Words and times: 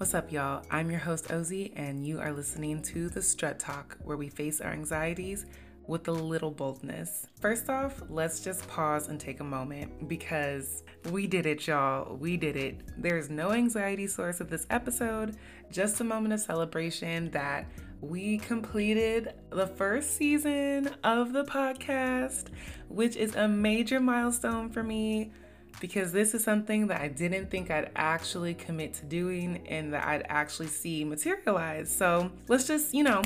What's 0.00 0.14
up, 0.14 0.30
y'all? 0.30 0.62
I'm 0.70 0.92
your 0.92 1.00
host, 1.00 1.26
Ozzy, 1.26 1.72
and 1.74 2.06
you 2.06 2.20
are 2.20 2.32
listening 2.32 2.82
to 2.82 3.08
The 3.08 3.20
Strut 3.20 3.58
Talk, 3.58 3.98
where 4.04 4.16
we 4.16 4.28
face 4.28 4.60
our 4.60 4.70
anxieties 4.70 5.46
with 5.88 6.06
a 6.06 6.12
little 6.12 6.52
boldness. 6.52 7.26
First 7.40 7.68
off, 7.68 8.00
let's 8.08 8.38
just 8.38 8.68
pause 8.68 9.08
and 9.08 9.18
take 9.18 9.40
a 9.40 9.44
moment 9.44 10.06
because 10.06 10.84
we 11.10 11.26
did 11.26 11.46
it, 11.46 11.66
y'all. 11.66 12.14
We 12.14 12.36
did 12.36 12.54
it. 12.54 12.82
There's 12.96 13.28
no 13.28 13.50
anxiety 13.50 14.06
source 14.06 14.40
of 14.40 14.48
this 14.48 14.68
episode, 14.70 15.36
just 15.68 16.00
a 16.00 16.04
moment 16.04 16.32
of 16.32 16.38
celebration 16.38 17.32
that 17.32 17.66
we 18.00 18.38
completed 18.38 19.34
the 19.50 19.66
first 19.66 20.14
season 20.14 20.94
of 21.02 21.32
the 21.32 21.42
podcast, 21.42 22.50
which 22.86 23.16
is 23.16 23.34
a 23.34 23.48
major 23.48 23.98
milestone 23.98 24.70
for 24.70 24.84
me 24.84 25.32
because 25.80 26.12
this 26.12 26.34
is 26.34 26.42
something 26.42 26.88
that 26.88 27.00
I 27.00 27.08
didn't 27.08 27.50
think 27.50 27.70
I'd 27.70 27.90
actually 27.96 28.54
commit 28.54 28.94
to 28.94 29.04
doing 29.04 29.66
and 29.68 29.92
that 29.94 30.06
I'd 30.06 30.26
actually 30.28 30.68
see 30.68 31.04
materialize. 31.04 31.94
So 31.94 32.30
let's 32.48 32.66
just, 32.66 32.94
you 32.94 33.04
know, 33.04 33.22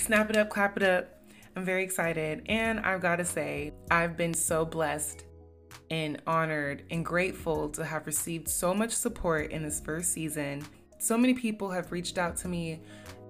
snap 0.00 0.30
it 0.30 0.36
up, 0.36 0.50
clap 0.50 0.76
it 0.76 0.82
up. 0.82 1.12
I'm 1.54 1.64
very 1.64 1.84
excited. 1.84 2.42
And 2.46 2.80
I've 2.80 3.00
got 3.00 3.16
to 3.16 3.24
say, 3.24 3.72
I've 3.90 4.16
been 4.16 4.34
so 4.34 4.64
blessed 4.64 5.24
and 5.90 6.20
honored 6.26 6.82
and 6.90 7.04
grateful 7.04 7.68
to 7.70 7.84
have 7.84 8.06
received 8.06 8.48
so 8.48 8.74
much 8.74 8.92
support 8.92 9.52
in 9.52 9.62
this 9.62 9.80
first 9.80 10.12
season. 10.12 10.66
So 10.98 11.16
many 11.16 11.34
people 11.34 11.70
have 11.70 11.92
reached 11.92 12.18
out 12.18 12.36
to 12.38 12.48
me 12.48 12.82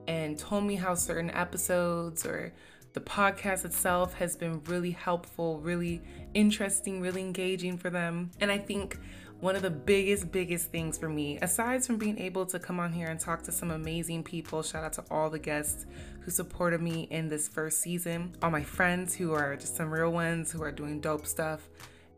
and 0.09 0.39
told 0.39 0.65
me 0.65 0.77
how 0.77 0.95
certain 0.95 1.31
episodes 1.31 2.25
or 2.25 2.53
the 2.95 3.01
podcast 3.01 3.67
itself 3.67 4.15
has 4.15 4.37
been 4.37 4.63
really 4.65 4.93
helpful, 4.93 5.61
really 5.61 6.01
interesting, 6.37 7.01
really 7.01 7.23
engaging 7.23 7.79
for 7.79 7.89
them. 7.89 8.31
And 8.41 8.53
I 8.53 8.59
think 8.59 8.99
one 9.41 9.57
of 9.57 9.63
the 9.63 9.71
biggest, 9.71 10.31
biggest 10.31 10.71
things 10.71 10.99
for 10.99 11.09
me, 11.09 11.39
aside 11.39 11.85
from 11.85 11.97
being 11.97 12.19
able 12.19 12.45
to 12.47 12.59
come 12.59 12.79
on 12.79 12.93
here 12.93 13.09
and 13.09 13.19
talk 13.19 13.43
to 13.45 13.53
some 13.53 13.71
amazing 13.71 14.23
people, 14.23 14.63
shout 14.63 14.85
out 14.85 14.93
to 14.95 15.05
all 15.11 15.31
the 15.31 15.39
guests 15.39 15.87
who 16.21 16.31
supported 16.31 16.83
me 16.83 17.09
in 17.11 17.29
this 17.29 17.49
first 17.49 17.81
season, 17.81 18.37
all 18.43 18.51
my 18.51 18.63
friends 18.63 19.15
who 19.15 19.33
are 19.33 19.57
just 19.57 19.77
some 19.77 19.91
real 19.91 20.13
ones 20.13 20.53
who 20.53 20.63
are 20.63 20.71
doing 20.71 21.01
dope 21.01 21.27
stuff 21.27 21.69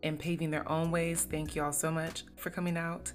and 0.03 0.19
paving 0.19 0.51
their 0.51 0.69
own 0.69 0.91
ways. 0.91 1.27
Thank 1.31 1.55
you 1.55 1.63
all 1.63 1.73
so 1.73 1.91
much 1.91 2.25
for 2.37 2.51
coming 2.51 2.77
out. 2.77 3.13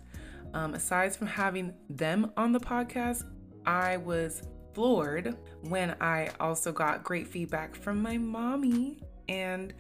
Um, 0.54 0.74
aside 0.74 1.16
from 1.16 1.28
having 1.28 1.74
them 1.90 2.32
on 2.38 2.54
the 2.54 2.60
podcast, 2.60 3.26
I 3.66 3.98
was 3.98 4.44
floored 4.74 5.36
when 5.62 5.96
I 6.00 6.30
also 6.40 6.72
got 6.72 7.04
great 7.04 7.28
feedback 7.28 7.76
from 7.76 8.02
my 8.02 8.18
mommy. 8.18 9.00
And, 9.28 9.74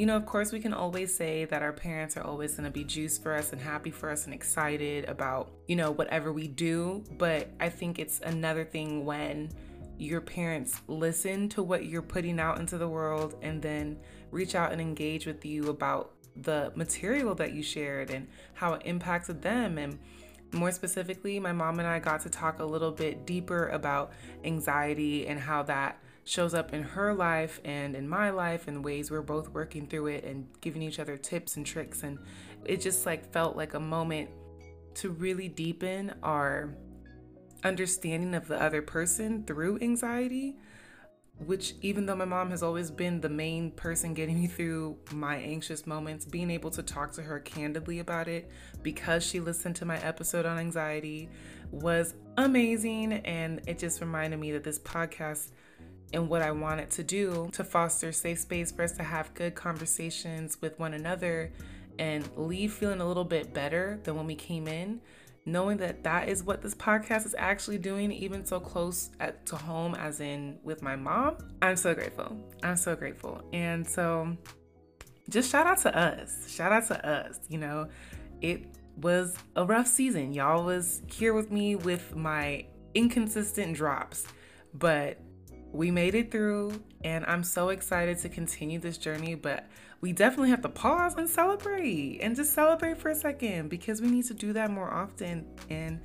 you 0.00 0.06
know, 0.06 0.16
of 0.16 0.24
course, 0.24 0.50
we 0.50 0.60
can 0.60 0.72
always 0.72 1.14
say 1.14 1.44
that 1.44 1.60
our 1.60 1.74
parents 1.74 2.16
are 2.16 2.24
always 2.24 2.54
going 2.54 2.64
to 2.64 2.70
be 2.70 2.84
juiced 2.84 3.22
for 3.22 3.34
us 3.34 3.52
and 3.52 3.60
happy 3.60 3.90
for 3.90 4.08
us 4.08 4.24
and 4.24 4.32
excited 4.32 5.06
about, 5.10 5.50
you 5.68 5.76
know, 5.76 5.90
whatever 5.90 6.32
we 6.32 6.48
do. 6.48 7.04
But 7.18 7.50
I 7.60 7.68
think 7.68 7.98
it's 7.98 8.18
another 8.20 8.64
thing 8.64 9.04
when 9.04 9.50
your 9.98 10.22
parents 10.22 10.80
listen 10.88 11.50
to 11.50 11.62
what 11.62 11.84
you're 11.84 12.00
putting 12.00 12.40
out 12.40 12.58
into 12.58 12.78
the 12.78 12.88
world 12.88 13.34
and 13.42 13.60
then 13.60 13.98
reach 14.30 14.54
out 14.54 14.72
and 14.72 14.80
engage 14.80 15.26
with 15.26 15.44
you 15.44 15.68
about 15.68 16.12
the 16.34 16.72
material 16.76 17.34
that 17.34 17.52
you 17.52 17.62
shared 17.62 18.08
and 18.08 18.26
how 18.54 18.72
it 18.72 18.82
impacted 18.86 19.42
them 19.42 19.76
and 19.76 19.98
more 20.52 20.72
specifically, 20.72 21.38
my 21.38 21.52
mom 21.52 21.78
and 21.78 21.86
I 21.86 21.98
got 21.98 22.22
to 22.22 22.30
talk 22.30 22.58
a 22.58 22.64
little 22.64 22.90
bit 22.90 23.26
deeper 23.26 23.68
about 23.68 24.12
anxiety 24.44 25.26
and 25.26 25.38
how 25.38 25.62
that 25.64 26.00
shows 26.30 26.54
up 26.54 26.72
in 26.72 26.80
her 26.80 27.12
life 27.12 27.60
and 27.64 27.96
in 27.96 28.08
my 28.08 28.30
life 28.30 28.68
and 28.68 28.84
ways 28.84 29.10
we're 29.10 29.20
both 29.20 29.48
working 29.48 29.88
through 29.88 30.06
it 30.06 30.22
and 30.22 30.46
giving 30.60 30.80
each 30.80 31.00
other 31.00 31.16
tips 31.16 31.56
and 31.56 31.66
tricks 31.66 32.04
and 32.04 32.20
it 32.64 32.80
just 32.80 33.04
like 33.04 33.32
felt 33.32 33.56
like 33.56 33.74
a 33.74 33.80
moment 33.80 34.30
to 34.94 35.10
really 35.10 35.48
deepen 35.48 36.14
our 36.22 36.72
understanding 37.64 38.32
of 38.36 38.46
the 38.46 38.62
other 38.62 38.80
person 38.80 39.42
through 39.44 39.76
anxiety 39.82 40.54
which 41.46 41.74
even 41.80 42.06
though 42.06 42.14
my 42.14 42.24
mom 42.24 42.50
has 42.50 42.62
always 42.62 42.90
been 42.90 43.20
the 43.20 43.28
main 43.28 43.70
person 43.72 44.12
getting 44.14 44.38
me 44.38 44.46
through 44.46 44.94
my 45.10 45.36
anxious 45.36 45.86
moments, 45.86 46.26
being 46.26 46.50
able 46.50 46.70
to 46.70 46.82
talk 46.82 47.12
to 47.12 47.22
her 47.22 47.40
candidly 47.40 48.00
about 48.00 48.28
it 48.28 48.50
because 48.82 49.24
she 49.24 49.40
listened 49.40 49.74
to 49.74 49.86
my 49.86 49.98
episode 50.00 50.44
on 50.44 50.58
anxiety 50.58 51.30
was 51.70 52.12
amazing. 52.36 53.14
And 53.14 53.62
it 53.66 53.78
just 53.78 54.02
reminded 54.02 54.38
me 54.38 54.52
that 54.52 54.64
this 54.64 54.78
podcast 54.80 55.52
and 56.12 56.28
what 56.28 56.42
I 56.42 56.50
wanted 56.50 56.90
to 56.92 57.02
do 57.02 57.48
to 57.52 57.64
foster 57.64 58.12
safe 58.12 58.38
space 58.38 58.72
for 58.72 58.82
us 58.82 58.92
to 58.92 59.02
have 59.02 59.32
good 59.34 59.54
conversations 59.54 60.60
with 60.60 60.78
one 60.78 60.94
another 60.94 61.52
and 61.98 62.28
leave 62.36 62.72
feeling 62.72 63.00
a 63.00 63.06
little 63.06 63.24
bit 63.24 63.52
better 63.52 64.00
than 64.04 64.16
when 64.16 64.26
we 64.26 64.34
came 64.34 64.66
in 64.66 65.00
knowing 65.46 65.78
that 65.78 66.04
that 66.04 66.28
is 66.28 66.42
what 66.42 66.62
this 66.62 66.74
podcast 66.74 67.26
is 67.26 67.34
actually 67.38 67.78
doing, 67.78 68.12
even 68.12 68.44
so 68.44 68.60
close 68.60 69.10
at, 69.20 69.44
to 69.46 69.56
home, 69.56 69.94
as 69.94 70.20
in 70.20 70.58
with 70.62 70.82
my 70.82 70.96
mom, 70.96 71.36
I'm 71.62 71.76
so 71.76 71.94
grateful. 71.94 72.36
I'm 72.62 72.76
so 72.76 72.94
grateful. 72.94 73.42
And 73.52 73.86
so 73.86 74.36
just 75.28 75.50
shout 75.50 75.66
out 75.66 75.78
to 75.78 75.96
us. 75.96 76.50
Shout 76.50 76.72
out 76.72 76.86
to 76.88 77.08
us. 77.08 77.40
You 77.48 77.58
know, 77.58 77.88
it 78.40 78.66
was 78.96 79.36
a 79.56 79.64
rough 79.64 79.86
season. 79.86 80.32
Y'all 80.32 80.64
was 80.64 81.02
here 81.06 81.32
with 81.32 81.50
me 81.50 81.76
with 81.76 82.14
my 82.14 82.66
inconsistent 82.94 83.76
drops, 83.76 84.26
but 84.74 85.18
we 85.72 85.90
made 85.90 86.14
it 86.14 86.30
through 86.30 86.82
and 87.04 87.24
I'm 87.26 87.44
so 87.44 87.68
excited 87.68 88.18
to 88.18 88.28
continue 88.28 88.78
this 88.78 88.98
journey, 88.98 89.34
but 89.34 89.66
we 90.00 90.12
definitely 90.12 90.50
have 90.50 90.62
to 90.62 90.68
pause 90.68 91.14
and 91.16 91.28
celebrate 91.28 92.20
and 92.20 92.34
just 92.34 92.52
celebrate 92.52 92.98
for 92.98 93.10
a 93.10 93.14
second 93.14 93.68
because 93.68 94.00
we 94.00 94.08
need 94.08 94.24
to 94.26 94.34
do 94.34 94.52
that 94.54 94.70
more 94.70 94.92
often 94.92 95.46
and 95.68 96.00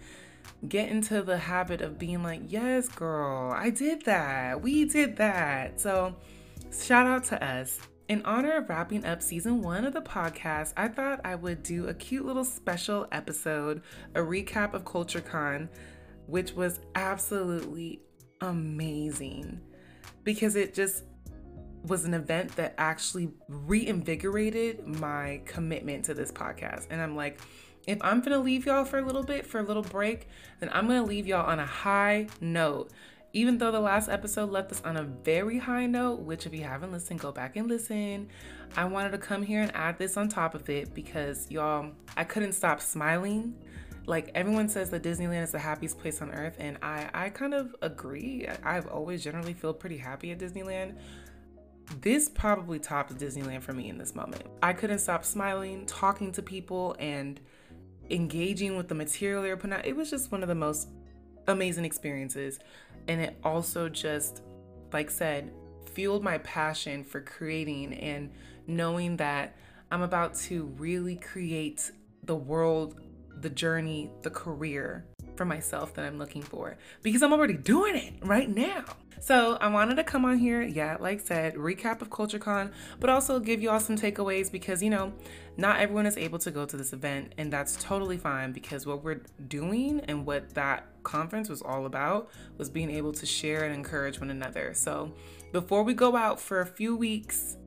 get 0.68 0.90
into 0.90 1.22
the 1.22 1.38
habit 1.38 1.82
of 1.82 1.98
being 1.98 2.22
like, 2.24 2.42
yes, 2.48 2.88
girl, 2.88 3.52
I 3.52 3.70
did 3.70 4.04
that. 4.06 4.62
We 4.62 4.86
did 4.86 5.18
that. 5.18 5.80
So, 5.80 6.16
shout 6.72 7.08
out 7.08 7.24
to 7.26 7.44
us. 7.44 7.80
In 8.08 8.22
honor 8.24 8.58
of 8.58 8.70
wrapping 8.70 9.04
up 9.04 9.24
season 9.24 9.62
one 9.62 9.84
of 9.84 9.94
the 9.94 10.02
podcast, 10.02 10.74
I 10.78 10.90
thought 10.90 11.22
I 11.24 11.34
would 11.34 11.64
do 11.64 11.88
a 11.88 11.94
cute 11.94 12.26
little 12.26 12.46
special 12.46 13.08
episode, 13.12 13.82
a 14.14 14.20
recap 14.20 14.74
of 14.74 14.84
CultureCon, 14.84 15.70
which 16.28 16.54
was 16.54 16.80
absolutely 16.94 18.02
amazing 18.46 19.62
because 20.24 20.56
it 20.56 20.74
just 20.74 21.04
was 21.84 22.06
an 22.06 22.14
event 22.14 22.56
that 22.56 22.74
actually 22.78 23.30
reinvigorated 23.48 24.86
my 24.88 25.42
commitment 25.46 26.06
to 26.06 26.14
this 26.14 26.32
podcast. 26.32 26.88
And 26.90 27.02
I'm 27.02 27.16
like, 27.16 27.40
if 27.88 28.00
I'm 28.02 28.22
gonna 28.22 28.40
leave 28.40 28.66
y'all 28.66 28.86
for 28.86 28.98
a 28.98 29.06
little 29.06 29.24
bit, 29.24 29.46
for 29.46 29.60
a 29.60 29.64
little 29.64 29.84
break, 29.84 30.28
then 30.60 30.70
I'm 30.74 30.88
gonna 30.88 31.04
leave 31.04 31.28
y'all 31.28 31.46
on 31.46 31.60
a 31.60 31.66
high 31.66 32.28
note. 32.42 32.92
Even 33.34 33.58
though 33.58 33.72
the 33.72 33.80
last 33.80 34.08
episode 34.10 34.50
left 34.50 34.72
us 34.72 34.82
on 34.86 34.96
a 34.98 35.04
very 35.04 35.60
high 35.60 35.86
note, 35.86 36.22
which 36.22 36.46
if 36.46 36.54
you 36.54 36.64
haven't 36.64 36.92
listened, 36.92 37.20
go 37.20 37.32
back 37.32 37.58
and 37.58 37.68
listen. 37.68 38.30
I 38.78 38.86
wanted 38.86 39.12
to 39.12 39.18
come 39.18 39.44
here 39.44 39.62
and 39.62 39.76
add 39.76 40.00
this 40.00 40.16
on 40.16 40.30
top 40.30 40.56
of 40.56 40.70
it 40.70 40.94
because 40.94 41.52
y'all, 41.52 41.92
I 42.16 42.24
couldn't 42.24 42.54
stop 42.54 42.82
smiling. 42.82 43.56
Like 44.08 44.32
everyone 44.36 44.70
says 44.70 44.90
that 44.92 45.04
Disneyland 45.04 45.44
is 45.44 45.52
the 45.52 45.60
happiest 45.60 45.98
place 45.98 46.22
on 46.22 46.32
earth, 46.32 46.58
and 46.60 46.78
I, 46.82 47.10
I 47.14 47.30
kind 47.30 47.54
of 47.54 47.76
agree. 47.82 48.48
I've 48.64 48.88
always 48.88 49.24
generally 49.24 49.54
feel 49.54 49.74
pretty 49.74 49.98
happy 49.98 50.32
at 50.32 50.40
Disneyland 50.40 50.96
this 52.02 52.30
probably 52.30 52.80
tops 52.80 53.14
Disneyland 53.14 53.62
for 53.62 53.74
me 53.74 53.90
in 53.90 53.98
this 53.98 54.16
moment. 54.16 54.44
I 54.62 54.74
couldn't 54.74 55.00
stop 55.00 55.24
smiling, 55.24 55.86
talking 55.86 56.32
to 56.34 56.42
people, 56.42 56.96
and 57.00 57.40
engaging 58.10 58.78
with 58.78 58.88
the 58.88 58.96
material 58.96 59.44
they 59.44 59.50
were 59.50 59.58
putting 59.58 59.74
out. 59.74 59.86
It 59.86 59.96
was 59.96 60.10
just 60.10 60.32
one 60.32 60.42
of 60.42 60.48
the 60.48 60.56
most 60.56 60.90
amazing 61.48 61.86
experiences. 61.86 62.60
And 63.08 63.22
it 63.22 63.38
also 63.44 63.88
just, 63.90 64.42
like 64.92 65.12
said, 65.12 65.52
fueled 65.94 66.24
my 66.24 66.40
passion 66.40 67.04
for 67.04 67.22
creating 67.22 67.94
and 67.94 68.32
knowing 68.68 69.18
that 69.18 69.56
I'm 69.92 70.02
about 70.02 70.36
to 70.36 70.66
really 70.78 71.16
create 71.16 71.92
the 72.24 72.36
world, 72.36 73.00
the 73.46 73.50
journey, 73.52 74.10
the 74.24 74.30
career 74.32 75.06
for 75.36 75.46
myself 75.46 75.94
that 75.94 76.04
I'm 76.04 76.18
looking 76.18 76.42
for 76.42 76.78
because 77.04 77.22
I'm 77.22 77.32
already 77.32 77.54
doing 77.54 77.96
it 77.96 78.16
right 78.24 78.50
now. 78.50 78.86
So 79.20 79.58
I 79.62 79.68
wanted 79.68 79.98
to 79.98 80.04
come 80.04 80.26
on 80.26 80.40
here, 80.40 80.64
yeah, 80.64 80.98
like 81.00 81.20
said, 81.20 81.54
recap 81.54 82.02
of 82.02 82.10
CultureCon, 82.10 82.72
but 83.00 83.12
also 83.12 83.40
give 83.40 83.62
you 83.62 83.70
all 83.70 83.80
some 83.80 83.98
takeaways 83.98 84.52
because 84.52 84.82
you 84.82 84.90
know, 84.90 85.14
not 85.58 85.80
everyone 85.80 86.08
is 86.08 86.18
able 86.18 86.40
to 86.40 86.50
go 86.50 86.66
to 86.66 86.76
this 86.76 86.92
event, 86.92 87.34
and 87.38 87.54
that's 87.54 87.76
totally 87.76 88.18
fine 88.18 88.52
because 88.52 88.88
what 88.88 89.04
we're 89.04 89.22
doing 89.48 90.00
and 90.08 90.26
what 90.26 90.56
that 90.56 90.88
conference 91.04 91.48
was 91.48 91.62
all 91.62 91.86
about 91.86 92.32
was 92.58 92.68
being 92.72 92.90
able 92.90 93.14
to 93.14 93.28
share 93.28 93.64
and 93.64 93.76
encourage 93.76 94.20
one 94.20 94.32
another. 94.32 94.74
So 94.74 95.14
before 95.52 95.84
we 95.84 95.94
go 95.94 96.16
out 96.16 96.40
for 96.40 96.62
a 96.62 96.66
few 96.66 96.96
weeks, 96.96 97.58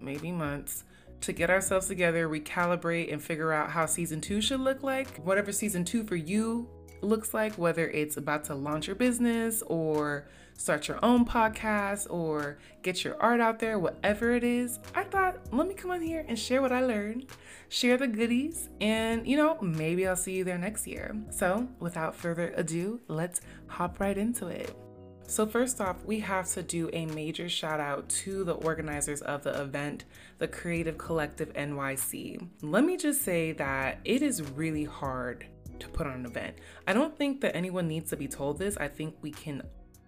maybe 0.00 0.32
months, 0.32 0.82
to 1.24 1.32
get 1.32 1.50
ourselves 1.50 1.86
together, 1.86 2.28
recalibrate, 2.28 3.12
and 3.12 3.22
figure 3.22 3.52
out 3.52 3.70
how 3.70 3.86
season 3.86 4.20
two 4.20 4.40
should 4.40 4.60
look 4.60 4.82
like. 4.82 5.16
Whatever 5.18 5.52
season 5.52 5.84
two 5.84 6.04
for 6.04 6.16
you 6.16 6.68
looks 7.00 7.32
like, 7.34 7.54
whether 7.54 7.88
it's 7.88 8.16
about 8.16 8.44
to 8.44 8.54
launch 8.54 8.86
your 8.86 8.96
business 8.96 9.62
or 9.66 10.28
start 10.56 10.86
your 10.86 11.02
own 11.04 11.24
podcast 11.24 12.06
or 12.10 12.58
get 12.82 13.04
your 13.04 13.20
art 13.20 13.40
out 13.40 13.58
there, 13.58 13.78
whatever 13.78 14.32
it 14.32 14.44
is, 14.44 14.78
I 14.94 15.04
thought, 15.04 15.36
let 15.52 15.66
me 15.66 15.74
come 15.74 15.90
on 15.90 16.02
here 16.02 16.24
and 16.28 16.38
share 16.38 16.62
what 16.62 16.72
I 16.72 16.84
learned, 16.84 17.26
share 17.68 17.96
the 17.96 18.06
goodies, 18.06 18.68
and 18.80 19.26
you 19.26 19.36
know, 19.36 19.58
maybe 19.60 20.06
I'll 20.06 20.16
see 20.16 20.32
you 20.32 20.44
there 20.44 20.58
next 20.58 20.86
year. 20.86 21.16
So, 21.30 21.68
without 21.80 22.14
further 22.14 22.52
ado, 22.56 23.00
let's 23.08 23.40
hop 23.66 23.98
right 24.00 24.16
into 24.16 24.46
it. 24.48 24.83
So, 25.26 25.46
first 25.46 25.80
off, 25.80 26.04
we 26.04 26.20
have 26.20 26.46
to 26.52 26.62
do 26.62 26.90
a 26.92 27.06
major 27.06 27.48
shout 27.48 27.80
out 27.80 28.08
to 28.10 28.44
the 28.44 28.52
organizers 28.52 29.22
of 29.22 29.42
the 29.42 29.60
event, 29.60 30.04
the 30.38 30.46
Creative 30.46 30.98
Collective 30.98 31.52
NYC. 31.54 32.46
Let 32.62 32.84
me 32.84 32.96
just 32.96 33.22
say 33.22 33.52
that 33.52 34.00
it 34.04 34.22
is 34.22 34.42
really 34.42 34.84
hard 34.84 35.46
to 35.78 35.88
put 35.88 36.06
on 36.06 36.12
an 36.12 36.26
event. 36.26 36.56
I 36.86 36.92
don't 36.92 37.16
think 37.16 37.40
that 37.40 37.56
anyone 37.56 37.88
needs 37.88 38.10
to 38.10 38.16
be 38.16 38.28
told 38.28 38.58
this. 38.58 38.76
I 38.76 38.88
think 38.88 39.16
we 39.22 39.30
can 39.30 39.62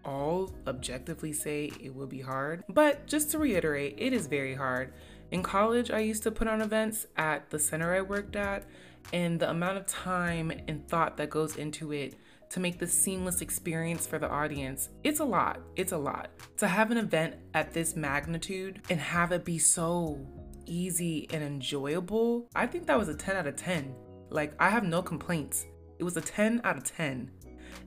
all 0.05 0.53
objectively 0.67 1.33
say 1.33 1.73
it 1.83 1.95
will 1.95 2.07
be 2.07 2.21
hard. 2.21 2.63
But 2.69 3.07
just 3.07 3.31
to 3.33 3.39
reiterate, 3.39 3.97
it 3.99 4.13
is 4.13 4.27
very 4.27 4.55
hard. 4.55 4.93
In 5.31 5.43
college, 5.43 5.91
I 5.91 5.99
used 6.01 6.23
to 6.23 6.31
put 6.31 6.47
on 6.47 6.61
events 6.61 7.07
at 7.17 7.51
the 7.51 7.59
center 7.59 7.95
I 7.95 8.03
worked 8.03 8.37
at, 8.37 8.65
and 9.13 9.41
the 9.41 9.51
amount 9.51 9.79
of 9.79 9.87
time 9.87 10.53
and 10.69 10.87
thought 10.89 11.17
that 11.17 11.31
goes 11.31 11.57
into 11.57 11.93
it 11.93 12.15
to 12.51 12.61
make 12.61 12.79
this 12.79 12.93
seamless 12.93 13.41
experience 13.41 14.07
for 14.07 14.19
the 14.19 14.29
audience, 14.29 14.89
it's 15.05 15.21
a 15.21 15.25
lot. 15.25 15.61
It's 15.77 15.93
a 15.93 15.99
lot. 15.99 16.31
To 16.59 16.69
have 16.69 16.91
an 16.91 16.99
event 16.99 17.35
at 17.55 17.73
this 17.73 17.97
magnitude 17.97 18.83
and 18.91 19.01
have 19.01 19.33
it 19.33 19.45
be 19.45 19.59
so 19.59 20.25
easy 20.67 21.29
and 21.33 21.43
enjoyable, 21.43 22.49
I 22.55 22.67
think 22.67 22.87
that 22.87 22.99
was 22.99 23.09
a 23.09 23.15
10 23.15 23.37
out 23.37 23.47
of 23.47 23.57
10. 23.57 23.95
Like, 24.31 24.55
I 24.59 24.71
have 24.71 24.85
no 24.85 25.03
complaints. 25.03 25.67
It 25.99 26.05
was 26.05 26.17
a 26.17 26.21
10 26.21 26.61
out 26.65 26.77
of 26.77 26.85
10. 26.85 27.31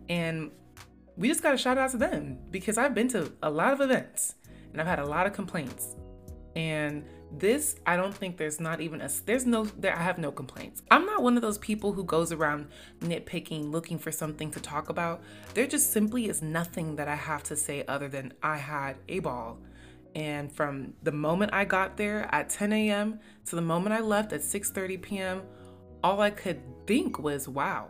And 0.09 0.51
we 1.15 1.27
just 1.27 1.43
got 1.43 1.51
to 1.51 1.57
shout 1.57 1.77
out 1.77 1.91
to 1.91 1.97
them 1.97 2.39
because 2.49 2.77
I've 2.77 2.95
been 2.95 3.09
to 3.09 3.31
a 3.43 3.49
lot 3.49 3.73
of 3.73 3.81
events 3.81 4.35
and 4.71 4.81
I've 4.81 4.87
had 4.87 4.99
a 4.99 5.05
lot 5.05 5.27
of 5.27 5.33
complaints. 5.33 5.95
And 6.55 7.03
this, 7.31 7.75
I 7.85 7.95
don't 7.95 8.13
think 8.13 8.37
there's 8.37 8.59
not 8.59 8.81
even 8.81 9.01
a, 9.01 9.09
there's 9.25 9.45
no, 9.45 9.65
there, 9.65 9.95
I 9.95 10.01
have 10.01 10.17
no 10.17 10.31
complaints. 10.31 10.81
I'm 10.89 11.05
not 11.05 11.21
one 11.21 11.35
of 11.35 11.41
those 11.41 11.57
people 11.57 11.93
who 11.93 12.03
goes 12.03 12.31
around 12.31 12.67
nitpicking, 13.01 13.71
looking 13.71 13.99
for 13.99 14.11
something 14.11 14.51
to 14.51 14.59
talk 14.59 14.89
about. 14.89 15.21
There 15.53 15.67
just 15.67 15.91
simply 15.91 16.27
is 16.27 16.41
nothing 16.41 16.95
that 16.95 17.07
I 17.07 17.15
have 17.15 17.43
to 17.43 17.55
say 17.55 17.83
other 17.87 18.07
than 18.07 18.33
I 18.41 18.57
had 18.57 18.97
a 19.07 19.19
ball. 19.19 19.59
And 20.15 20.51
from 20.51 20.93
the 21.03 21.11
moment 21.11 21.53
I 21.53 21.65
got 21.65 21.97
there 21.97 22.27
at 22.33 22.49
10 22.49 22.73
a.m. 22.73 23.19
to 23.45 23.55
the 23.55 23.61
moment 23.61 23.93
I 23.93 24.01
left 24.01 24.33
at 24.33 24.41
6:30 24.41 25.01
p.m., 25.01 25.41
all 26.03 26.21
I 26.21 26.31
could 26.31 26.61
think 26.87 27.19
was, 27.19 27.47
wow, 27.47 27.89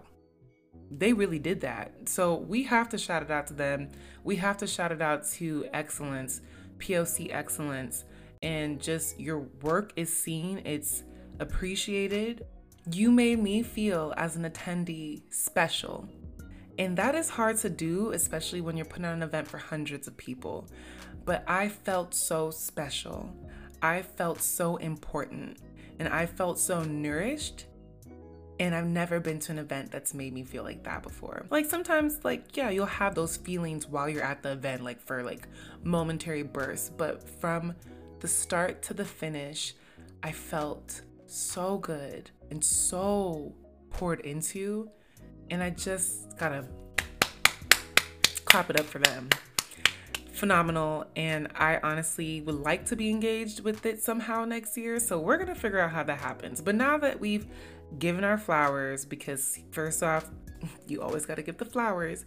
they 0.92 1.14
really 1.14 1.40
did 1.40 1.62
that. 1.62 2.10
So 2.10 2.36
we 2.36 2.64
have 2.64 2.90
to 2.90 2.98
shout 2.98 3.24
it 3.24 3.32
out 3.32 3.48
to 3.48 3.54
them. 3.54 3.90
We 4.24 4.36
have 4.38 4.58
to 4.58 4.68
shout 4.68 4.92
it 4.92 5.02
out 5.02 5.26
to 5.34 5.66
excellence, 5.72 6.42
POC 6.80 7.34
excellence, 7.34 8.04
and 8.42 8.80
just 8.82 9.20
your 9.20 9.40
work 9.62 9.94
is 9.96 10.16
seen, 10.16 10.62
it's 10.66 11.04
appreciated. 11.40 12.46
You 12.92 13.12
made 13.12 13.40
me 13.40 13.64
feel 13.64 14.14
as 14.18 14.36
an 14.36 14.50
attendee 14.50 15.22
special. 15.30 16.08
And 16.78 16.98
that 16.98 17.14
is 17.14 17.30
hard 17.30 17.58
to 17.58 17.70
do, 17.70 18.12
especially 18.12 18.62
when 18.62 18.78
you're 18.78 18.86
putting 18.86 19.06
on 19.06 19.16
an 19.16 19.24
event 19.24 19.48
for 19.48 19.58
hundreds 19.58 20.08
of 20.08 20.16
people. 20.16 20.68
But 21.26 21.44
I 21.48 21.68
felt 21.68 22.14
so 22.14 22.52
special. 22.52 23.30
I 23.82 24.02
felt 24.02 24.42
so 24.42 24.78
important. 24.78 25.58
And 26.00 26.08
I 26.08 26.26
felt 26.26 26.58
so 26.58 26.84
nourished 26.84 27.66
and 28.60 28.76
I've 28.76 28.88
never 28.88 29.20
been 29.20 29.40
to 29.40 29.54
an 29.54 29.60
event 29.60 29.90
that's 29.90 30.14
made 30.14 30.34
me 30.34 30.44
feel 30.44 30.64
like 30.64 30.84
that 30.84 31.02
before. 31.02 31.46
Like 31.50 31.66
sometimes, 31.66 32.20
like, 32.24 32.58
yeah, 32.58 32.70
you'll 32.70 32.86
have 32.86 33.16
those 33.16 33.38
feelings 33.38 33.88
while 33.88 34.10
you're 34.10 34.24
at 34.24 34.44
the 34.44 34.52
event, 34.52 34.84
like 34.84 35.00
for 35.00 35.24
like 35.24 35.48
momentary 35.84 36.44
bursts. 36.44 36.90
But 36.90 37.28
from 37.40 37.74
the 38.20 38.28
start 38.28 38.82
to 38.84 38.94
the 38.94 39.06
finish, 39.06 39.74
I 40.24 40.32
felt 40.32 41.02
so 41.26 41.78
good 41.78 42.32
and 42.52 42.64
so 42.64 43.54
poured 43.92 44.22
into. 44.22 44.90
And 45.50 45.64
I 45.64 45.72
just 45.72 46.38
gotta 46.38 46.66
clap 48.46 48.70
it 48.70 48.80
up 48.80 48.86
for 48.86 49.00
them. 49.00 49.30
Phenomenal. 50.34 51.06
And 51.16 51.50
I 51.56 51.80
honestly 51.84 52.42
would 52.42 52.56
like 52.56 52.86
to 52.88 52.96
be 52.96 53.10
engaged 53.10 53.62
with 53.62 53.86
it 53.86 54.02
somehow 54.02 54.46
next 54.46 54.78
year. 54.78 55.00
So 55.00 55.20
we're 55.20 55.38
gonna 55.38 55.56
figure 55.56 55.80
out 55.80 55.92
how 55.92 56.04
that 56.04 56.20
happens. 56.20 56.62
But 56.62 56.76
now 56.76 56.98
that 56.98 57.20
we've 57.20 57.48
given 57.98 58.24
our 58.24 58.38
flowers 58.38 59.06
because, 59.06 59.60
first 59.72 60.04
off, 60.04 60.30
you 60.88 61.02
always 61.02 61.26
got 61.26 61.36
to 61.36 61.42
give 61.42 61.58
the 61.58 61.66
flowers. 61.66 62.26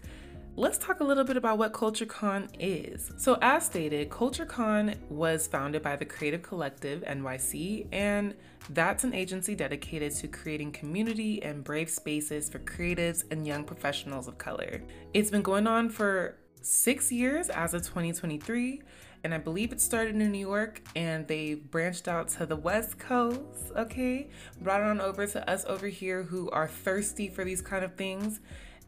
Let's 0.54 0.76
talk 0.76 1.00
a 1.00 1.04
little 1.04 1.24
bit 1.24 1.38
about 1.38 1.56
what 1.56 1.72
CultureCon 1.72 2.50
is. 2.58 3.10
So, 3.16 3.38
as 3.40 3.64
stated, 3.64 4.10
CultureCon 4.10 4.98
was 5.08 5.46
founded 5.46 5.82
by 5.82 5.96
the 5.96 6.04
Creative 6.04 6.42
Collective 6.42 7.02
NYC, 7.04 7.86
and 7.90 8.34
that's 8.68 9.02
an 9.02 9.14
agency 9.14 9.54
dedicated 9.54 10.12
to 10.16 10.28
creating 10.28 10.72
community 10.72 11.42
and 11.42 11.64
brave 11.64 11.88
spaces 11.88 12.50
for 12.50 12.58
creatives 12.58 13.24
and 13.30 13.46
young 13.46 13.64
professionals 13.64 14.28
of 14.28 14.36
color. 14.36 14.82
It's 15.14 15.30
been 15.30 15.40
going 15.40 15.66
on 15.66 15.88
for 15.88 16.36
six 16.60 17.10
years 17.10 17.48
as 17.48 17.72
of 17.72 17.82
2023 17.82 18.82
and 19.24 19.34
I 19.34 19.38
believe 19.38 19.72
it 19.72 19.80
started 19.80 20.14
in 20.14 20.30
New 20.30 20.38
York 20.38 20.82
and 20.94 21.26
they 21.26 21.54
branched 21.54 22.08
out 22.08 22.28
to 22.30 22.46
the 22.46 22.56
West 22.56 22.98
Coast, 22.98 23.72
okay? 23.76 24.28
Brought 24.60 24.80
it 24.80 24.86
on 24.86 25.00
over 25.00 25.26
to 25.26 25.50
us 25.50 25.64
over 25.66 25.86
here 25.86 26.24
who 26.24 26.50
are 26.50 26.68
thirsty 26.68 27.28
for 27.28 27.44
these 27.44 27.62
kind 27.62 27.84
of 27.84 27.94
things. 27.94 28.40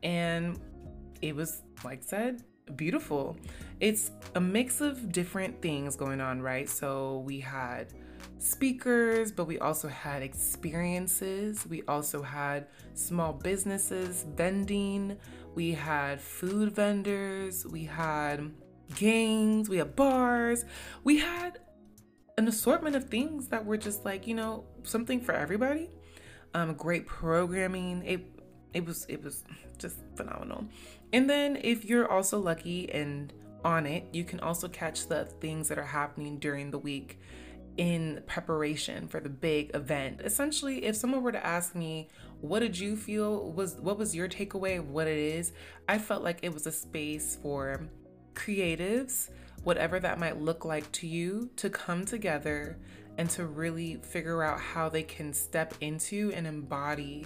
And 0.03 0.59
it 1.23 1.35
was, 1.35 1.63
like 1.85 2.03
said, 2.03 2.43
beautiful. 2.77 3.37
It's 3.81 4.11
a 4.35 4.41
mix 4.41 4.81
of 4.81 5.13
different 5.13 5.61
things 5.61 5.97
going 5.97 6.21
on, 6.21 6.41
right? 6.41 6.69
So 6.69 7.23
we 7.27 7.41
had 7.41 7.93
speakers, 8.39 9.33
but 9.33 9.47
we 9.47 9.59
also 9.59 9.89
had 9.89 10.23
experiences. 10.23 11.67
We 11.67 11.83
also 11.89 12.23
had 12.23 12.67
small 12.95 13.33
businesses 13.33 14.25
vending. 14.35 15.17
We 15.55 15.73
had 15.73 16.21
food 16.21 16.73
vendors. 16.73 17.67
We 17.67 17.85
had 17.85 18.53
games, 18.95 19.69
we 19.69 19.79
had 19.79 19.97
bars, 19.97 20.65
we 21.05 21.19
had 21.19 21.59
an 22.37 22.49
assortment 22.49 22.97
of 22.97 23.05
things 23.05 23.49
that 23.49 23.65
were 23.65 23.77
just 23.77 24.05
like, 24.05 24.27
you 24.27 24.35
know, 24.35 24.65
something 24.83 25.21
for 25.21 25.33
everybody. 25.33 25.89
Um, 26.53 26.75
great 26.75 27.07
programming. 27.07 28.03
It 28.05 28.34
it 28.75 28.85
was 28.85 29.06
it 29.09 29.23
was 29.23 29.44
just 29.79 29.99
phenomenal. 30.17 30.67
And 31.12 31.31
then 31.31 31.59
if 31.62 31.85
you're 31.85 32.11
also 32.11 32.38
lucky 32.38 32.93
and 32.93 33.32
on 33.65 33.87
it, 33.87 34.06
you 34.12 34.25
can 34.25 34.41
also 34.41 34.69
catch 34.69 35.06
the 35.06 35.25
things 35.41 35.69
that 35.69 35.79
are 35.79 35.85
happening 35.85 36.38
during 36.38 36.71
the 36.71 36.79
week 36.79 37.19
in 37.76 38.23
preparation 38.26 39.09
for 39.09 39.21
the 39.21 39.29
big 39.29 39.75
event. 39.75 40.21
Essentially, 40.23 40.85
if 40.85 40.94
someone 40.94 41.23
were 41.23 41.32
to 41.32 41.44
ask 41.44 41.75
me, 41.75 42.09
what 42.41 42.61
did 42.61 42.79
you 42.79 42.97
feel 42.97 43.53
was 43.53 43.76
what 43.76 43.99
was 43.99 44.15
your 44.15 44.29
takeaway 44.29 44.79
of 44.79 44.91
what 44.91 45.06
it 45.06 45.19
is? 45.19 45.53
I 45.88 45.99
felt 45.99 46.23
like 46.23 46.41
it 46.43 46.53
was 46.53 46.67
a 46.67 46.73
space 46.73 47.39
for 47.43 47.89
creatives, 48.34 49.31
whatever 49.63 49.99
that 50.01 50.19
might 50.19 50.41
look 50.41 50.65
like 50.65 50.91
to 50.93 51.06
you, 51.06 51.51
to 51.56 51.70
come 51.70 52.05
together 52.05 52.79
and 53.17 53.31
to 53.31 53.46
really 53.46 53.96
figure 54.03 54.43
out 54.43 54.60
how 54.60 54.89
they 54.89 55.03
can 55.03 55.32
step 55.32 55.75
into 55.81 56.32
and 56.34 56.46
embody 56.46 57.25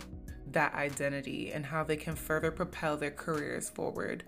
that 0.58 0.74
identity 0.74 1.52
and 1.52 1.64
how 1.64 1.84
they 1.84 1.96
can 1.96 2.16
further 2.16 2.50
propel 2.50 2.96
their 2.96 3.12
careers 3.12 3.70
forward. 3.70 4.24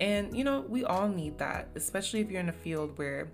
And, 0.00 0.36
you 0.36 0.44
know, 0.44 0.60
we 0.68 0.84
all 0.84 1.08
need 1.08 1.38
that, 1.38 1.70
especially 1.74 2.20
if 2.20 2.30
you're 2.30 2.42
in 2.42 2.50
a 2.50 2.52
field 2.52 2.98
where 2.98 3.32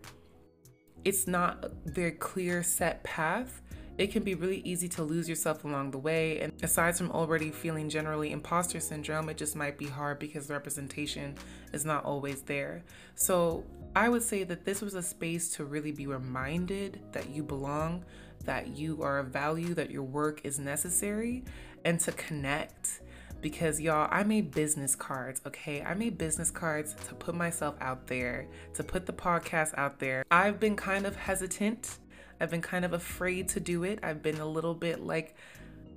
it's 1.05 1.27
not 1.27 1.65
a 1.65 1.91
very 1.91 2.13
clear 2.13 2.63
set 2.63 3.03
path 3.03 3.61
it 3.99 4.13
can 4.13 4.23
be 4.23 4.37
really 4.37 4.61
easy 4.61 4.89
to 4.91 5.03
lose 5.03 5.29
yourself 5.29 5.65
along 5.65 5.91
the 5.91 5.99
way. 5.99 6.39
And 6.39 6.53
aside 6.63 6.97
from 6.97 7.11
already 7.11 7.51
feeling 7.51 7.89
generally 7.89 8.31
imposter 8.31 8.79
syndrome, 8.79 9.29
it 9.29 9.37
just 9.37 9.57
might 9.57 9.77
be 9.77 9.87
hard 9.87 10.21
because 10.21 10.49
representation 10.49 11.35
is 11.73 11.85
not 11.85 12.05
always 12.05 12.43
there. 12.43 12.85
So 13.17 13.65
I 13.97 14.09
would 14.09 14.23
say 14.23 14.45
that 14.45 14.65
this 14.65 14.81
was 14.81 14.95
a 14.95 15.03
space 15.03 15.51
to 15.57 15.65
really 15.65 15.91
be 15.91 16.07
reminded 16.07 17.01
that 17.11 17.29
you 17.31 17.43
belong, 17.43 18.05
that 18.45 18.69
you 18.69 19.03
are 19.03 19.19
of 19.19 19.29
value, 19.29 19.75
that 19.75 19.91
your 19.91 20.05
work 20.05 20.43
is 20.45 20.61
necessary, 20.61 21.45
and 21.89 21.99
to 22.01 22.13
connect 22.13 23.01
because 23.41 23.81
y'all, 23.81 24.09
I 24.11 24.25
made 24.25 24.51
business 24.51 24.95
cards, 24.95 25.41
okay? 25.47 25.83
I 25.83 25.95
made 25.95 26.19
business 26.19 26.51
cards 26.51 26.95
to 27.07 27.15
put 27.15 27.35
myself 27.35 27.77
out 27.81 28.07
there, 28.09 28.47
to 28.75 28.83
put 28.83 29.07
the 29.07 29.13
podcast 29.13 29.77
out 29.79 29.99
there. 29.99 30.25
I've 30.31 30.59
been 30.59 30.77
kind 30.77 31.07
of 31.07 31.15
hesitant 31.17 31.99
I've 32.41 32.51
been 32.51 32.63
kind 32.63 32.85
of 32.85 32.93
afraid 32.93 33.49
to 33.51 33.61
do 33.61 33.85
it. 33.85 33.99
I've 34.03 34.23
been 34.23 34.39
a 34.39 34.47
little 34.47 34.75
bit 34.75 35.01
like, 35.01 35.35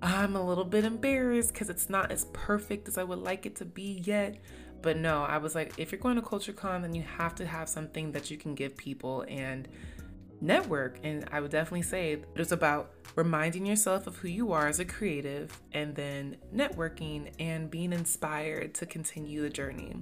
I'm 0.02 0.36
a 0.36 0.44
little 0.44 0.64
bit 0.64 0.86
embarrassed 0.86 1.54
because 1.54 1.70
it's 1.70 1.90
not 1.90 2.12
as 2.12 2.26
perfect 2.34 2.88
as 2.88 2.98
I 2.98 3.04
would 3.04 3.20
like 3.20 3.46
it 3.46 3.56
to 3.58 3.66
be 3.66 4.02
yet. 4.04 4.38
But 4.82 4.98
no, 4.98 5.22
I 5.24 5.38
was 5.38 5.54
like, 5.54 5.74
if 5.78 5.92
you're 5.92 6.02
going 6.02 6.16
to 6.16 6.24
CultureCon, 6.24 6.82
then 6.82 6.96
you 6.96 7.04
have 7.04 7.36
to 7.36 7.46
have 7.46 7.70
something 7.70 8.12
that 8.14 8.32
you 8.32 8.38
can 8.38 8.56
give 8.56 8.76
people. 8.76 9.24
And 9.28 9.68
network. 10.42 11.00
And 11.04 11.26
I 11.32 11.40
would 11.40 11.52
definitely 11.52 11.84
say 11.84 12.14
it 12.14 12.26
was 12.36 12.52
about 12.52 12.92
reminding 13.16 13.66
yourself 13.66 14.08
of 14.08 14.18
who 14.18 14.28
you 14.28 14.52
are 14.52 14.68
as 14.68 14.80
a 14.80 14.86
creative 14.86 15.58
and 15.74 15.96
then 15.96 16.38
networking 16.54 17.32
and 17.40 17.70
being 17.70 17.94
inspired 17.94 18.74
to 18.76 18.86
continue 18.86 19.42
the 19.42 19.50
journey. 19.50 19.96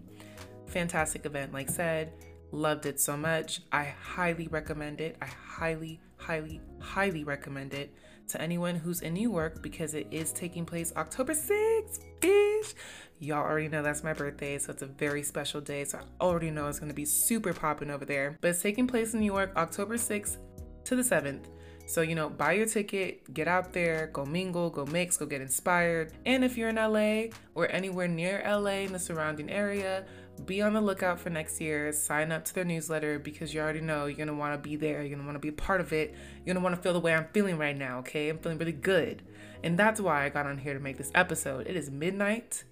Fantastic 0.68 1.26
event, 1.26 1.54
like 1.54 1.70
said, 1.70 2.14
loved 2.52 2.86
it 2.86 3.00
so 3.00 3.18
much. 3.18 3.62
I 3.72 3.86
highly 3.86 4.48
recommend 4.48 5.02
it. 5.02 5.18
I 5.22 5.26
highly, 5.26 6.00
highly, 6.18 6.62
highly 6.80 7.24
recommend 7.24 7.74
it 7.74 7.94
to 8.30 8.42
anyone 8.42 8.76
who's 8.76 9.02
in 9.02 9.14
New 9.14 9.32
York 9.32 9.62
because 9.62 9.94
it 9.94 10.08
is 10.12 10.32
taking 10.32 10.66
place 10.66 10.94
October 10.96 11.34
6th. 11.34 12.00
Bitch. 12.22 12.74
Y'all 13.20 13.40
already 13.40 13.68
know 13.68 13.84
that's 13.84 14.04
my 14.04 14.14
birthday, 14.14 14.58
so 14.58 14.72
it's 14.72 14.82
a 14.82 14.88
very 14.88 15.24
special 15.24 15.60
day. 15.62 15.84
So 15.84 16.00
I 16.00 16.24
already 16.24 16.52
know 16.52 16.68
it's 16.68 16.80
gonna 16.80 16.94
be 16.94 17.06
super 17.06 17.54
popping 17.54 17.90
over 17.90 18.06
there. 18.06 18.38
But 18.42 18.52
it's 18.52 18.62
taking 18.62 18.88
place 18.88 19.14
in 19.14 19.20
New 19.20 19.26
York 19.26 19.52
October 19.56 19.98
6th 19.98 20.38
to 20.86 20.96
the 20.96 21.04
7th. 21.04 21.46
So, 21.90 22.02
you 22.02 22.14
know, 22.14 22.30
buy 22.30 22.52
your 22.52 22.68
ticket, 22.68 23.34
get 23.34 23.48
out 23.48 23.74
there, 23.74 24.12
go 24.14 24.24
mingle, 24.24 24.70
go 24.70 24.86
mix, 24.86 25.18
go 25.18 25.26
get 25.26 25.42
inspired. 25.42 26.14
And 26.24 26.44
if 26.44 26.56
you're 26.56 26.70
in 26.70 26.76
LA 26.76 27.36
or 27.56 27.68
anywhere 27.72 28.08
near 28.08 28.44
LA 28.46 28.86
in 28.86 28.94
the 28.94 29.00
surrounding 29.00 29.50
area, 29.50 30.06
be 30.46 30.62
on 30.62 30.74
the 30.74 30.82
lookout 30.82 31.20
for 31.20 31.30
next 31.30 31.62
year. 31.62 31.92
Sign 31.92 32.32
up 32.32 32.46
to 32.46 32.54
their 32.54 32.64
newsletter 32.64 33.20
because 33.20 33.54
you 33.54 33.62
already 33.62 33.82
know 33.82 34.06
you're 34.06 34.18
gonna 34.18 34.34
wanna 34.34 34.58
be 34.58 34.76
there, 34.76 35.02
you're 35.02 35.16
gonna 35.16 35.26
wanna 35.26 35.40
be 35.40 35.50
a 35.50 35.54
part 35.54 35.82
of 35.82 35.94
it, 35.94 36.16
you're 36.46 36.54
gonna 36.54 36.64
wanna 36.64 36.78
feel 36.78 36.94
the 36.94 37.00
way 37.00 37.14
I'm 37.14 37.28
feeling 37.34 37.58
right 37.58 37.78
now, 37.78 38.00
okay? 38.00 38.30
I'm 38.30 38.40
feeling 38.40 38.58
really 38.58 38.72
good. 38.72 39.22
And 39.64 39.78
that's 39.78 40.00
why 40.00 40.26
I 40.26 40.30
got 40.30 40.46
on 40.46 40.58
here 40.58 40.74
to 40.74 40.80
make 40.80 40.98
this 40.98 41.12
episode. 41.14 41.68
It 41.68 41.76
is 41.76 41.92
midnight, 41.92 42.64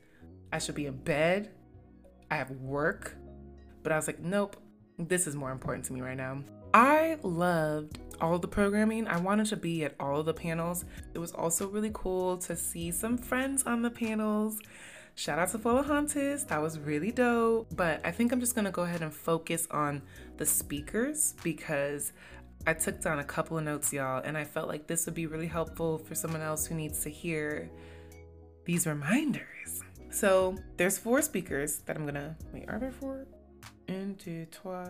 I 0.51 0.59
should 0.59 0.75
be 0.75 0.85
in 0.85 0.97
bed, 0.97 1.51
I 2.31 2.35
have 2.37 2.51
work, 2.51 3.15
but 3.83 3.91
I 3.91 3.95
was 3.95 4.07
like, 4.07 4.19
nope, 4.19 4.57
this 4.97 5.27
is 5.27 5.35
more 5.35 5.51
important 5.51 5.85
to 5.85 5.93
me 5.93 6.01
right 6.01 6.17
now. 6.17 6.43
I 6.73 7.17
loved 7.23 7.99
all 8.19 8.39
the 8.39 8.47
programming. 8.47 9.07
I 9.07 9.17
wanted 9.17 9.47
to 9.47 9.57
be 9.57 9.85
at 9.85 9.95
all 9.99 10.19
of 10.19 10.25
the 10.25 10.33
panels. 10.33 10.85
It 11.13 11.19
was 11.19 11.31
also 11.31 11.67
really 11.67 11.91
cool 11.93 12.37
to 12.39 12.55
see 12.55 12.91
some 12.91 13.17
friends 13.17 13.63
on 13.63 13.81
the 13.81 13.89
panels. 13.89 14.59
Shout 15.17 15.39
out 15.39 15.49
to 15.49 15.57
Folahantis, 15.57 16.47
that 16.47 16.61
was 16.61 16.77
really 16.77 17.11
dope. 17.11 17.75
But 17.75 18.05
I 18.05 18.11
think 18.11 18.31
I'm 18.31 18.39
just 18.39 18.53
gonna 18.53 18.69
go 18.69 18.83
ahead 18.83 19.01
and 19.01 19.11
focus 19.11 19.67
on 19.71 20.03
the 20.37 20.45
speakers 20.45 21.33
because 21.43 22.13
I 22.67 22.73
took 22.73 23.01
down 23.01 23.17
a 23.17 23.23
couple 23.23 23.57
of 23.57 23.63
notes, 23.63 23.91
y'all, 23.91 24.21
and 24.23 24.37
I 24.37 24.43
felt 24.43 24.67
like 24.67 24.85
this 24.85 25.07
would 25.07 25.15
be 25.15 25.25
really 25.25 25.47
helpful 25.47 25.97
for 25.97 26.13
someone 26.13 26.41
else 26.41 26.67
who 26.67 26.75
needs 26.75 27.01
to 27.01 27.09
hear 27.09 27.67
these 28.65 28.85
reminders. 28.85 29.81
So 30.11 30.55
there's 30.77 30.99
four 30.99 31.23
speakers 31.23 31.79
that 31.87 31.97
I'm 31.97 32.05
gonna 32.05 32.37
wait, 32.53 32.65
are 32.69 32.77
there 32.77 32.91
four? 32.91 33.25
Un, 33.89 34.15
deux, 34.23 34.45
trois, 34.51 34.87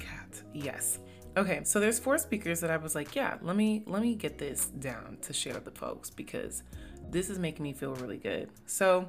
quatre. 0.00 0.44
Yes. 0.52 0.98
Okay, 1.36 1.60
so 1.62 1.78
there's 1.78 2.00
four 2.00 2.18
speakers 2.18 2.58
that 2.58 2.72
I 2.72 2.76
was 2.76 2.96
like, 2.96 3.14
yeah, 3.14 3.36
let 3.40 3.54
me 3.54 3.84
let 3.86 4.02
me 4.02 4.16
get 4.16 4.36
this 4.36 4.66
down 4.66 5.18
to 5.22 5.32
share 5.32 5.54
with 5.54 5.64
the 5.64 5.70
folks 5.70 6.10
because 6.10 6.64
this 7.08 7.30
is 7.30 7.38
making 7.38 7.62
me 7.62 7.72
feel 7.72 7.94
really 7.94 8.18
good. 8.18 8.50
So 8.66 9.08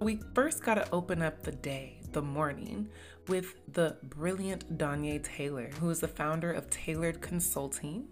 we 0.00 0.20
first 0.34 0.62
got 0.62 0.74
to 0.74 0.90
open 0.90 1.22
up 1.22 1.42
the 1.42 1.52
day, 1.52 2.00
the 2.12 2.22
morning, 2.22 2.88
with 3.28 3.54
the 3.72 3.96
brilliant 4.02 4.78
Danye 4.78 5.22
Taylor, 5.22 5.70
who 5.80 5.90
is 5.90 6.00
the 6.00 6.08
founder 6.08 6.52
of 6.52 6.68
Tailored 6.70 7.20
Consulting. 7.20 8.08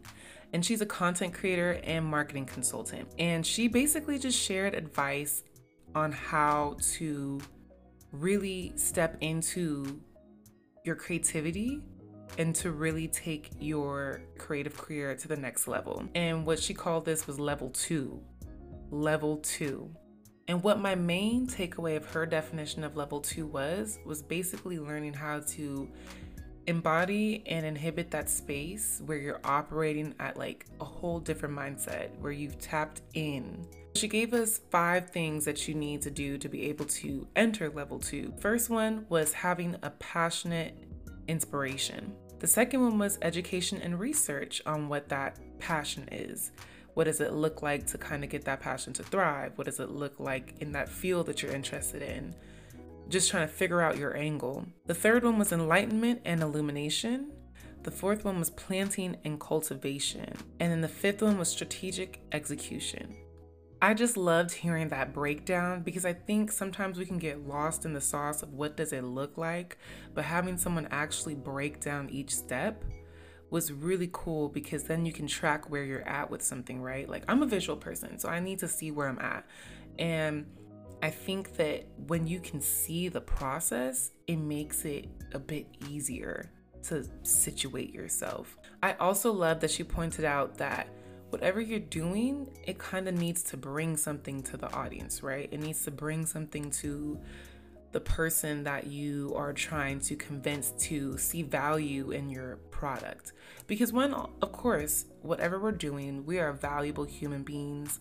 And 0.53 0.65
she's 0.65 0.81
a 0.81 0.87
content 0.87 1.33
creator 1.33 1.81
and 1.85 2.05
marketing 2.05 2.47
consultant. 2.47 3.09
And 3.19 3.47
she 3.47 3.69
basically 3.69 4.19
just 4.19 4.39
shared 4.39 4.75
advice 4.75 5.45
on 5.95 6.13
how 6.13 6.77
to 6.95 7.41
really 8.13 8.73
step 8.77 9.17
into 9.21 10.01
your 10.85 10.97
creativity 10.97 11.81
and 12.39 12.55
to 12.55 12.71
really 12.71 13.09
take 13.09 13.51
your 13.59 14.23
creative 14.39 14.77
career 14.77 15.15
to 15.15 15.29
the 15.29 15.37
next 15.37 15.69
level. 15.69 16.05
And 16.15 16.47
what 16.47 16.59
she 16.59 16.75
called 16.75 17.05
this 17.05 17.27
was 17.27 17.39
level 17.39 17.71
two. 17.71 18.21
Level 18.91 19.37
two. 19.39 19.95
And 20.51 20.65
what 20.65 20.81
my 20.81 20.97
main 20.97 21.47
takeaway 21.47 21.97
of 21.97 22.05
her 22.07 22.27
definition 22.27 22.83
of 22.83 22.97
level 22.97 23.21
two 23.21 23.47
was, 23.47 24.01
was 24.05 24.21
basically 24.21 24.81
learning 24.81 25.15
how 25.15 25.43
to 25.51 25.89
embody 26.67 27.45
and 27.47 27.65
inhibit 27.65 28.11
that 28.11 28.29
space 28.29 29.01
where 29.07 29.17
you're 29.17 29.41
operating 29.45 30.13
at 30.19 30.37
like 30.37 30.67
a 30.81 30.85
whole 30.85 31.21
different 31.21 31.57
mindset, 31.57 32.19
where 32.19 32.33
you've 32.33 32.59
tapped 32.59 33.03
in. 33.15 33.65
She 33.95 34.09
gave 34.09 34.35
us 34.35 34.59
five 34.73 35.11
things 35.11 35.45
that 35.45 35.69
you 35.69 35.75
need 35.77 36.03
to 36.03 36.11
do 36.11 36.37
to 36.39 36.49
be 36.49 36.65
able 36.65 36.87
to 36.87 37.29
enter 37.37 37.71
level 37.71 38.01
two. 38.01 38.35
First 38.41 38.71
one 38.71 39.07
was 39.09 39.33
having 39.33 39.77
a 39.85 39.91
passionate 39.91 40.77
inspiration. 41.29 42.13
The 42.41 42.49
second 42.49 42.81
one 42.83 42.99
was 42.99 43.21
education 43.23 43.81
and 43.81 44.01
research 44.01 44.63
on 44.67 44.89
what 44.89 45.09
that 45.11 45.39
passion 45.61 46.09
is. 46.11 46.51
What 46.95 47.05
does 47.05 47.21
it 47.21 47.33
look 47.33 47.63
like 47.63 47.87
to 47.89 47.99
kind 47.99 48.25
of 48.25 48.31
get 48.31 48.45
that 48.45 48.61
passion 48.61 48.93
to 48.95 49.03
thrive? 49.03 49.53
What 49.57 49.67
does 49.67 49.81
it 49.81 49.91
look 49.91 50.19
like 50.19 50.55
in 50.61 50.73
that 50.73 50.89
field 50.89 51.27
that 51.27 51.43
you're 51.43 51.53
interested 51.53 52.03
in? 52.03 52.35
Just 53.09 53.31
trying 53.31 53.47
to 53.47 53.53
figure 53.53 53.81
out 53.81 53.99
your 53.99 54.17
angle. 54.17 54.67
The 54.87 54.95
third 54.95 55.25
one 55.25 55.39
was 55.39 55.53
enlightenment 55.53 56.23
and 56.25 56.43
illumination. 56.43 57.33
The 57.83 57.91
fourth 57.91 58.25
one 58.25 58.39
was 58.39 58.51
planting 58.51 59.17
and 59.25 59.41
cultivation. 59.41 60.33
And 60.61 60.71
then 60.71 60.81
the 60.81 60.89
fifth 60.89 61.23
one 61.23 61.39
was 61.39 61.49
strategic 61.49 62.21
execution. 62.33 63.17
I 63.83 63.95
just 63.95 64.19
loved 64.19 64.53
hearing 64.53 64.91
that 64.91 65.15
breakdown 65.15 65.83
because 65.83 66.05
I 66.05 66.13
think 66.13 66.53
sometimes 66.53 66.99
we 66.99 67.07
can 67.07 67.17
get 67.17 67.49
lost 67.49 67.87
in 67.87 67.95
the 67.95 68.01
sauce 68.01 68.43
of 68.43 68.53
what 68.53 68.77
does 68.77 68.93
it 68.93 69.05
look 69.05 69.39
like, 69.39 69.79
but 70.13 70.25
having 70.25 70.59
someone 70.59 70.87
actually 70.91 71.35
break 71.35 71.81
down 71.81 72.11
each 72.11 72.35
step 72.35 72.85
was 73.51 73.73
really 73.73 74.09
cool 74.13 74.49
because 74.49 74.85
then 74.85 75.05
you 75.05 75.13
can 75.13 75.27
track 75.27 75.69
where 75.69 75.85
you're 75.85 76.07
at 76.09 76.31
with 76.31 76.43
something, 76.43 76.81
right? 76.81 77.09
Like 77.09 77.25
I'm 77.29 77.43
a 77.43 77.47
visual 77.47 77.77
person, 77.77 78.19
so 78.19 78.29
I 78.29 78.41
need 78.41 78.59
to 78.61 78.69
see 78.69 78.91
where 78.91 79.09
I'm 79.09 79.19
at. 79.19 79.45
And 79.99 80.47
I 81.03 81.11
think 81.11 81.57
that 81.57 81.87
when 82.07 82.27
you 82.27 82.41
can 82.41 82.61
see 82.61 83.09
the 83.09 83.21
process, 83.21 84.13
it 84.27 84.37
makes 84.37 84.85
it 84.85 85.09
a 85.33 85.39
bit 85.39 85.67
easier 85.89 86.51
to 86.85 87.07
situate 87.23 87.93
yourself. 87.93 88.57
I 88.83 88.95
also 88.95 89.33
love 89.33 89.61
that 89.61 89.71
she 89.71 89.85
pointed 89.85 90.25
out 90.25 90.57
that 90.59 90.89
whatever 91.31 91.61
you're 91.61 91.79
doing, 91.79 92.49
it 92.67 92.79
kind 92.79 93.09
of 93.09 93.15
needs 93.15 93.43
to 93.45 93.57
bring 93.57 93.97
something 93.97 94.43
to 94.45 94.57
the 94.57 94.73
audience, 94.73 95.23
right? 95.23 95.49
It 95.51 95.61
needs 95.61 95.85
to 95.85 95.91
bring 95.91 96.27
something 96.27 96.71
to 96.73 97.19
the 97.93 98.01
person 98.01 98.65
that 98.65 98.87
you 98.87 99.33
are 99.37 99.53
trying 99.53 100.01
to 100.01 100.17
convince 100.17 100.71
to 100.79 101.19
see 101.19 101.43
value 101.43 102.13
in 102.13 102.31
your 102.31 102.57
product. 102.71 103.33
Because, 103.67 103.93
when, 103.93 104.15
of 104.15 104.53
course, 104.53 105.07
whatever 105.23 105.59
we're 105.59 105.73
doing, 105.73 106.25
we 106.25 106.39
are 106.39 106.53
valuable 106.53 107.05
human 107.05 107.43
beings 107.43 108.01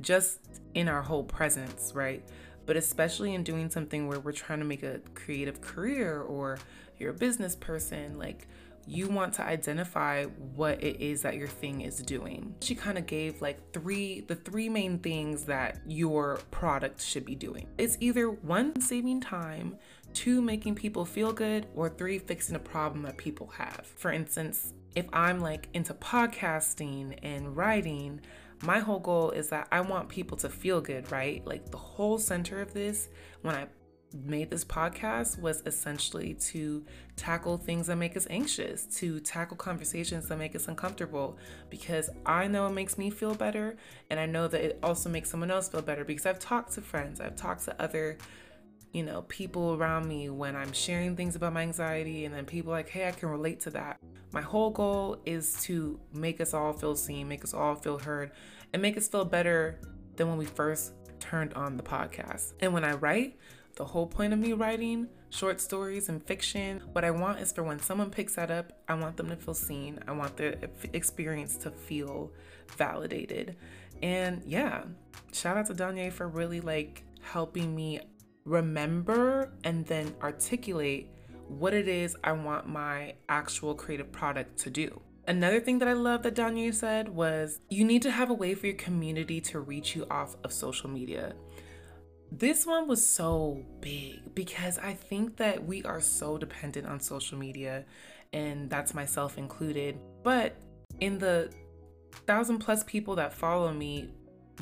just 0.00 0.38
in 0.74 0.88
our 0.88 1.02
whole 1.02 1.24
presence, 1.24 1.92
right? 1.94 2.22
But 2.66 2.76
especially 2.76 3.34
in 3.34 3.42
doing 3.42 3.70
something 3.70 4.08
where 4.08 4.20
we're 4.20 4.32
trying 4.32 4.58
to 4.58 4.64
make 4.64 4.82
a 4.82 5.00
creative 5.14 5.60
career 5.60 6.20
or 6.20 6.58
you're 6.98 7.10
a 7.10 7.14
business 7.14 7.54
person, 7.54 8.18
like 8.18 8.48
you 8.86 9.08
want 9.08 9.34
to 9.34 9.42
identify 9.42 10.24
what 10.24 10.82
it 10.82 11.00
is 11.00 11.22
that 11.22 11.36
your 11.36 11.48
thing 11.48 11.80
is 11.80 11.98
doing. 11.98 12.54
She 12.60 12.74
kind 12.74 12.96
of 12.96 13.06
gave 13.06 13.42
like 13.42 13.72
three 13.72 14.20
the 14.20 14.36
three 14.36 14.68
main 14.68 14.98
things 14.98 15.44
that 15.44 15.80
your 15.86 16.38
product 16.50 17.02
should 17.02 17.24
be 17.24 17.34
doing. 17.34 17.66
It's 17.78 17.96
either 18.00 18.30
one 18.30 18.80
saving 18.80 19.20
time, 19.20 19.76
two 20.14 20.40
making 20.40 20.76
people 20.76 21.04
feel 21.04 21.32
good, 21.32 21.66
or 21.74 21.88
three 21.88 22.18
fixing 22.18 22.56
a 22.56 22.60
problem 22.60 23.02
that 23.02 23.16
people 23.16 23.48
have. 23.48 23.86
For 23.96 24.12
instance, 24.12 24.72
if 24.94 25.06
I'm 25.12 25.40
like 25.40 25.68
into 25.74 25.92
podcasting 25.94 27.18
and 27.22 27.56
writing, 27.56 28.20
my 28.62 28.78
whole 28.78 29.00
goal 29.00 29.32
is 29.32 29.48
that 29.50 29.68
I 29.70 29.80
want 29.82 30.08
people 30.08 30.36
to 30.38 30.48
feel 30.48 30.80
good, 30.80 31.10
right? 31.12 31.46
Like 31.46 31.70
the 31.70 31.76
whole 31.76 32.18
center 32.18 32.60
of 32.62 32.72
this, 32.72 33.08
when 33.42 33.54
I 33.54 33.66
made 34.24 34.50
this 34.50 34.64
podcast 34.64 35.38
was 35.38 35.62
essentially 35.66 36.34
to 36.34 36.84
tackle 37.16 37.56
things 37.56 37.86
that 37.88 37.96
make 37.96 38.16
us 38.16 38.26
anxious, 38.30 38.84
to 38.98 39.20
tackle 39.20 39.56
conversations 39.56 40.28
that 40.28 40.38
make 40.38 40.54
us 40.54 40.68
uncomfortable, 40.68 41.38
because 41.70 42.10
I 42.24 42.46
know 42.46 42.66
it 42.66 42.72
makes 42.72 42.98
me 42.98 43.10
feel 43.10 43.34
better. 43.34 43.76
And 44.10 44.18
I 44.20 44.26
know 44.26 44.48
that 44.48 44.60
it 44.60 44.78
also 44.82 45.08
makes 45.08 45.30
someone 45.30 45.50
else 45.50 45.68
feel 45.68 45.82
better 45.82 46.04
because 46.04 46.26
I've 46.26 46.38
talked 46.38 46.72
to 46.72 46.80
friends, 46.80 47.20
I've 47.20 47.36
talked 47.36 47.64
to 47.64 47.82
other, 47.82 48.18
you 48.92 49.02
know, 49.02 49.22
people 49.22 49.74
around 49.74 50.06
me 50.08 50.30
when 50.30 50.56
I'm 50.56 50.72
sharing 50.72 51.16
things 51.16 51.36
about 51.36 51.52
my 51.52 51.62
anxiety, 51.62 52.24
and 52.24 52.34
then 52.34 52.44
people 52.44 52.72
like, 52.72 52.88
hey, 52.88 53.08
I 53.08 53.10
can 53.10 53.28
relate 53.28 53.60
to 53.60 53.70
that. 53.70 53.98
My 54.32 54.42
whole 54.42 54.70
goal 54.70 55.20
is 55.24 55.60
to 55.62 55.98
make 56.12 56.40
us 56.40 56.54
all 56.54 56.72
feel 56.72 56.96
seen, 56.96 57.28
make 57.28 57.44
us 57.44 57.54
all 57.54 57.74
feel 57.74 57.98
heard, 57.98 58.32
and 58.72 58.80
make 58.82 58.96
us 58.96 59.08
feel 59.08 59.24
better 59.24 59.80
than 60.16 60.28
when 60.28 60.38
we 60.38 60.46
first 60.46 60.92
turned 61.20 61.54
on 61.54 61.76
the 61.76 61.82
podcast. 61.82 62.52
And 62.60 62.72
when 62.72 62.84
I 62.84 62.94
write, 62.94 63.38
the 63.76 63.84
whole 63.84 64.06
point 64.06 64.32
of 64.32 64.38
me 64.38 64.52
writing 64.54 65.06
short 65.30 65.60
stories 65.60 66.08
and 66.08 66.22
fiction, 66.24 66.82
what 66.92 67.04
I 67.04 67.10
want 67.10 67.40
is 67.40 67.52
for 67.52 67.62
when 67.62 67.78
someone 67.78 68.10
picks 68.10 68.34
that 68.34 68.50
up, 68.50 68.72
I 68.88 68.94
want 68.94 69.16
them 69.16 69.28
to 69.28 69.36
feel 69.36 69.54
seen. 69.54 70.00
I 70.08 70.12
want 70.12 70.36
the 70.36 70.68
experience 70.92 71.56
to 71.58 71.70
feel 71.70 72.32
validated. 72.76 73.56
And 74.02 74.42
yeah, 74.44 74.84
shout 75.32 75.56
out 75.56 75.66
to 75.66 75.74
Danye 75.74 76.12
for 76.12 76.28
really 76.28 76.60
like 76.60 77.04
helping 77.20 77.74
me 77.74 78.00
remember 78.44 79.52
and 79.64 79.84
then 79.86 80.14
articulate 80.22 81.10
what 81.48 81.74
it 81.74 81.88
is 81.88 82.16
I 82.24 82.32
want 82.32 82.66
my 82.66 83.14
actual 83.28 83.74
creative 83.74 84.10
product 84.10 84.58
to 84.60 84.70
do. 84.70 85.00
Another 85.28 85.60
thing 85.60 85.80
that 85.80 85.88
I 85.88 85.92
love 85.92 86.22
that 86.22 86.34
Danye 86.34 86.72
said 86.72 87.08
was 87.08 87.60
you 87.68 87.84
need 87.84 88.02
to 88.02 88.10
have 88.10 88.30
a 88.30 88.34
way 88.34 88.54
for 88.54 88.66
your 88.66 88.76
community 88.76 89.40
to 89.42 89.60
reach 89.60 89.96
you 89.96 90.06
off 90.10 90.36
of 90.44 90.52
social 90.52 90.88
media. 90.88 91.34
This 92.32 92.66
one 92.66 92.88
was 92.88 93.06
so 93.06 93.62
big 93.80 94.34
because 94.34 94.78
I 94.78 94.94
think 94.94 95.36
that 95.36 95.64
we 95.64 95.84
are 95.84 96.00
so 96.00 96.36
dependent 96.36 96.86
on 96.86 97.00
social 97.00 97.38
media, 97.38 97.84
and 98.32 98.68
that's 98.68 98.94
myself 98.94 99.38
included. 99.38 99.98
But 100.22 100.56
in 101.00 101.18
the 101.18 101.50
thousand 102.26 102.58
plus 102.58 102.82
people 102.84 103.14
that 103.16 103.32
follow 103.32 103.72
me, 103.72 104.10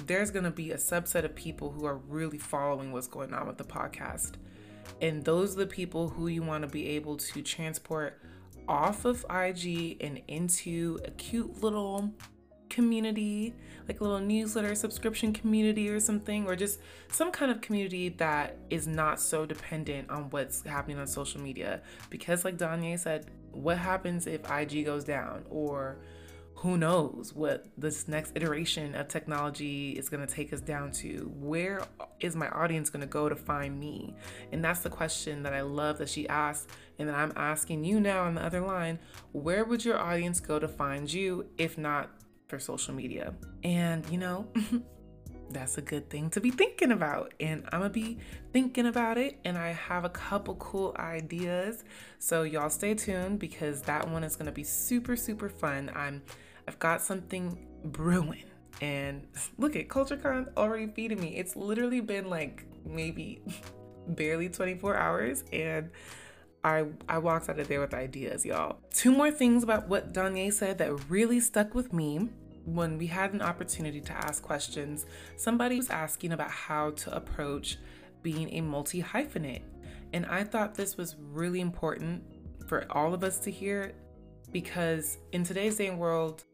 there's 0.06 0.30
going 0.30 0.44
to 0.44 0.50
be 0.50 0.72
a 0.72 0.76
subset 0.76 1.24
of 1.24 1.34
people 1.34 1.70
who 1.70 1.86
are 1.86 1.96
really 1.96 2.38
following 2.38 2.92
what's 2.92 3.06
going 3.06 3.32
on 3.32 3.46
with 3.46 3.56
the 3.56 3.64
podcast. 3.64 4.32
And 5.00 5.24
those 5.24 5.54
are 5.54 5.60
the 5.60 5.66
people 5.66 6.08
who 6.08 6.28
you 6.28 6.42
want 6.42 6.62
to 6.62 6.68
be 6.68 6.88
able 6.88 7.16
to 7.16 7.42
transport 7.42 8.20
off 8.68 9.04
of 9.04 9.24
IG 9.30 9.96
and 10.00 10.20
into 10.28 10.98
a 11.04 11.10
cute 11.12 11.62
little 11.62 12.12
community, 12.74 13.54
like 13.86 14.00
a 14.00 14.02
little 14.02 14.18
newsletter 14.18 14.74
subscription 14.74 15.32
community 15.32 15.88
or 15.88 16.00
something, 16.00 16.46
or 16.46 16.56
just 16.56 16.80
some 17.08 17.30
kind 17.30 17.50
of 17.50 17.60
community 17.60 18.08
that 18.10 18.56
is 18.68 18.86
not 18.86 19.20
so 19.20 19.46
dependent 19.46 20.10
on 20.10 20.24
what's 20.30 20.62
happening 20.62 20.98
on 20.98 21.06
social 21.06 21.40
media. 21.40 21.80
Because, 22.10 22.44
like 22.44 22.58
Danye 22.58 22.98
said, 22.98 23.26
what 23.52 23.78
happens 23.78 24.26
if 24.26 24.40
IG 24.50 24.84
goes 24.84 25.04
down? 25.04 25.44
Or 25.48 25.98
who 26.56 26.78
knows 26.78 27.32
what 27.34 27.66
this 27.76 28.08
next 28.08 28.32
iteration 28.34 28.94
of 28.94 29.06
technology 29.06 29.90
is 29.92 30.08
going 30.08 30.26
to 30.26 30.34
take 30.34 30.52
us 30.52 30.60
down 30.60 30.90
to? 30.92 31.30
Where 31.38 31.82
is 32.20 32.34
my 32.34 32.48
audience 32.48 32.90
going 32.90 33.02
to 33.02 33.06
go 33.06 33.28
to 33.28 33.36
find 33.36 33.78
me? 33.78 34.14
And 34.50 34.64
that's 34.64 34.80
the 34.80 34.90
question 34.90 35.42
that 35.42 35.52
I 35.52 35.60
love 35.60 35.98
that 35.98 36.08
she 36.08 36.28
asked. 36.28 36.70
And 36.98 37.08
that 37.08 37.16
I'm 37.16 37.32
asking 37.36 37.84
you 37.84 38.00
now 38.00 38.22
on 38.22 38.36
the 38.36 38.42
other 38.42 38.60
line 38.60 39.00
where 39.32 39.64
would 39.64 39.84
your 39.84 39.98
audience 39.98 40.38
go 40.38 40.60
to 40.60 40.68
find 40.68 41.12
you 41.12 41.46
if 41.58 41.76
not 41.76 42.08
for 42.48 42.58
social 42.58 42.94
media? 42.94 43.34
And 43.62 44.08
you 44.10 44.18
know, 44.18 44.46
that's 45.50 45.78
a 45.78 45.82
good 45.82 46.10
thing 46.10 46.30
to 46.30 46.40
be 46.40 46.50
thinking 46.50 46.92
about. 46.92 47.32
And 47.40 47.64
I'm 47.72 47.80
gonna 47.80 47.90
be 47.90 48.18
thinking 48.52 48.86
about 48.86 49.18
it. 49.18 49.38
And 49.44 49.56
I 49.56 49.68
have 49.72 50.04
a 50.04 50.10
couple 50.10 50.56
cool 50.56 50.94
ideas. 50.98 51.84
So 52.18 52.42
y'all 52.42 52.70
stay 52.70 52.94
tuned 52.94 53.38
because 53.38 53.82
that 53.82 54.08
one 54.08 54.24
is 54.24 54.36
gonna 54.36 54.52
be 54.52 54.64
super, 54.64 55.16
super 55.16 55.48
fun. 55.48 55.90
I'm 55.94 56.22
I've 56.68 56.78
got 56.78 57.02
something 57.02 57.66
brewing. 57.84 58.44
And 58.80 59.26
look 59.58 59.76
at 59.76 59.88
CultureCon 59.88 60.56
already 60.56 60.88
feeding 60.88 61.20
me. 61.20 61.36
It's 61.36 61.56
literally 61.56 62.00
been 62.00 62.28
like 62.28 62.66
maybe 62.84 63.42
barely 64.08 64.48
24 64.48 64.96
hours 64.96 65.44
and 65.52 65.90
I 66.64 66.86
I 67.08 67.18
walked 67.18 67.48
out 67.48 67.58
of 67.58 67.68
there 67.68 67.80
with 67.80 67.94
ideas, 67.94 68.44
y'all. 68.44 68.78
Two 68.92 69.12
more 69.12 69.30
things 69.30 69.62
about 69.62 69.88
what 69.88 70.12
Danye 70.12 70.52
said 70.52 70.78
that 70.78 71.10
really 71.10 71.38
stuck 71.38 71.74
with 71.74 71.92
me 71.92 72.30
when 72.64 72.96
we 72.96 73.06
had 73.06 73.34
an 73.34 73.42
opportunity 73.42 74.00
to 74.00 74.12
ask 74.12 74.42
questions. 74.42 75.06
Somebody 75.36 75.76
was 75.76 75.90
asking 75.90 76.32
about 76.32 76.50
how 76.50 76.90
to 76.92 77.14
approach 77.14 77.78
being 78.22 78.52
a 78.54 78.62
multi 78.62 79.02
hyphenate. 79.02 79.62
And 80.14 80.24
I 80.26 80.44
thought 80.44 80.74
this 80.74 80.96
was 80.96 81.16
really 81.18 81.60
important 81.60 82.22
for 82.66 82.86
all 82.90 83.12
of 83.12 83.22
us 83.22 83.38
to 83.40 83.50
hear 83.50 83.92
because 84.50 85.18
in 85.32 85.44
today's 85.44 85.76
day 85.76 85.88
and 85.88 85.98
world, 85.98 86.44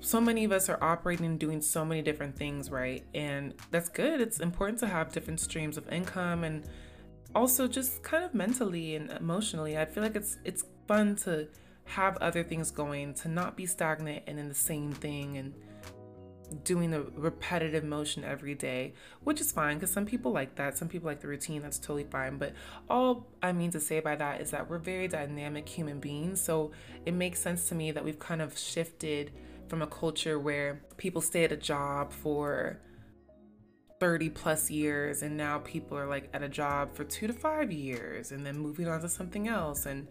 so 0.00 0.20
many 0.20 0.44
of 0.44 0.52
us 0.52 0.68
are 0.68 0.78
operating 0.82 1.26
and 1.26 1.38
doing 1.40 1.60
so 1.60 1.84
many 1.84 2.02
different 2.02 2.36
things, 2.36 2.70
right? 2.70 3.02
And 3.14 3.54
that's 3.70 3.88
good. 3.88 4.20
It's 4.20 4.40
important 4.40 4.78
to 4.80 4.86
have 4.86 5.10
different 5.10 5.40
streams 5.40 5.76
of 5.76 5.90
income 5.90 6.44
and 6.44 6.64
also 7.36 7.68
just 7.68 8.02
kind 8.02 8.24
of 8.24 8.34
mentally 8.34 8.96
and 8.96 9.10
emotionally. 9.12 9.76
I 9.76 9.84
feel 9.84 10.02
like 10.02 10.16
it's 10.16 10.38
it's 10.44 10.64
fun 10.88 11.16
to 11.16 11.46
have 11.84 12.16
other 12.16 12.42
things 12.42 12.70
going, 12.70 13.14
to 13.14 13.28
not 13.28 13.56
be 13.56 13.66
stagnant 13.66 14.24
and 14.26 14.38
in 14.38 14.48
the 14.48 14.54
same 14.54 14.90
thing 14.90 15.36
and 15.36 15.54
doing 16.64 16.90
the 16.90 17.02
repetitive 17.16 17.84
motion 17.84 18.24
every 18.24 18.54
day, 18.54 18.94
which 19.24 19.40
is 19.40 19.52
fine 19.52 19.76
because 19.76 19.92
some 19.92 20.06
people 20.06 20.32
like 20.32 20.54
that. 20.56 20.78
Some 20.78 20.88
people 20.88 21.06
like 21.06 21.20
the 21.20 21.28
routine. 21.28 21.60
That's 21.62 21.78
totally 21.78 22.04
fine. 22.04 22.38
But 22.38 22.54
all 22.88 23.26
I 23.42 23.52
mean 23.52 23.70
to 23.72 23.80
say 23.80 24.00
by 24.00 24.16
that 24.16 24.40
is 24.40 24.50
that 24.52 24.68
we're 24.70 24.78
very 24.78 25.06
dynamic 25.06 25.68
human 25.68 26.00
beings. 26.00 26.40
So 26.40 26.72
it 27.04 27.12
makes 27.12 27.38
sense 27.40 27.68
to 27.68 27.74
me 27.74 27.92
that 27.92 28.04
we've 28.04 28.18
kind 28.18 28.40
of 28.40 28.58
shifted 28.58 29.30
from 29.68 29.82
a 29.82 29.86
culture 29.86 30.38
where 30.38 30.80
people 30.96 31.20
stay 31.20 31.44
at 31.44 31.52
a 31.52 31.56
job 31.56 32.12
for 32.12 32.78
30 33.98 34.30
plus 34.30 34.70
years 34.70 35.22
and 35.22 35.36
now 35.36 35.58
people 35.58 35.96
are 35.96 36.06
like 36.06 36.28
at 36.34 36.42
a 36.42 36.48
job 36.48 36.94
for 36.94 37.04
2 37.04 37.26
to 37.26 37.32
5 37.32 37.72
years 37.72 38.32
and 38.32 38.44
then 38.44 38.58
moving 38.58 38.88
on 38.88 39.00
to 39.00 39.08
something 39.08 39.48
else 39.48 39.86
and 39.86 40.06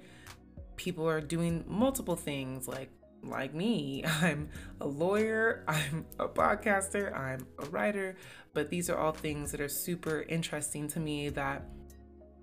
people 0.76 1.08
are 1.08 1.22
doing 1.22 1.64
multiple 1.68 2.16
things 2.16 2.68
like 2.68 2.90
like 3.24 3.56
me. 3.56 4.04
I'm 4.22 4.50
a 4.82 4.88
lawyer 4.88 5.64
I'm 5.68 6.06
a 6.20 6.28
podcaster 6.28 7.18
I'm 7.18 7.46
a 7.60 7.66
writer 7.68 8.16
but 8.54 8.70
these 8.70 8.90
are 8.90 8.98
all 8.98 9.12
things 9.12 9.52
that 9.52 9.62
are 9.62 9.70
super 9.70 10.22
interesting 10.30 10.88
to 10.90 11.00
me 11.00 11.30
that 11.30 11.66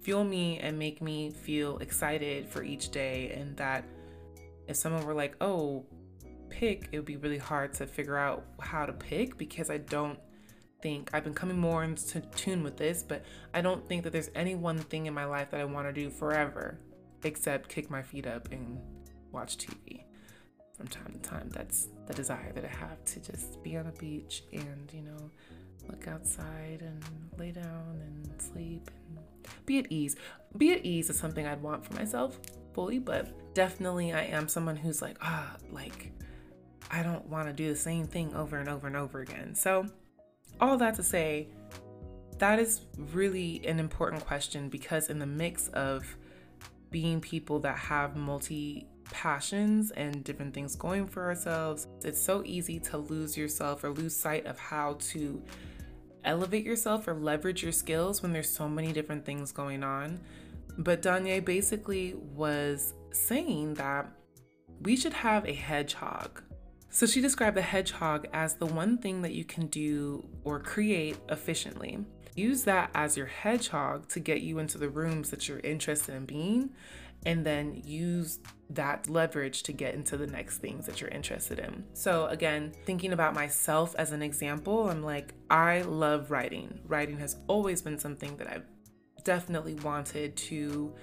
fuel 0.01 0.25
me 0.25 0.59
and 0.59 0.79
make 0.79 1.01
me 1.01 1.31
feel 1.31 1.79
excited 1.79 2.49
for 2.49 2.63
each 2.65 2.91
day 2.91 3.33
and 3.37 3.57
that 3.57 3.85
if 4.67 4.77
someone 4.77 5.05
were 5.07 5.15
like 5.15 5.37
oh 5.41 5.87
pick, 6.53 6.89
it 6.93 6.99
would 6.99 7.07
be 7.07 7.17
really 7.17 7.39
hard 7.39 7.73
to 7.73 7.87
figure 7.87 8.17
out 8.17 8.45
how 8.61 8.87
to 8.87 8.93
pick 8.93 9.37
because 9.39 9.71
I 9.71 9.79
don't 9.79 10.19
think 10.83 11.11
I've 11.13 11.25
been 11.25 11.35
coming 11.35 11.59
more 11.59 11.85
into 11.85 12.21
tune 12.21 12.63
with 12.63 12.77
this, 12.77 13.03
but 13.03 13.25
I 13.55 13.61
don't 13.61 13.87
think 13.89 14.05
that 14.05 14.13
there's 14.13 14.31
any 14.35 14.55
one 14.55 14.79
thing 14.79 15.07
in 15.07 15.15
my 15.15 15.25
life 15.25 15.51
that 15.53 15.61
I 15.61 15.65
want 15.65 15.87
to 15.87 15.93
do 15.93 16.11
forever 16.11 16.79
except 17.25 17.69
kick 17.69 17.89
my 17.89 18.03
feet 18.03 18.27
up 18.27 18.51
and 18.51 18.81
watch 19.31 19.57
TV 19.57 20.05
from 20.77 20.89
time 20.89 21.13
to 21.13 21.19
time. 21.21 21.49
That's 21.51 21.89
the 22.07 22.15
desire 22.15 22.53
that 22.53 22.65
I 22.65 22.69
have 22.69 23.05
to 23.05 23.21
just 23.21 23.63
be 23.63 23.77
on 23.77 23.87
a 23.87 23.93
beach 23.93 24.43
and, 24.53 24.91
you 24.93 25.03
know, 25.03 25.31
look 25.89 26.09
outside 26.09 26.83
and 26.83 27.03
lay 27.39 27.53
down 27.53 28.01
and 28.01 28.41
sleep 28.41 28.91
and 29.09 29.19
be 29.67 29.79
at 29.79 29.91
ease. 29.91 30.17
Be 30.57 30.73
at 30.73 30.85
ease 30.85 31.11
is 31.11 31.19
something 31.19 31.47
I'd 31.47 31.63
want 31.63 31.85
for 31.85 31.95
myself 31.95 32.39
fully, 32.75 32.99
but 32.99 33.55
definitely 33.55 34.13
I 34.13 34.25
am 34.25 34.49
someone 34.49 34.77
who's 34.77 35.03
like, 35.03 35.17
ah, 35.21 35.57
like 35.71 36.13
I 36.91 37.03
don't 37.03 37.27
want 37.27 37.49
to 37.49 37.53
do 37.53 37.69
the 37.69 37.79
same 37.79 38.07
thing 38.07 38.35
over 38.35 38.59
and 38.59 38.69
over 38.69 38.87
and 38.87 38.97
over 38.97 39.21
again. 39.21 39.55
So, 39.55 39.87
all 40.63 40.77
that 40.79 40.95
to 40.95 41.03
say, 41.03 41.49
that 42.39 42.59
is 42.59 42.83
really 43.13 43.67
an 43.67 43.79
important 43.79 44.25
question 44.25 44.69
because, 44.69 45.11
in 45.11 45.19
the 45.19 45.27
mix 45.27 45.69
of 45.69 46.17
being 46.91 47.21
people 47.21 47.59
that 47.61 47.77
have 47.77 48.17
multi 48.17 48.87
passions 49.05 49.91
and 49.91 50.25
different 50.25 50.55
things 50.55 50.77
going 50.77 51.07
for 51.07 51.25
ourselves, 51.25 51.87
it's 52.05 52.21
so 52.21 52.43
easy 52.47 52.79
to 52.79 52.99
lose 52.99 53.37
yourself 53.37 53.85
or 53.85 53.91
lose 53.91 54.15
sight 54.15 54.47
of 54.47 54.59
how 54.59 54.97
to 55.01 55.43
elevate 56.25 56.65
yourself 56.65 57.09
or 57.09 57.15
leverage 57.15 57.63
your 57.63 57.73
skills 57.73 58.23
when 58.23 58.33
there's 58.33 58.49
so 58.49 58.69
many 58.69 58.93
different 58.93 59.25
things 59.25 59.53
going 59.53 59.83
on. 59.83 60.21
But 60.79 61.03
Danye 61.03 61.45
basically 61.45 62.15
was 62.15 62.95
saying 63.11 63.75
that 63.75 64.11
we 64.81 64.97
should 64.97 65.13
have 65.13 65.47
a 65.47 65.53
hedgehog 65.53 66.43
so 66.93 67.07
she 67.07 67.23
described 67.23 67.57
the 67.57 67.63
hedgehog 67.63 68.29
as 68.35 68.55
the 68.55 68.67
one 68.67 68.99
thing 68.99 69.23
that 69.23 69.33
you 69.33 69.45
can 69.45 69.67
do 69.67 70.29
or 70.45 70.61
create 70.61 71.17
efficiently. 71.31 72.05
Use 72.37 72.65
that 72.65 72.91
as 72.95 73.17
your 73.17 73.27
hedgehog 73.27 74.09
to 74.11 74.21
get 74.21 74.43
you 74.43 74.59
into 74.59 74.77
the 74.77 74.91
rooms 74.91 75.31
that 75.31 75.49
you're 75.49 75.61
interested 75.61 76.15
in 76.15 76.27
being, 76.27 76.71
and 77.25 77.47
then 77.47 77.81
use 77.85 78.41
that 78.69 79.09
leverage 79.09 79.63
to 79.63 79.73
get 79.73 79.95
into 79.95 80.19
the 80.19 80.27
next 80.27 80.59
things 80.59 80.85
that 80.85 81.01
you're 81.01 81.11
interested 81.11 81.59
in. 81.59 81.85
So, 81.95 82.27
again, 82.27 82.73
thinking 82.85 83.15
about 83.15 83.35
myself 83.35 83.95
as 83.97 84.13
an 84.13 84.21
example, 84.21 84.91
I'm 84.91 85.03
like, 85.03 85.33
I 85.51 85.83
love 85.83 86.31
writing. 86.31 86.79
Writing 86.87 87.19
has 87.19 87.37
always 87.49 87.81
been 87.81 87.99
something 87.99 88.37
that 88.37 88.49
I've 88.49 88.67
definitely 89.25 89.75
wanted 89.77 90.37
to 90.37 90.95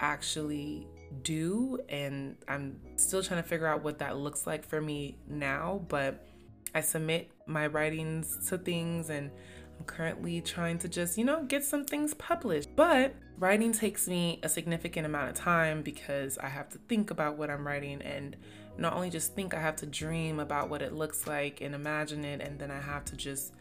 actually 0.00 0.86
do 1.22 1.78
and 1.88 2.36
I'm 2.48 2.80
still 2.96 3.22
trying 3.22 3.42
to 3.42 3.48
figure 3.48 3.66
out 3.66 3.82
what 3.82 3.98
that 3.98 4.16
looks 4.16 4.46
like 4.46 4.64
for 4.64 4.80
me 4.80 5.18
now, 5.28 5.84
but 5.88 6.26
I 6.74 6.80
submit 6.80 7.30
my 7.46 7.66
writings 7.66 8.48
to 8.48 8.58
things 8.58 9.10
and 9.10 9.30
I'm 9.78 9.84
currently 9.86 10.40
trying 10.40 10.78
to 10.80 10.88
just, 10.88 11.18
you 11.18 11.24
know, 11.24 11.44
get 11.44 11.64
some 11.64 11.84
things 11.84 12.14
published. 12.14 12.74
But 12.76 13.14
writing 13.38 13.72
takes 13.72 14.08
me 14.08 14.40
a 14.42 14.48
significant 14.48 15.06
amount 15.06 15.30
of 15.30 15.34
time 15.34 15.82
because 15.82 16.38
I 16.38 16.48
have 16.48 16.68
to 16.70 16.78
think 16.88 17.10
about 17.10 17.36
what 17.36 17.50
I'm 17.50 17.66
writing 17.66 18.02
and 18.02 18.36
not 18.78 18.92
only 18.92 19.10
just 19.10 19.34
think, 19.34 19.54
I 19.54 19.60
have 19.60 19.76
to 19.76 19.86
dream 19.86 20.38
about 20.38 20.68
what 20.68 20.82
it 20.82 20.92
looks 20.92 21.26
like 21.26 21.60
and 21.60 21.74
imagine 21.74 22.24
it, 22.24 22.40
and 22.40 22.58
then 22.58 22.70
I 22.70 22.80
have 22.80 23.04
to 23.06 23.16
just 23.16 23.54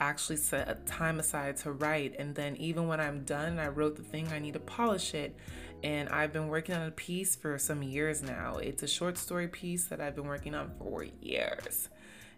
actually 0.00 0.36
set 0.36 0.68
a 0.68 0.74
time 0.86 1.18
aside 1.18 1.56
to 1.58 1.72
write. 1.72 2.16
And 2.18 2.34
then 2.34 2.56
even 2.56 2.88
when 2.88 3.00
I'm 3.00 3.24
done 3.24 3.58
I 3.58 3.68
wrote 3.68 3.96
the 3.96 4.02
thing, 4.02 4.28
I 4.32 4.38
need 4.38 4.54
to 4.54 4.60
polish 4.60 5.14
it 5.14 5.36
and 5.84 6.08
I've 6.08 6.32
been 6.32 6.48
working 6.48 6.74
on 6.74 6.88
a 6.88 6.90
piece 6.90 7.36
for 7.36 7.58
some 7.58 7.82
years 7.82 8.22
now. 8.22 8.56
It's 8.56 8.82
a 8.82 8.88
short 8.88 9.18
story 9.18 9.48
piece 9.48 9.84
that 9.84 10.00
I've 10.00 10.16
been 10.16 10.26
working 10.26 10.54
on 10.54 10.72
for 10.78 11.04
years. 11.20 11.90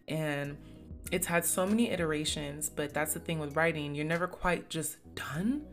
And 0.08 0.56
it's 1.12 1.28
had 1.28 1.44
so 1.44 1.64
many 1.64 1.90
iterations, 1.90 2.68
but 2.68 2.92
that's 2.92 3.14
the 3.14 3.20
thing 3.20 3.38
with 3.38 3.54
writing, 3.54 3.94
you're 3.94 4.04
never 4.04 4.26
quite 4.26 4.68
just 4.68 4.96
done. 5.14 5.64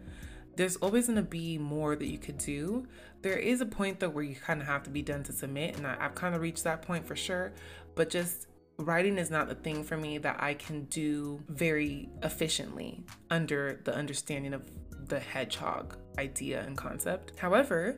there's 0.55 0.75
always 0.77 1.07
going 1.07 1.15
to 1.15 1.23
be 1.23 1.57
more 1.57 1.95
that 1.95 2.05
you 2.05 2.19
could 2.19 2.37
do. 2.37 2.85
There 3.23 3.37
is 3.37 3.59
a 3.59 3.65
point 3.65 3.99
though 3.99 4.09
where 4.09 4.23
you 4.23 4.35
kind 4.35 4.61
of 4.61 4.67
have 4.67 4.83
to 4.83 4.91
be 4.91 5.01
done 5.01 5.23
to 5.23 5.33
submit, 5.33 5.75
and 5.75 5.87
I, 5.87 5.97
I've 5.99 6.13
kind 6.13 6.35
of 6.35 6.41
reached 6.41 6.63
that 6.65 6.83
point 6.83 7.07
for 7.07 7.15
sure. 7.15 7.53
But 7.95 8.11
just 8.11 8.45
writing 8.77 9.17
is 9.17 9.31
not 9.31 9.49
the 9.49 9.55
thing 9.55 9.83
for 9.83 9.97
me 9.97 10.19
that 10.19 10.43
I 10.43 10.53
can 10.53 10.83
do 10.85 11.41
very 11.49 12.09
efficiently 12.21 13.03
under 13.31 13.81
the 13.83 13.95
understanding 13.95 14.53
of 14.53 14.69
the 15.07 15.19
hedgehog 15.19 15.97
idea 16.17 16.61
and 16.61 16.77
concept. 16.77 17.33
However, 17.37 17.95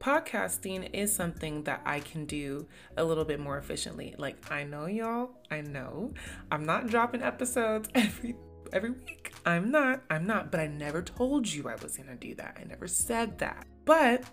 podcasting 0.00 0.90
is 0.92 1.14
something 1.14 1.64
that 1.64 1.82
I 1.84 2.00
can 2.00 2.24
do 2.24 2.66
a 2.96 3.04
little 3.04 3.24
bit 3.24 3.40
more 3.40 3.58
efficiently. 3.58 4.14
Like 4.18 4.50
I 4.50 4.64
know 4.64 4.86
y'all, 4.86 5.30
I 5.50 5.60
know 5.60 6.14
I'm 6.50 6.64
not 6.64 6.88
dropping 6.88 7.22
episodes 7.22 7.88
every 7.94 8.36
every 8.72 8.90
week. 8.90 9.32
I'm 9.46 9.70
not. 9.70 10.02
I'm 10.10 10.26
not, 10.26 10.50
but 10.50 10.60
I 10.60 10.66
never 10.66 11.02
told 11.02 11.48
you 11.48 11.68
I 11.68 11.76
was 11.76 11.96
going 11.96 12.08
to 12.08 12.14
do 12.14 12.34
that. 12.36 12.58
I 12.60 12.64
never 12.64 12.86
said 12.86 13.38
that. 13.38 13.66
But 13.84 14.24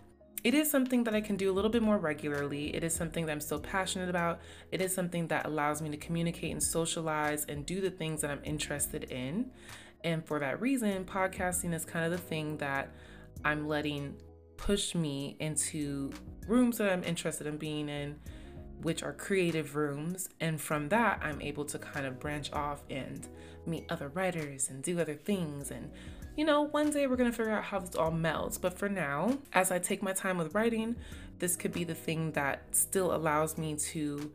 it 0.44 0.54
is 0.54 0.70
something 0.70 1.04
that 1.06 1.16
I 1.16 1.22
can 1.22 1.38
do 1.38 1.50
a 1.50 1.54
little 1.54 1.72
bit 1.72 1.82
more 1.82 1.98
regularly. 1.98 2.76
It 2.76 2.84
is 2.84 2.94
something 2.94 3.26
that 3.26 3.32
I'm 3.32 3.42
still 3.42 3.60
passionate 3.60 4.10
about. 4.10 4.42
It 4.72 4.82
is 4.82 4.94
something 4.94 5.28
that 5.30 5.46
allows 5.46 5.82
me 5.82 5.90
to 5.90 5.98
communicate 5.98 6.52
and 6.52 6.62
socialize 6.62 7.46
and 7.46 7.66
do 7.66 7.82
the 7.82 7.90
things 7.90 8.22
that 8.22 8.30
I'm 8.30 8.42
interested 8.44 9.06
in. 9.06 9.50
And 10.04 10.24
for 10.24 10.40
that 10.40 10.62
reason, 10.62 11.04
podcasting 11.06 11.74
is 11.74 11.84
kind 11.84 12.06
of 12.06 12.12
the 12.12 12.20
thing 12.20 12.58
that 12.58 12.94
I'm 13.44 13.68
letting 13.68 14.16
push 14.58 14.96
me 14.96 15.36
into 15.40 16.12
rooms 16.48 16.78
that 16.78 16.92
I'm 16.92 17.04
interested 17.04 17.48
in 17.48 17.58
being 17.58 17.90
in, 17.90 18.16
which 18.82 19.04
are 19.04 19.14
creative 19.14 19.76
rooms. 19.76 20.30
And 20.40 20.60
from 20.60 20.90
that, 20.90 21.20
I'm 21.22 21.42
able 21.42 21.66
to 21.66 21.80
kind 21.80 22.06
of 22.06 22.20
branch 22.20 22.52
off 22.54 22.84
and 22.90 23.28
meet 23.66 23.86
other 23.90 24.10
writers 24.10 24.70
and 24.70 24.84
do 24.84 25.00
other 25.00 25.16
things. 25.16 25.72
And, 25.72 25.92
you 26.36 26.46
know, 26.46 26.64
one 26.64 26.92
day 26.92 27.08
we're 27.08 27.16
going 27.16 27.32
to 27.32 27.36
figure 27.36 27.52
out 27.52 27.64
how 27.64 27.80
this 27.80 27.96
all 27.96 28.12
melds. 28.12 28.60
But 28.60 28.78
for 28.78 28.90
now, 28.90 29.38
as 29.54 29.72
I 29.72 29.80
take 29.80 30.02
my 30.02 30.14
time 30.14 30.38
with 30.38 30.54
writing, 30.54 30.96
this 31.40 31.56
could 31.56 31.74
be 31.74 31.84
the 31.84 31.96
thing 31.96 32.32
that 32.34 32.76
still 32.76 33.16
allows 33.16 33.58
me 33.58 33.76
to 33.76 34.32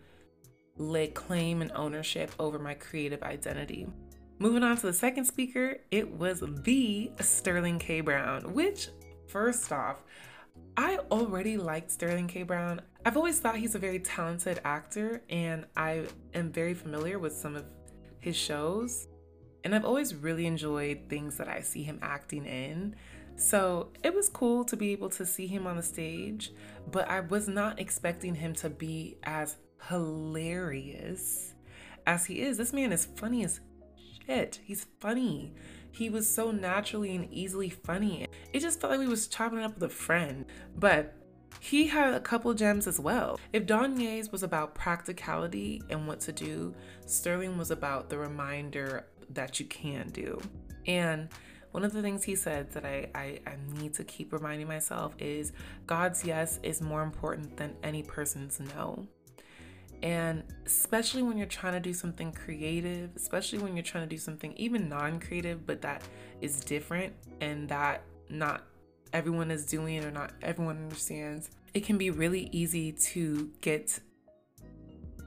lay 0.77 1.09
claim 1.09 1.63
and 1.63 1.71
ownership 1.73 2.31
over 2.39 2.59
my 2.59 2.75
creative 2.75 3.23
identity. 3.23 3.87
Moving 4.43 4.63
on 4.63 4.75
to 4.79 4.87
the 4.87 4.93
second 4.95 5.27
speaker, 5.27 5.77
it 5.91 6.11
was 6.13 6.43
the 6.65 7.13
Sterling 7.21 7.79
K. 7.79 8.01
Brown, 8.01 8.55
which, 8.55 8.89
first 9.27 9.71
off, 9.71 10.03
I 10.79 10.97
already 11.11 11.59
liked 11.59 11.91
Sterling 11.91 12.27
K. 12.27 12.43
Brown. 12.45 12.81
I've 13.05 13.19
always 13.19 13.39
thought 13.39 13.57
he's 13.57 13.75
a 13.75 13.79
very 13.79 13.99
talented 13.99 14.59
actor, 14.65 15.23
and 15.29 15.67
I 15.77 16.07
am 16.33 16.51
very 16.51 16.73
familiar 16.73 17.19
with 17.19 17.35
some 17.35 17.55
of 17.55 17.67
his 18.19 18.35
shows. 18.35 19.09
And 19.63 19.75
I've 19.75 19.85
always 19.85 20.15
really 20.15 20.47
enjoyed 20.47 21.01
things 21.11 21.37
that 21.37 21.49
I 21.49 21.61
see 21.61 21.83
him 21.83 21.99
acting 22.01 22.47
in. 22.47 22.97
So 23.37 23.93
it 24.03 24.15
was 24.15 24.31
cool 24.31 24.65
to 24.65 24.77
be 24.77 24.93
able 24.93 25.11
to 25.11 25.27
see 25.27 25.49
him 25.49 25.67
on 25.67 25.77
the 25.77 25.83
stage, 25.83 26.55
but 26.91 27.07
I 27.11 27.21
was 27.21 27.47
not 27.47 27.79
expecting 27.79 28.35
him 28.35 28.55
to 28.55 28.71
be 28.71 29.19
as 29.23 29.57
hilarious 29.87 31.53
as 32.07 32.25
he 32.25 32.41
is. 32.41 32.57
This 32.57 32.73
man 32.73 32.91
is 32.91 33.05
funny 33.17 33.45
as 33.45 33.61
shit. 34.31 34.61
He's 34.65 34.87
funny. 35.01 35.53
He 35.91 36.09
was 36.09 36.33
so 36.33 36.53
naturally 36.53 37.17
and 37.17 37.33
easily 37.33 37.69
funny. 37.69 38.27
It 38.53 38.61
just 38.61 38.81
felt 38.81 38.93
like 38.93 39.01
we 39.01 39.09
was 39.09 39.27
chopping 39.27 39.59
it 39.59 39.65
up 39.65 39.75
with 39.75 39.83
a 39.83 39.89
friend. 39.89 40.45
But 40.77 41.15
he 41.59 41.89
had 41.89 42.15
a 42.15 42.21
couple 42.21 42.55
gems 42.55 42.87
as 42.87 43.01
well. 43.01 43.41
If 43.53 43.67
Don 43.67 43.97
was 44.31 44.43
about 44.43 44.75
practicality 44.75 45.83
and 45.91 46.07
what 46.07 46.21
to 46.21 46.33
do, 46.33 46.75
Sterling 47.07 47.59
was 47.59 47.73
about 47.73 48.09
the 48.09 48.19
reminder 48.19 49.07
that 49.31 49.59
you 49.59 49.67
can 49.67 50.09
do. 50.11 50.41
And 50.87 51.29
one 51.73 51.85
of 51.85 51.93
the 51.93 52.03
things 52.03 52.23
he 52.23 52.37
said 52.37 52.71
that 52.73 52.85
I, 52.85 53.09
I, 53.15 53.41
I, 53.47 53.57
need 53.81 53.95
to 53.95 54.05
keep 54.05 54.33
reminding 54.33 54.67
myself 54.67 55.15
is 55.19 55.53
God's 55.87 56.25
yes 56.25 56.59
is 56.65 56.81
more 56.81 57.03
important 57.03 57.57
than 57.57 57.77
any 57.85 58.03
person's 58.03 58.59
no. 58.59 59.07
And 60.03 60.45
especially 60.65 61.23
when 61.23 61.37
you're 61.37 61.47
trying 61.47 61.75
to 61.75 61.81
do 61.81 61.93
something 61.93 62.33
creative, 62.33 63.11
especially 63.17 63.59
when 63.59 63.77
you're 63.77 63.83
trying 63.83 64.09
to 64.09 64.09
do 64.09 64.19
something 64.19 64.55
even 64.57 64.89
non 64.89 65.21
creative, 65.21 65.67
but 65.67 65.83
that 65.83 66.03
is 66.41 66.61
different 66.61 67.13
and 67.41 67.69
that 67.69 68.03
not 68.31 68.65
everyone 69.13 69.51
is 69.51 69.67
doing 69.67 70.05
or 70.05 70.11
not 70.11 70.33
everyone 70.43 70.79
understands, 70.79 71.51
it 71.75 71.85
can 71.85 71.99
be 71.99 72.11
really 72.11 72.49
easy 72.53 72.93
to 72.93 73.51
get 73.61 73.99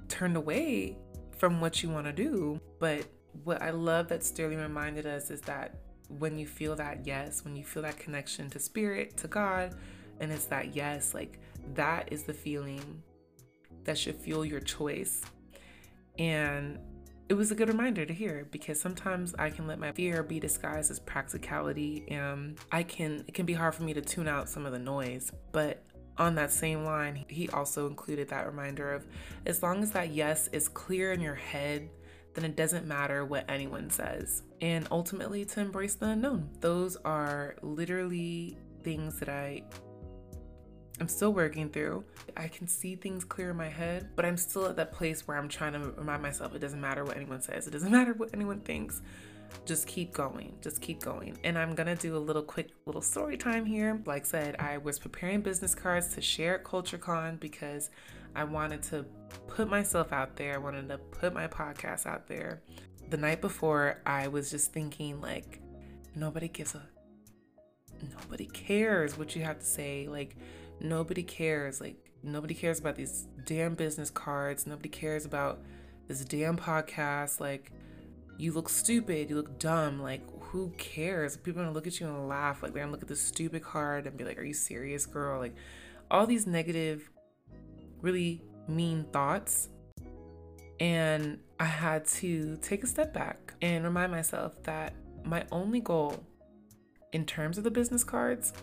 turned 0.09 0.35
away 0.35 0.97
from 1.37 1.61
what 1.61 1.83
you 1.83 1.89
want 1.89 2.05
to 2.05 2.13
do. 2.13 2.59
But 2.79 3.05
what 3.43 3.61
I 3.61 3.71
love 3.71 4.07
that 4.09 4.23
Sterling 4.23 4.59
reminded 4.59 5.05
us 5.05 5.29
is 5.29 5.41
that 5.41 5.75
when 6.07 6.37
you 6.37 6.47
feel 6.47 6.75
that 6.75 7.05
yes, 7.05 7.43
when 7.43 7.55
you 7.55 7.63
feel 7.63 7.83
that 7.83 7.97
connection 7.97 8.49
to 8.51 8.59
spirit, 8.59 9.17
to 9.17 9.27
God, 9.27 9.75
and 10.19 10.31
it's 10.31 10.45
that 10.45 10.75
yes, 10.75 11.13
like 11.13 11.39
that 11.73 12.09
is 12.11 12.23
the 12.23 12.33
feeling 12.33 13.01
that 13.85 13.97
should 13.97 14.15
fuel 14.15 14.45
your 14.45 14.59
choice. 14.59 15.21
And 16.17 16.79
it 17.29 17.35
was 17.35 17.51
a 17.51 17.55
good 17.55 17.69
reminder 17.69 18.05
to 18.05 18.13
hear 18.13 18.47
because 18.51 18.79
sometimes 18.79 19.33
I 19.39 19.49
can 19.49 19.65
let 19.65 19.79
my 19.79 19.91
fear 19.91 20.23
be 20.23 20.39
disguised 20.39 20.91
as 20.91 20.99
practicality 20.99 22.05
and 22.09 22.57
I 22.71 22.83
can 22.83 23.23
it 23.27 23.33
can 23.33 23.45
be 23.45 23.53
hard 23.53 23.73
for 23.73 23.83
me 23.83 23.93
to 23.93 24.01
tune 24.01 24.27
out 24.27 24.49
some 24.49 24.65
of 24.65 24.71
the 24.71 24.79
noise. 24.79 25.31
But 25.51 25.83
on 26.17 26.35
that 26.35 26.51
same 26.51 26.83
line, 26.83 27.25
he 27.27 27.49
also 27.49 27.87
included 27.87 28.29
that 28.29 28.45
reminder 28.45 28.93
of 28.93 29.07
as 29.45 29.63
long 29.63 29.81
as 29.81 29.91
that 29.91 30.11
yes 30.11 30.47
is 30.49 30.67
clear 30.67 31.11
in 31.11 31.21
your 31.21 31.35
head, 31.35 31.89
then 32.35 32.45
it 32.45 32.55
doesn't 32.55 32.85
matter 32.85 33.25
what 33.25 33.45
anyone 33.49 33.89
says. 33.89 34.43
And 34.61 34.87
ultimately, 34.91 35.45
to 35.45 35.59
embrace 35.59 35.95
the 35.95 36.09
unknown. 36.09 36.49
Those 36.59 36.97
are 36.97 37.55
literally 37.61 38.57
things 38.83 39.17
that 39.19 39.29
I 39.29 39.63
I'm 41.03 41.09
still 41.09 41.33
working 41.33 41.67
through. 41.67 42.05
I 42.37 42.47
can 42.47 42.65
see 42.65 42.95
things 42.95 43.25
clear 43.25 43.49
in 43.49 43.57
my 43.57 43.67
head, 43.67 44.07
but 44.15 44.23
I'm 44.23 44.37
still 44.37 44.67
at 44.67 44.77
that 44.77 44.93
place 44.93 45.27
where 45.27 45.35
I'm 45.35 45.49
trying 45.49 45.73
to 45.73 45.79
remind 45.79 46.21
myself 46.21 46.55
it 46.55 46.59
doesn't 46.59 46.79
matter 46.79 47.03
what 47.03 47.17
anyone 47.17 47.41
says, 47.41 47.67
it 47.67 47.71
doesn't 47.71 47.91
matter 47.99 48.13
what 48.13 48.29
anyone 48.33 48.61
thinks. 48.61 49.01
Just 49.65 49.85
keep 49.85 50.13
going, 50.13 50.55
just 50.61 50.79
keep 50.79 51.01
going. 51.01 51.37
And 51.43 51.57
I'm 51.57 51.75
gonna 51.75 51.97
do 51.97 52.15
a 52.15 52.17
little 52.17 52.41
quick 52.41 52.69
little 52.85 53.01
story 53.01 53.35
time 53.35 53.65
here. 53.65 54.01
Like 54.05 54.21
I 54.21 54.25
said, 54.25 54.55
I 54.59 54.77
was 54.77 54.97
preparing 54.97 55.41
business 55.41 55.75
cards 55.75 56.15
to 56.15 56.21
share 56.21 56.55
at 56.55 56.63
CultureCon 56.63 57.37
because 57.37 57.89
I 58.33 58.45
wanted 58.45 58.81
to 58.83 59.05
put 59.47 59.67
myself 59.69 60.13
out 60.13 60.37
there, 60.37 60.53
I 60.53 60.57
wanted 60.57 60.87
to 60.87 60.99
put 60.99 61.33
my 61.33 61.47
podcast 61.47 62.05
out 62.05 62.29
there. 62.29 62.61
The 63.09 63.17
night 63.17 63.41
before, 63.41 63.99
I 64.05 64.29
was 64.29 64.49
just 64.49 64.71
thinking, 64.71 65.19
like, 65.19 65.59
nobody 66.15 66.47
gives 66.47 66.75
a 66.75 66.81
nobody 68.19 68.45
cares 68.45 69.17
what 69.17 69.35
you 69.35 69.43
have 69.43 69.59
to 69.59 69.65
say. 69.65 70.07
Like, 70.07 70.37
nobody 70.79 71.23
cares. 71.23 71.81
Like, 71.81 71.97
nobody 72.21 72.53
cares 72.53 72.79
about 72.79 72.95
these 72.95 73.27
damn 73.45 73.75
business 73.75 74.09
cards. 74.09 74.65
Nobody 74.67 74.89
cares 74.89 75.25
about 75.25 75.61
this 76.07 76.23
damn 76.25 76.57
podcast. 76.57 77.39
Like, 77.39 77.71
you 78.37 78.51
look 78.51 78.69
stupid. 78.69 79.29
You 79.29 79.35
look 79.35 79.59
dumb. 79.59 80.01
Like, 80.01 80.21
who 80.39 80.71
cares? 80.77 81.37
People 81.37 81.61
are 81.61 81.65
gonna 81.65 81.73
look 81.73 81.87
at 81.87 81.99
you 81.99 82.07
and 82.07 82.27
laugh. 82.27 82.63
Like, 82.63 82.73
they're 82.73 82.83
gonna 82.83 82.91
look 82.91 83.03
at 83.03 83.07
this 83.07 83.21
stupid 83.21 83.63
card 83.63 84.07
and 84.07 84.17
be 84.17 84.23
like, 84.23 84.37
Are 84.37 84.43
you 84.43 84.53
serious, 84.53 85.05
girl? 85.05 85.39
Like, 85.39 85.55
all 86.11 86.25
these 86.27 86.47
negative, 86.47 87.09
really 88.01 88.41
mean 88.67 89.05
thoughts. 89.11 89.69
And 90.79 91.39
I 91.59 91.65
had 91.65 92.05
to 92.05 92.57
take 92.61 92.83
a 92.83 92.87
step 92.87 93.13
back 93.13 93.53
and 93.61 93.83
remind 93.83 94.11
myself 94.11 94.61
that 94.63 94.93
my 95.23 95.45
only 95.51 95.79
goal 95.79 96.25
in 97.13 97.25
terms 97.25 97.57
of 97.57 97.63
the 97.63 97.71
business 97.71 98.03
cards 98.03 98.53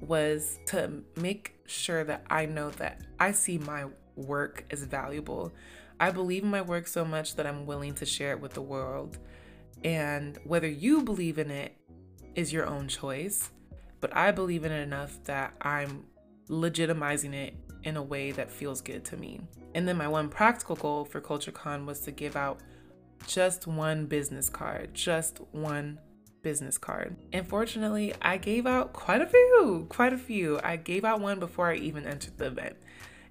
was 0.00 0.58
to 0.66 1.02
make 1.16 1.54
sure 1.66 2.04
that 2.04 2.24
I 2.30 2.46
know 2.46 2.70
that 2.70 3.00
I 3.18 3.32
see 3.32 3.58
my 3.58 3.86
work 4.16 4.64
as 4.70 4.82
valuable. 4.84 5.52
I 5.98 6.10
believe 6.10 6.42
in 6.42 6.50
my 6.50 6.62
work 6.62 6.86
so 6.86 7.04
much 7.04 7.36
that 7.36 7.46
I'm 7.46 7.66
willing 7.66 7.94
to 7.94 8.06
share 8.06 8.32
it 8.32 8.40
with 8.40 8.54
the 8.54 8.62
world. 8.62 9.18
And 9.84 10.38
whether 10.44 10.68
you 10.68 11.02
believe 11.02 11.38
in 11.38 11.50
it 11.50 11.76
is 12.34 12.52
your 12.52 12.66
own 12.66 12.88
choice, 12.88 13.50
but 14.00 14.14
I 14.16 14.30
believe 14.30 14.64
in 14.64 14.72
it 14.72 14.80
enough 14.80 15.22
that 15.24 15.54
I'm 15.60 16.04
legitimizing 16.48 17.34
it 17.34 17.54
in 17.84 17.96
a 17.96 18.02
way 18.02 18.32
that 18.32 18.50
feels 18.50 18.80
good 18.80 19.04
to 19.06 19.16
me. 19.16 19.40
And 19.74 19.86
then 19.86 19.96
my 19.96 20.08
one 20.08 20.28
practical 20.28 20.76
goal 20.76 21.04
for 21.04 21.20
CultureCon 21.20 21.86
was 21.86 22.00
to 22.00 22.10
give 22.10 22.36
out 22.36 22.60
just 23.26 23.66
one 23.66 24.06
business 24.06 24.48
card, 24.48 24.94
just 24.94 25.40
one 25.52 25.98
business 26.42 26.78
card. 26.78 27.16
Unfortunately, 27.32 28.14
I 28.22 28.36
gave 28.36 28.66
out 28.66 28.92
quite 28.92 29.20
a 29.20 29.26
few, 29.26 29.86
quite 29.88 30.12
a 30.12 30.18
few. 30.18 30.60
I 30.62 30.76
gave 30.76 31.04
out 31.04 31.20
one 31.20 31.38
before 31.38 31.70
I 31.70 31.76
even 31.76 32.06
entered 32.06 32.38
the 32.38 32.46
event. 32.46 32.76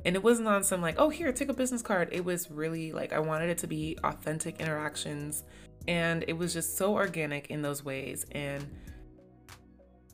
And 0.06 0.15
it 0.15 0.24
wasn't 0.24 0.48
on 0.48 0.63
some 0.63 0.82
like, 0.82 0.95
oh, 0.98 1.10
here, 1.10 1.32
take 1.34 1.50
a 1.50 1.54
business 1.54 1.82
card. 1.82 2.10
It 2.12 2.24
was 2.24 2.50
really 2.50 2.93
like, 2.93 3.12
I 3.12 3.19
wanted 3.19 3.50
it 3.50 3.58
to 3.60 3.67
be 3.67 3.98
authentic 4.04 4.62
interactions. 4.62 5.43
And 5.88 6.24
it 6.28 6.34
was 6.34 6.54
just 6.54 6.78
so 6.78 6.93
organic 6.93 7.48
in 7.48 7.62
those 7.62 7.84
ways. 7.84 8.26
And 8.32 8.65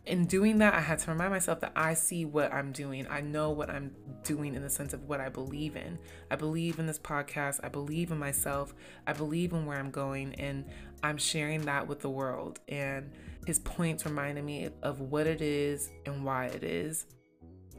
in 0.05 0.25
doing 0.25 0.60
that, 0.60 0.73
I 0.73 0.81
had 0.81 0.99
to 0.99 1.12
remind 1.12 1.31
myself 1.31 1.60
that 1.62 1.71
I 1.75 1.95
see 1.95 2.25
what 2.25 2.53
I'm 2.53 2.71
doing. 2.71 3.08
I 3.10 3.21
know 3.21 3.49
what 3.49 3.69
I'm 3.69 3.91
doing 4.23 4.53
in 4.53 4.62
the 4.62 4.69
sense 4.69 4.93
of 4.93 5.03
what 5.03 5.19
I 5.19 5.29
believe 5.29 5.75
in. 5.75 5.97
I 6.29 6.36
believe 6.36 6.77
in 6.79 6.86
this 6.86 6.99
podcast. 6.99 7.60
I 7.63 7.69
believe 7.69 8.12
in 8.12 8.19
myself. 8.19 8.73
I 9.08 9.13
believe 9.13 9.53
in 9.53 9.65
where 9.65 9.77
I'm 9.77 9.89
going. 9.89 10.36
And 10.36 10.65
I'm 11.05 11.17
sharing 11.17 11.61
that 11.65 11.87
with 11.87 11.99
the 11.99 12.09
world. 12.09 12.59
And 12.67 13.11
his 13.45 13.59
points 13.59 14.05
reminded 14.05 14.43
me 14.43 14.69
of 14.81 15.01
what 15.01 15.27
it 15.27 15.41
is 15.41 15.91
and 16.05 16.25
why 16.25 16.45
it 16.45 16.63
is. 16.63 17.05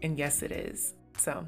And 0.02 0.16
yes, 0.18 0.42
it 0.42 0.52
is. 0.52 0.94
So 1.18 1.46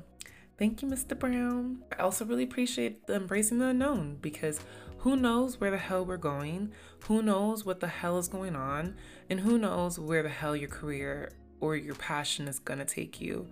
thank 0.58 0.82
you, 0.82 0.88
Mr. 0.88 1.16
Brown. 1.16 1.84
I 1.96 2.02
also 2.02 2.24
really 2.24 2.42
appreciate 2.42 3.06
the 3.06 3.14
embracing 3.14 3.58
the 3.58 3.66
unknown 3.66 4.18
because 4.20 4.60
who 4.98 5.14
knows 5.14 5.60
where 5.60 5.70
the 5.70 5.78
hell 5.78 6.04
we're 6.04 6.16
going? 6.16 6.72
Who 7.04 7.22
knows 7.22 7.64
what 7.64 7.78
the 7.78 7.86
hell 7.86 8.18
is 8.18 8.26
going 8.26 8.56
on? 8.56 8.96
And 9.30 9.38
who 9.38 9.56
knows 9.56 9.98
where 9.98 10.24
the 10.24 10.28
hell 10.28 10.56
your 10.56 10.68
career 10.68 11.30
or 11.60 11.76
your 11.76 11.94
passion 11.94 12.48
is 12.48 12.58
gonna 12.58 12.84
take 12.84 13.20
you? 13.20 13.48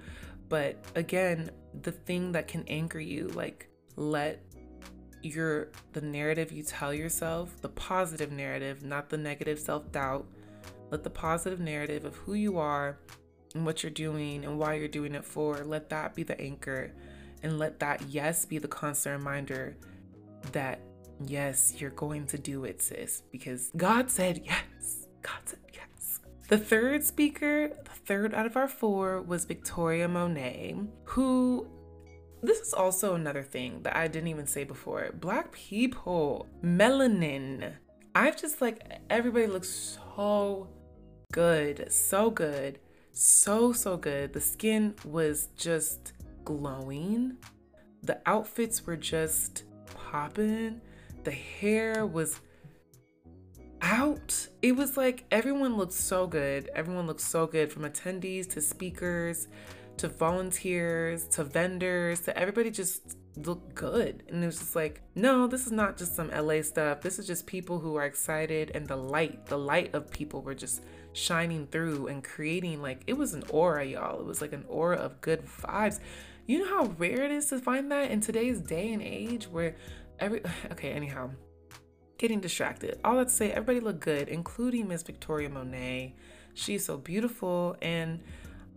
But 0.49 0.85
again, 0.97 1.51
the 1.83 1.93
thing 1.93 2.33
that 2.33 2.49
can 2.49 2.65
anchor 2.67 2.99
you, 2.99 3.29
like 3.29 3.69
let 3.95 4.43
your 5.27 5.69
the 5.93 6.01
narrative 6.01 6.53
you 6.53 6.63
tell 6.63 6.95
yourself, 6.95 7.61
the 7.61 7.69
positive 7.69 8.33
narrative, 8.33 8.83
not 8.83 9.09
the 9.11 9.19
negative 9.19 9.59
self-doubt, 9.59 10.27
let 10.91 11.03
the 11.05 11.11
positive 11.11 11.61
narrative 11.61 12.05
of 12.05 12.15
who 12.17 12.35
you 12.35 12.59
are 12.59 12.99
and 13.55 13.67
what 13.67 13.83
you're 13.83 13.91
doing 13.91 14.45
and 14.45 14.59
why 14.59 14.75
you're 14.75 14.89
doing 14.89 15.15
it 15.15 15.25
for, 15.25 15.65
let 15.65 15.89
that 15.91 16.15
be 16.15 16.23
the 16.23 16.41
anchor. 16.41 16.93
And 17.43 17.59
let 17.59 17.79
that 17.81 18.03
yes 18.09 18.45
be 18.45 18.59
the 18.59 18.67
constant 18.67 19.19
reminder 19.19 19.77
that 20.53 20.81
yes, 21.27 21.75
you're 21.79 21.91
going 21.91 22.27
to 22.29 22.39
do 22.39 22.65
it, 22.65 22.83
sis, 22.83 23.23
because 23.31 23.71
God 23.77 24.11
said 24.11 24.43
yes. 24.45 25.07
God 25.23 25.39
said 25.45 25.61
yes. 25.73 26.21
The 26.49 26.59
third 26.59 27.05
speaker, 27.05 27.69
the 27.69 27.91
third 28.07 28.35
out 28.35 28.47
of 28.47 28.57
our 28.57 28.69
four, 28.69 29.23
was 29.23 29.45
Victoria 29.45 30.09
Monet, 30.09 30.77
who 31.05 31.69
this 32.43 32.61
is 32.61 32.75
also 32.75 33.15
another 33.15 33.43
thing 33.43 33.83
that 33.83 33.97
I 33.97 34.09
didn't 34.09 34.29
even 34.29 34.47
say 34.47 34.65
before. 34.65 35.11
Black 35.15 35.53
people, 35.53 36.47
melanin. 36.63 37.73
I've 38.15 38.37
just 38.37 38.61
like 38.61 39.01
everybody 39.11 39.47
looks 39.47 39.99
so 40.17 40.69
good, 41.33 41.91
so 41.91 42.31
good, 42.31 42.79
so, 43.13 43.73
so 43.73 43.97
good. 43.97 44.33
The 44.33 44.41
skin 44.41 44.95
was 45.05 45.49
just 45.57 46.13
glowing. 46.45 47.37
The 48.03 48.21
outfits 48.27 48.87
were 48.87 48.97
just 48.97 49.65
popping. 49.87 50.81
The 51.25 51.33
hair 51.33 52.07
was 52.07 52.41
out. 53.83 54.49
It 54.63 54.73
was 54.73 54.97
like 54.97 55.25
everyone 55.31 55.77
looked 55.77 55.93
so 55.93 56.27
good. 56.27 56.71
Everyone 56.75 57.07
looked 57.07 57.21
so 57.21 57.47
good 57.47 57.73
from 57.73 57.83
attendees 57.83 58.49
to 58.51 58.61
speakers 58.61 59.49
to 59.99 60.09
volunteers 60.09 61.27
to 61.29 61.45
vendors 61.45 62.21
to 62.21 62.39
everybody 62.39 62.71
just 62.71 63.17
looked 63.37 63.75
good. 63.75 64.23
And 64.29 64.43
it 64.43 64.47
was 64.47 64.59
just 64.59 64.77
like, 64.77 65.03
no, 65.15 65.47
this 65.47 65.67
is 65.67 65.73
not 65.73 65.97
just 65.97 66.17
some 66.17 66.31
LA 66.31 66.63
stuff. 66.63 67.01
This 67.01 67.19
is 67.19 67.27
just 67.27 67.47
people 67.47 67.79
who 67.79 67.97
are 67.97 68.05
excited 68.05 68.73
and 68.75 68.87
the 68.87 68.97
light, 68.97 69.47
the 69.47 69.59
light 69.59 69.95
of 69.95 70.11
people 70.11 70.43
were 70.43 70.55
just 70.55 70.83
shining 71.13 71.67
through 71.67 72.09
and 72.09 72.23
creating 72.23 72.83
like 72.83 73.03
it 73.07 73.15
was 73.15 73.35
an 73.35 73.45
aura, 73.51 73.85
y'all. 73.85 74.21
It 74.21 74.27
was 74.27 74.41
like 74.41 74.53
an 74.53 74.65
aura 74.69 74.97
of 74.97 75.21
good 75.21 75.45
vibes. 75.45 76.01
You 76.47 76.61
know 76.61 76.69
how 76.69 76.85
rare 76.99 77.25
it 77.25 77.31
is 77.31 77.47
to 77.47 77.59
find 77.59 77.91
that 77.91 78.11
in 78.11 78.21
today's 78.21 78.61
day 78.61 78.93
and 78.93 79.03
age 79.03 79.47
where 79.49 79.77
every 80.19 80.43
okay, 80.73 80.93
anyhow. 80.93 81.31
Getting 82.19 82.41
distracted. 82.41 82.99
All 83.05 83.17
that 83.17 83.29
to 83.29 83.35
say, 83.35 83.51
everybody 83.51 83.81
looked 83.81 84.01
good, 84.01 84.29
including 84.29 84.89
Miss 84.89 85.03
Victoria 85.03 85.51
Monet. 85.51 86.15
She's 86.55 86.83
so 86.83 86.97
beautiful 86.97 87.77
and 87.83 88.23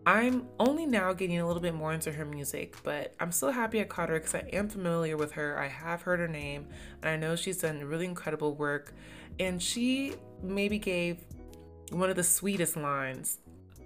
I'm 0.09 0.47
only 0.59 0.87
now 0.87 1.13
getting 1.13 1.39
a 1.39 1.45
little 1.45 1.61
bit 1.61 1.75
more 1.75 1.93
into 1.93 2.11
her 2.11 2.25
music, 2.25 2.75
but 2.81 3.13
I'm 3.19 3.31
still 3.31 3.51
happy 3.51 3.79
I 3.79 3.83
caught 3.83 4.09
her 4.09 4.17
because 4.19 4.33
I 4.33 4.39
am 4.51 4.67
familiar 4.67 5.15
with 5.15 5.33
her. 5.33 5.59
I 5.59 5.67
have 5.67 6.01
heard 6.01 6.19
her 6.19 6.27
name, 6.27 6.65
and 7.03 7.11
I 7.11 7.15
know 7.15 7.35
she's 7.35 7.59
done 7.59 7.83
really 7.85 8.05
incredible 8.05 8.55
work. 8.55 8.95
And 9.39 9.61
she 9.61 10.15
maybe 10.41 10.79
gave 10.79 11.19
one 11.91 12.09
of 12.09 12.15
the 12.15 12.23
sweetest 12.23 12.75
lines, 12.75 13.37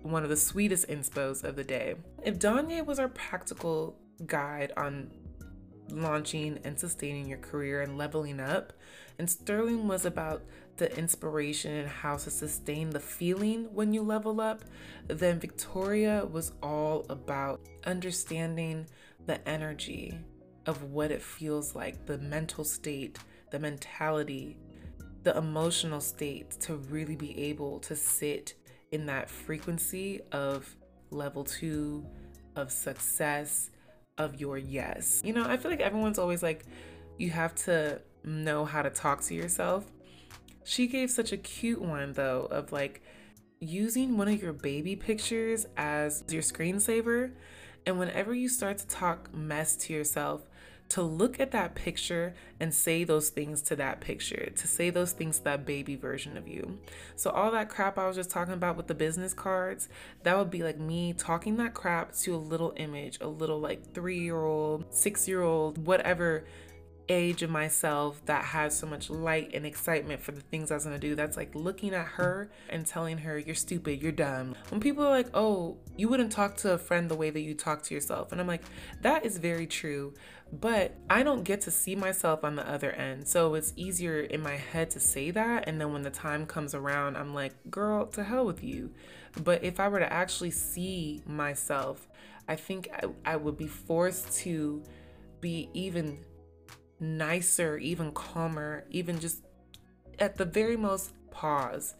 one 0.01 0.23
of 0.23 0.29
the 0.29 0.37
sweetest 0.37 0.87
inspos 0.87 1.43
of 1.43 1.57
the 1.57 1.63
day. 1.65 1.95
If 2.23 2.39
Danye 2.39 2.85
was 2.85 2.99
our 2.99 3.09
practical 3.09 3.99
guide 4.25 4.71
on 4.77 5.11
launching 5.89 6.57
and 6.63 6.79
sustaining 6.79 7.27
your 7.27 7.39
career 7.39 7.81
and 7.81 7.97
leveling 7.97 8.39
up, 8.39 8.71
and 9.19 9.29
Sterling 9.29 9.89
was 9.89 10.05
about 10.05 10.41
the 10.77 10.95
inspiration 10.97 11.71
and 11.71 11.87
how 11.87 12.15
to 12.17 12.29
sustain 12.29 12.89
the 12.89 12.99
feeling 12.99 13.67
when 13.73 13.93
you 13.93 14.01
level 14.01 14.41
up, 14.41 14.63
then 15.07 15.39
Victoria 15.39 16.25
was 16.25 16.53
all 16.61 17.05
about 17.09 17.61
understanding 17.85 18.85
the 19.25 19.47
energy 19.47 20.17
of 20.65 20.83
what 20.83 21.11
it 21.11 21.21
feels 21.21 21.75
like, 21.75 22.05
the 22.05 22.17
mental 22.17 22.63
state, 22.63 23.19
the 23.51 23.59
mentality, 23.59 24.57
the 25.23 25.37
emotional 25.37 26.01
state 26.01 26.51
to 26.51 26.75
really 26.75 27.15
be 27.15 27.37
able 27.37 27.79
to 27.79 27.95
sit 27.95 28.55
in 28.91 29.05
that 29.05 29.29
frequency 29.29 30.21
of 30.31 30.75
level 31.11 31.43
two, 31.43 32.05
of 32.55 32.71
success, 32.71 33.69
of 34.17 34.39
your 34.39 34.57
yes. 34.57 35.21
You 35.23 35.33
know, 35.33 35.45
I 35.45 35.57
feel 35.57 35.71
like 35.71 35.81
everyone's 35.81 36.19
always 36.19 36.43
like, 36.43 36.65
you 37.17 37.29
have 37.29 37.55
to 37.55 38.01
know 38.23 38.65
how 38.65 38.81
to 38.81 38.89
talk 38.89 39.21
to 39.21 39.35
yourself. 39.35 39.85
She 40.63 40.87
gave 40.87 41.11
such 41.11 41.31
a 41.31 41.37
cute 41.37 41.81
one 41.81 42.13
though 42.13 42.47
of 42.49 42.71
like 42.71 43.01
using 43.59 44.17
one 44.17 44.27
of 44.27 44.41
your 44.41 44.53
baby 44.53 44.95
pictures 44.95 45.65
as 45.77 46.23
your 46.29 46.41
screensaver. 46.41 47.31
And 47.85 47.99
whenever 47.99 48.33
you 48.33 48.47
start 48.47 48.77
to 48.79 48.87
talk 48.87 49.33
mess 49.33 49.75
to 49.77 49.93
yourself, 49.93 50.47
to 50.89 51.01
look 51.01 51.39
at 51.39 51.51
that 51.51 51.73
picture 51.73 52.35
and 52.59 52.73
say 52.73 53.03
those 53.03 53.29
things 53.29 53.61
to 53.63 53.75
that 53.75 53.99
picture, 53.99 54.51
to 54.55 54.67
say 54.67 54.89
those 54.89 55.11
things 55.11 55.39
to 55.39 55.43
that 55.45 55.65
baby 55.65 55.95
version 55.95 56.37
of 56.37 56.47
you. 56.47 56.77
So, 57.15 57.31
all 57.31 57.51
that 57.51 57.69
crap 57.69 57.97
I 57.97 58.05
was 58.05 58.15
just 58.15 58.29
talking 58.29 58.53
about 58.53 58.77
with 58.77 58.87
the 58.87 58.93
business 58.93 59.33
cards, 59.33 59.89
that 60.21 60.37
would 60.37 60.51
be 60.51 60.61
like 60.61 60.79
me 60.79 61.13
talking 61.13 61.57
that 61.57 61.73
crap 61.73 62.13
to 62.17 62.35
a 62.35 62.37
little 62.37 62.73
image, 62.77 63.17
a 63.21 63.27
little 63.27 63.59
like 63.59 63.93
three 63.93 64.19
year 64.19 64.43
old, 64.43 64.85
six 64.93 65.27
year 65.27 65.41
old, 65.41 65.83
whatever 65.85 66.45
age 67.09 67.43
of 67.43 67.49
myself 67.49 68.23
that 68.25 68.45
has 68.45 68.77
so 68.77 68.87
much 68.87 69.09
light 69.09 69.51
and 69.53 69.65
excitement 69.65 70.21
for 70.21 70.31
the 70.31 70.41
things 70.41 70.71
I 70.71 70.75
was 70.75 70.85
gonna 70.85 70.99
do. 70.99 71.15
That's 71.15 71.37
like 71.37 71.53
looking 71.53 71.93
at 71.93 72.05
her 72.05 72.49
and 72.69 72.85
telling 72.85 73.19
her, 73.19 73.37
You're 73.37 73.55
stupid, 73.55 74.01
you're 74.01 74.11
dumb. 74.11 74.55
When 74.69 74.79
people 74.79 75.03
are 75.03 75.09
like, 75.09 75.29
Oh, 75.33 75.77
you 75.97 76.09
wouldn't 76.09 76.31
talk 76.31 76.55
to 76.57 76.73
a 76.73 76.77
friend 76.77 77.09
the 77.09 77.15
way 77.15 77.29
that 77.29 77.41
you 77.41 77.53
talk 77.53 77.83
to 77.83 77.93
yourself. 77.93 78.31
And 78.31 78.39
I'm 78.39 78.47
like, 78.47 78.63
That 79.01 79.25
is 79.25 79.37
very 79.37 79.67
true. 79.67 80.13
But 80.51 80.95
I 81.09 81.23
don't 81.23 81.43
get 81.43 81.61
to 81.61 81.71
see 81.71 81.95
myself 81.95 82.43
on 82.43 82.55
the 82.55 82.69
other 82.69 82.91
end. 82.91 83.27
So 83.27 83.55
it's 83.55 83.73
easier 83.75 84.19
in 84.19 84.41
my 84.41 84.55
head 84.55 84.91
to 84.91 84.99
say 84.99 85.31
that. 85.31 85.67
And 85.67 85.81
then 85.81 85.91
when 85.91 86.03
the 86.03 86.11
time 86.11 86.45
comes 86.45 86.75
around, 86.75 87.17
I'm 87.17 87.33
like, 87.33 87.53
Girl, 87.69 88.05
to 88.07 88.23
hell 88.23 88.45
with 88.45 88.63
you. 88.63 88.91
But 89.43 89.63
if 89.63 89.79
I 89.79 89.87
were 89.87 89.99
to 89.99 90.13
actually 90.13 90.51
see 90.51 91.23
myself, 91.25 92.07
I 92.47 92.55
think 92.55 92.89
I, 92.93 93.33
I 93.33 93.35
would 93.35 93.57
be 93.57 93.67
forced 93.67 94.31
to 94.39 94.83
be 95.41 95.69
even 95.73 96.19
nicer, 97.03 97.77
even 97.77 98.11
calmer, 98.11 98.85
even 98.89 99.19
just 99.19 99.43
at 100.19 100.37
the 100.37 100.45
very 100.45 100.77
most 100.77 101.11
pause 101.31 101.95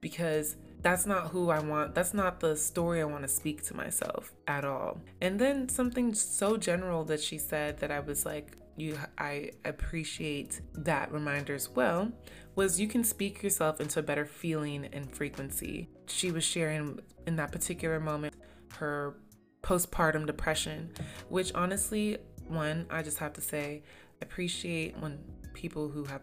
because 0.00 0.56
that's 0.82 1.06
not 1.06 1.28
who 1.28 1.50
I 1.50 1.58
want. 1.60 1.94
That's 1.94 2.14
not 2.14 2.40
the 2.40 2.56
story 2.56 3.00
I 3.00 3.04
want 3.04 3.22
to 3.22 3.28
speak 3.28 3.62
to 3.64 3.76
myself 3.76 4.32
at 4.46 4.64
all. 4.64 5.00
And 5.20 5.38
then 5.38 5.68
something 5.68 6.14
so 6.14 6.56
general 6.56 7.04
that 7.04 7.20
she 7.20 7.38
said 7.38 7.78
that 7.78 7.90
I 7.90 8.00
was 8.00 8.24
like, 8.24 8.56
you 8.76 8.98
I 9.18 9.52
appreciate 9.64 10.60
that 10.74 11.10
reminder 11.10 11.54
as 11.54 11.70
well 11.70 12.12
was 12.54 12.78
you 12.78 12.86
can 12.86 13.04
speak 13.04 13.42
yourself 13.42 13.80
into 13.80 14.00
a 14.00 14.02
better 14.02 14.26
feeling 14.26 14.86
and 14.92 15.10
frequency. 15.10 15.88
She 16.06 16.30
was 16.30 16.44
sharing 16.44 17.00
in 17.26 17.36
that 17.36 17.52
particular 17.52 17.98
moment 17.98 18.34
her 18.74 19.16
postpartum 19.62 20.26
depression, 20.26 20.90
which 21.28 21.52
honestly, 21.54 22.18
one, 22.46 22.86
I 22.90 23.02
just 23.02 23.18
have 23.18 23.32
to 23.32 23.40
say, 23.40 23.82
appreciate 24.22 24.96
when 24.98 25.18
people 25.52 25.88
who 25.88 26.04
have 26.04 26.22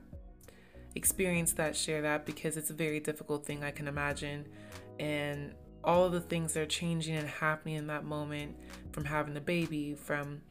experienced 0.96 1.58
that 1.58 1.76
share 1.76 2.02
that 2.02 2.26
because 2.26 2.58
it's 2.58 2.70
a 2.70 2.74
very 2.74 3.00
difficult 3.00 3.46
thing 3.46 3.64
I 3.64 3.72
can 3.72 3.88
imagine. 3.88 4.48
And 5.00 5.54
all 5.84 6.10
the 6.10 6.22
things 6.22 6.54
that 6.54 6.62
are 6.62 6.66
changing 6.66 7.16
and 7.16 7.28
happening 7.28 7.76
in 7.76 7.88
that 7.88 8.06
moment 8.06 8.56
from 8.92 9.06
having 9.06 9.36
a 9.36 9.42
baby, 9.42 9.96
from 9.96 10.42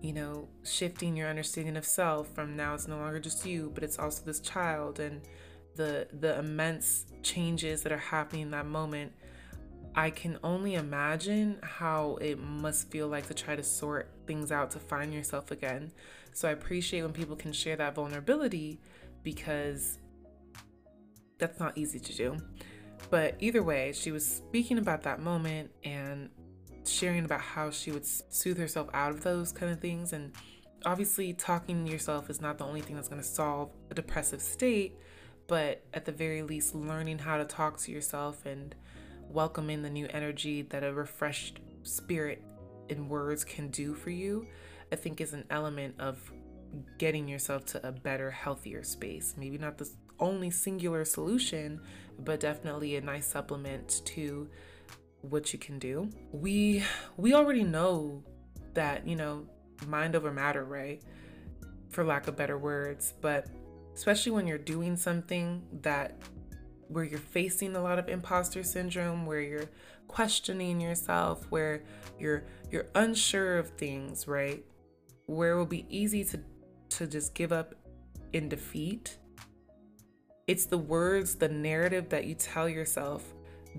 you 0.00 0.12
know, 0.12 0.48
shifting 0.64 1.16
your 1.16 1.28
understanding 1.28 1.76
of 1.76 1.84
self 1.84 2.28
from 2.34 2.56
now 2.56 2.74
it's 2.74 2.88
no 2.88 2.96
longer 2.96 3.20
just 3.20 3.46
you, 3.46 3.70
but 3.72 3.84
it's 3.84 3.98
also 3.98 4.24
this 4.24 4.40
child 4.40 4.98
and 4.98 5.22
the 5.76 6.08
the 6.20 6.38
immense 6.38 7.06
changes 7.22 7.82
that 7.82 7.92
are 7.92 7.98
happening 7.98 8.42
in 8.42 8.50
that 8.50 8.66
moment. 8.66 9.12
I 9.94 10.10
can 10.10 10.38
only 10.42 10.74
imagine 10.74 11.58
how 11.62 12.16
it 12.16 12.38
must 12.38 12.90
feel 12.90 13.08
like 13.08 13.26
to 13.28 13.34
try 13.34 13.54
to 13.54 13.62
sort 13.62 14.10
things 14.26 14.50
out 14.50 14.70
to 14.72 14.78
find 14.78 15.12
yourself 15.12 15.50
again. 15.50 15.92
So 16.32 16.48
I 16.48 16.52
appreciate 16.52 17.02
when 17.02 17.12
people 17.12 17.36
can 17.36 17.52
share 17.52 17.76
that 17.76 17.94
vulnerability 17.94 18.80
because 19.22 19.98
that's 21.38 21.60
not 21.60 21.76
easy 21.76 21.98
to 21.98 22.14
do. 22.14 22.36
But 23.10 23.36
either 23.40 23.62
way, 23.62 23.92
she 23.92 24.12
was 24.12 24.26
speaking 24.26 24.78
about 24.78 25.02
that 25.02 25.20
moment 25.20 25.70
and 25.84 26.30
sharing 26.86 27.24
about 27.24 27.40
how 27.40 27.70
she 27.70 27.90
would 27.90 28.06
soothe 28.06 28.58
herself 28.58 28.88
out 28.94 29.10
of 29.10 29.22
those 29.22 29.52
kind 29.52 29.72
of 29.72 29.80
things. 29.80 30.12
And 30.12 30.32
obviously, 30.84 31.32
talking 31.32 31.84
to 31.84 31.90
yourself 31.90 32.30
is 32.30 32.40
not 32.40 32.58
the 32.58 32.64
only 32.64 32.80
thing 32.80 32.96
that's 32.96 33.08
going 33.08 33.20
to 33.20 33.26
solve 33.26 33.70
a 33.90 33.94
depressive 33.94 34.40
state, 34.40 34.96
but 35.48 35.84
at 35.92 36.04
the 36.04 36.12
very 36.12 36.42
least, 36.42 36.74
learning 36.74 37.18
how 37.18 37.36
to 37.36 37.44
talk 37.44 37.76
to 37.78 37.92
yourself 37.92 38.46
and 38.46 38.74
welcoming 39.28 39.82
the 39.82 39.90
new 39.90 40.06
energy 40.10 40.62
that 40.62 40.84
a 40.84 40.92
refreshed 40.92 41.60
spirit 41.82 42.42
and 42.88 43.08
words 43.08 43.44
can 43.44 43.68
do 43.68 43.94
for 43.94 44.10
you, 44.10 44.46
I 44.92 44.96
think 44.96 45.20
is 45.20 45.32
an 45.32 45.44
element 45.50 45.94
of 45.98 46.20
getting 46.98 47.26
yourself 47.26 47.64
to 47.66 47.86
a 47.86 47.90
better, 47.90 48.30
healthier 48.30 48.82
space. 48.82 49.34
Maybe 49.38 49.58
not 49.58 49.78
the 49.78 49.90
only 50.20 50.50
singular 50.50 51.04
solution, 51.04 51.80
but 52.20 52.40
definitely 52.40 52.96
a 52.96 53.00
nice 53.00 53.26
supplement 53.26 54.02
to 54.04 54.48
what 55.22 55.52
you 55.52 55.58
can 55.58 55.78
do. 55.78 56.10
We 56.32 56.84
we 57.16 57.34
already 57.34 57.64
know 57.64 58.22
that, 58.74 59.06
you 59.06 59.16
know, 59.16 59.46
mind 59.86 60.14
over 60.14 60.32
matter, 60.32 60.64
right? 60.64 61.02
For 61.90 62.04
lack 62.04 62.28
of 62.28 62.36
better 62.36 62.58
words, 62.58 63.14
but 63.20 63.46
especially 63.94 64.32
when 64.32 64.46
you're 64.46 64.58
doing 64.58 64.96
something 64.96 65.62
that 65.82 66.20
where 66.88 67.04
you're 67.04 67.18
facing 67.18 67.76
a 67.76 67.82
lot 67.82 67.98
of 67.98 68.08
imposter 68.08 68.62
syndrome, 68.62 69.24
where 69.24 69.40
you're 69.40 69.70
questioning 70.08 70.80
yourself, 70.80 71.46
where 71.50 71.82
you're 72.18 72.44
you're 72.70 72.86
unsure 72.94 73.58
of 73.58 73.70
things, 73.70 74.28
right? 74.28 74.64
Where 75.26 75.52
it 75.52 75.56
will 75.56 75.66
be 75.66 75.86
easy 75.88 76.24
to 76.24 76.40
to 76.90 77.06
just 77.06 77.34
give 77.34 77.52
up 77.52 77.74
in 78.32 78.48
defeat. 78.48 79.16
It's 80.46 80.66
the 80.66 80.78
words, 80.78 81.36
the 81.36 81.48
narrative 81.48 82.08
that 82.10 82.26
you 82.26 82.34
tell 82.34 82.68
yourself 82.68 83.32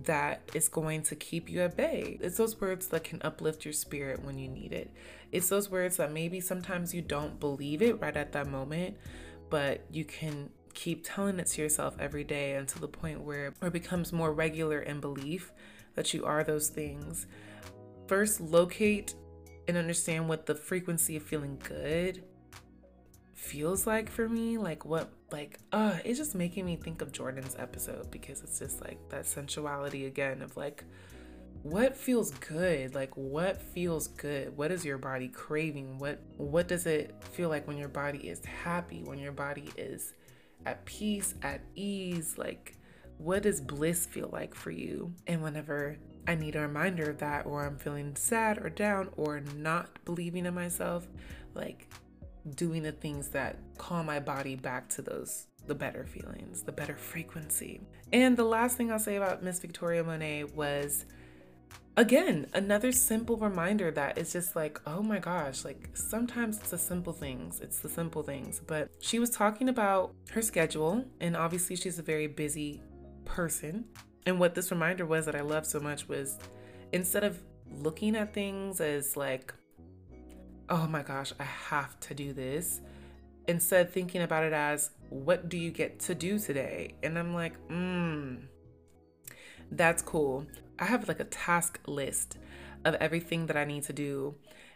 that 0.06 0.42
is 0.54 0.70
going 0.70 1.04
to 1.04 1.16
keep 1.16 1.50
you 1.50 1.62
at 1.62 1.78
bay. 1.78 2.18
It's 2.22 2.38
those 2.38 2.60
words 2.60 2.88
that 2.88 3.04
can 3.04 3.22
uplift 3.22 3.66
your 3.66 3.74
spirit 3.74 4.24
when 4.24 4.40
you 4.40 4.48
need 4.48 4.74
it. 4.74 4.92
It's 5.32 5.50
those 5.50 5.70
words 5.70 5.98
that 5.98 6.12
maybe 6.12 6.40
sometimes 6.40 6.94
you 6.94 7.02
don't 7.02 7.40
believe 7.40 7.82
it 7.82 8.02
right 8.02 8.16
at 8.16 8.32
that 8.32 8.48
moment, 8.48 8.98
but 9.50 9.86
you 9.92 10.04
can 10.06 10.50
keep 10.74 11.04
telling 11.04 11.40
it 11.40 11.48
to 11.48 11.62
yourself 11.62 11.96
every 12.00 12.24
day 12.24 12.56
until 12.56 12.82
the 12.82 12.88
point 12.88 13.22
where 13.22 13.54
it 13.62 13.74
becomes 13.74 14.12
more 14.12 14.34
regular 14.34 14.80
in 14.80 15.00
belief 15.00 15.52
that 15.94 16.14
you 16.14 16.26
are 16.26 16.44
those 16.44 16.70
things. 16.70 17.28
First, 18.08 18.42
locate 18.42 19.14
and 19.68 19.78
understand 19.78 20.30
what 20.30 20.46
the 20.46 20.56
frequency 20.56 21.16
of 21.18 21.24
feeling 21.24 21.60
good 21.64 22.24
feels 23.34 23.86
like 23.86 24.10
for 24.10 24.28
me. 24.28 24.58
Like, 24.58 24.86
what, 24.86 25.10
like, 25.32 25.60
uh, 25.72 25.98
it's 26.04 26.20
just 26.20 26.36
making 26.36 26.66
me 26.66 26.76
think 26.76 27.02
of 27.02 27.12
Jordan's 27.12 27.56
episode 27.58 28.10
because 28.12 28.42
it's 28.42 28.60
just 28.60 28.82
like 28.82 28.98
that 29.10 29.26
sensuality 29.26 30.06
again 30.06 30.42
of 30.42 30.56
like, 30.58 30.84
what 31.64 31.96
feels 31.96 32.32
good? 32.32 32.94
Like 32.94 33.16
what 33.16 33.62
feels 33.62 34.08
good? 34.10 34.56
What 34.56 34.70
is 34.70 34.84
your 34.84 34.98
body 34.98 35.30
craving? 35.30 35.98
What 35.98 36.20
what 36.38 36.68
does 36.68 36.86
it 36.86 37.16
feel 37.32 37.48
like 37.50 37.68
when 37.68 37.78
your 37.78 37.88
body 37.88 38.20
is 38.30 38.44
happy 38.44 39.02
when 39.04 39.18
your 39.18 39.32
body 39.32 39.70
is 39.78 40.14
at 40.66 40.84
peace 40.86 41.36
at 41.42 41.62
ease? 41.74 42.38
Like 42.38 42.78
what 43.18 43.44
does 43.44 43.62
bliss 43.62 44.06
feel 44.06 44.30
like 44.32 44.54
for 44.54 44.72
you? 44.72 45.14
And 45.26 45.42
whenever 45.42 45.98
i 46.28 46.36
need 46.36 46.56
a 46.56 46.62
reminder 46.62 47.10
of 47.10 47.18
that 47.18 47.46
or 47.46 47.66
i'm 47.66 47.78
feeling 47.78 48.16
sad 48.16 48.58
or 48.64 48.70
down 48.70 49.10
or 49.18 49.42
not 49.56 49.90
believing 50.06 50.46
in 50.46 50.54
myself 50.54 51.08
like 51.54 51.88
doing 52.56 52.84
the 52.84 52.92
things 52.92 53.30
that 53.30 53.58
call 53.78 54.04
my 54.04 54.20
body 54.20 54.56
back 54.56 54.90
to 54.90 55.02
those 55.02 55.48
the 55.68 55.76
better 55.76 56.06
feelings 56.06 56.64
the 56.64 56.72
better 56.72 56.96
frequency 56.96 57.80
and 58.12 58.36
the 58.36 58.44
last 58.44 58.76
thing 58.78 58.92
i'll 58.92 59.00
say 59.00 59.16
about 59.16 59.44
miss 59.44 59.60
victoria 59.60 60.04
monet 60.04 60.44
was 60.56 61.06
again, 61.98 62.48
another 62.54 62.92
simple 62.92 63.38
reminder 63.38 63.92
that 63.92 64.18
it's 64.18 64.34
just 64.34 64.56
like, 64.56 64.80
oh 64.88 65.02
my 65.02 65.20
gosh, 65.20 65.64
like 65.64 65.90
sometimes 65.94 66.60
it's 66.60 66.72
the 66.72 66.78
simple 66.78 67.14
things, 67.14 67.60
it's 67.62 67.80
the 67.80 67.90
simple 67.90 68.24
things. 68.24 68.62
But 68.66 68.90
she 69.00 69.20
was 69.20 69.30
talking 69.30 69.70
about 69.70 70.14
her 70.32 70.42
schedule, 70.42 71.06
and 71.20 71.36
obviously 71.36 71.76
she's 71.76 72.00
a 72.00 72.04
very 72.04 72.28
busy 72.28 72.82
person. 73.26 73.86
And 74.26 74.40
what 74.40 74.56
this 74.56 74.72
reminder 74.72 75.06
was 75.06 75.26
that 75.26 75.36
I 75.36 75.42
love 75.42 75.66
so 75.66 75.80
much 75.80 76.08
was 76.08 76.38
instead 76.92 77.24
of 77.24 77.40
looking 77.82 78.16
at 78.16 78.34
things 78.34 78.80
as 78.80 79.18
like, 79.18 79.54
oh 80.70 80.88
my 80.88 81.04
gosh, 81.04 81.34
I 81.40 81.44
have 81.44 82.00
to 82.02 82.14
do 82.14 82.34
this, 82.34 82.82
instead 83.48 83.92
thinking 83.92 84.22
about 84.22 84.44
it 84.44 84.54
as, 84.54 84.92
what 85.10 85.50
do 85.50 85.58
you 85.58 85.72
get 85.72 86.00
to 86.02 86.16
do 86.16 86.40
today? 86.40 86.96
And 87.04 87.20
I'm 87.20 87.34
like, 87.34 87.58
hmm, 87.68 88.36
that's 89.72 90.02
cool. 90.02 90.46
I 90.80 90.86
have 90.86 91.08
like 91.08 91.20
a 91.20 91.26
task 91.26 91.80
list 91.86 92.38
of 92.86 92.96
everything 92.96 93.48
that 93.48 93.58
I 93.58 93.66
need 93.66 93.84
to 93.84 93.94
do. 93.94 94.36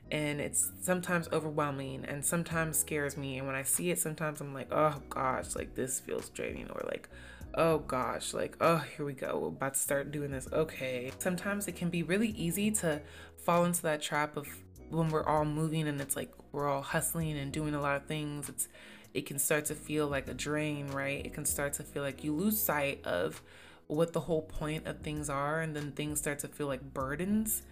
And 0.10 0.40
it's 0.40 0.72
sometimes 0.82 1.28
overwhelming 1.34 2.06
and 2.06 2.24
sometimes 2.24 2.78
scares 2.78 3.18
me. 3.18 3.38
And 3.38 3.48
when 3.48 3.56
I 3.56 3.64
see 3.64 3.92
it, 3.92 4.00
sometimes 4.00 4.40
I'm 4.40 4.54
like, 4.54 4.72
oh 4.72 5.02
gosh, 5.10 5.56
like 5.56 5.76
this 5.76 6.00
feels 6.00 6.30
draining. 6.30 6.70
Or 6.70 6.84
like, 6.88 7.10
oh 7.54 7.80
gosh, 7.80 8.34
like, 8.34 8.58
oh, 8.62 8.78
here 8.96 9.06
we 9.06 9.14
go. 9.14 9.40
We're 9.40 9.48
about 9.50 9.74
to 9.74 9.80
start 9.80 10.12
doing 10.12 10.32
this. 10.32 10.48
Okay. 10.52 11.12
Sometimes 11.20 11.68
it 11.68 11.76
can 11.76 11.90
be 11.90 12.04
really 12.04 12.30
easy 12.30 12.72
to 12.72 13.02
fall 13.38 13.66
into 13.66 13.82
that 13.84 14.02
trap 14.02 14.38
of 14.38 14.48
when 14.90 15.10
we're 15.10 15.26
all 15.26 15.46
moving 15.46 15.88
and 15.88 16.00
it's 16.00 16.16
like 16.16 16.32
we're 16.52 16.68
all 16.68 16.82
hustling 16.82 17.38
and 17.38 17.52
doing 17.52 17.74
a 17.74 17.82
lot 17.82 17.96
of 17.98 18.06
things. 18.06 18.50
It's 18.50 18.68
it 19.14 19.26
can 19.26 19.40
start 19.40 19.66
to 19.66 19.76
feel 19.76 20.08
like 20.08 20.28
a 20.28 20.34
drain, 20.34 20.88
right? 20.88 21.26
It 21.26 21.34
can 21.34 21.46
start 21.46 21.74
to 21.74 21.84
feel 21.84 22.04
like 22.04 22.24
you 22.24 22.34
lose 22.34 22.62
sight 22.62 23.06
of 23.06 23.42
what 23.88 24.14
the 24.14 24.20
whole 24.20 24.44
point 24.44 24.86
of 24.86 25.00
things 25.00 25.30
are, 25.30 25.62
and 25.62 25.76
then 25.76 25.92
things 25.94 26.20
start 26.20 26.40
to 26.40 26.48
feel 26.48 26.68
like 26.68 26.82
burdens. 26.94 27.64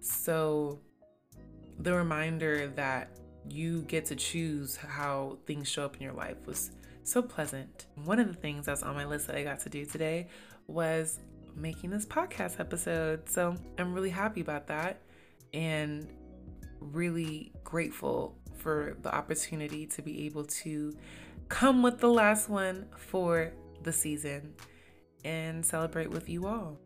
So, 0.00 0.78
the 1.78 1.92
reminder 1.92 2.68
that 2.76 3.10
you 3.50 3.82
get 3.82 4.06
to 4.06 4.16
choose 4.16 4.76
how 4.76 5.38
things 5.46 5.68
show 5.68 5.84
up 5.84 5.96
in 5.96 6.02
your 6.02 6.12
life 6.12 6.46
was 6.46 6.70
so 7.04 7.22
pleasant. 7.22 7.86
One 8.04 8.18
of 8.18 8.28
the 8.28 8.34
things 8.34 8.66
that's 8.66 8.82
on 8.82 8.94
my 8.94 9.04
list 9.04 9.26
that 9.26 9.36
I 9.36 9.44
got 9.44 9.60
to 9.60 9.68
do 9.68 9.84
today 9.84 10.28
was 10.66 11.20
making 11.54 11.90
this 11.90 12.06
podcast 12.06 12.58
episode. 12.60 13.28
So, 13.28 13.56
I'm 13.78 13.94
really 13.94 14.10
happy 14.10 14.40
about 14.40 14.66
that 14.68 15.00
and 15.52 16.08
really 16.80 17.52
grateful 17.62 18.36
for 18.56 18.96
the 19.02 19.14
opportunity 19.14 19.86
to 19.86 20.02
be 20.02 20.26
able 20.26 20.44
to 20.44 20.94
come 21.48 21.82
with 21.82 22.00
the 22.00 22.08
last 22.08 22.48
one 22.48 22.86
for 22.96 23.52
the 23.82 23.92
season 23.92 24.54
and 25.24 25.64
celebrate 25.64 26.10
with 26.10 26.28
you 26.28 26.46
all. 26.46 26.78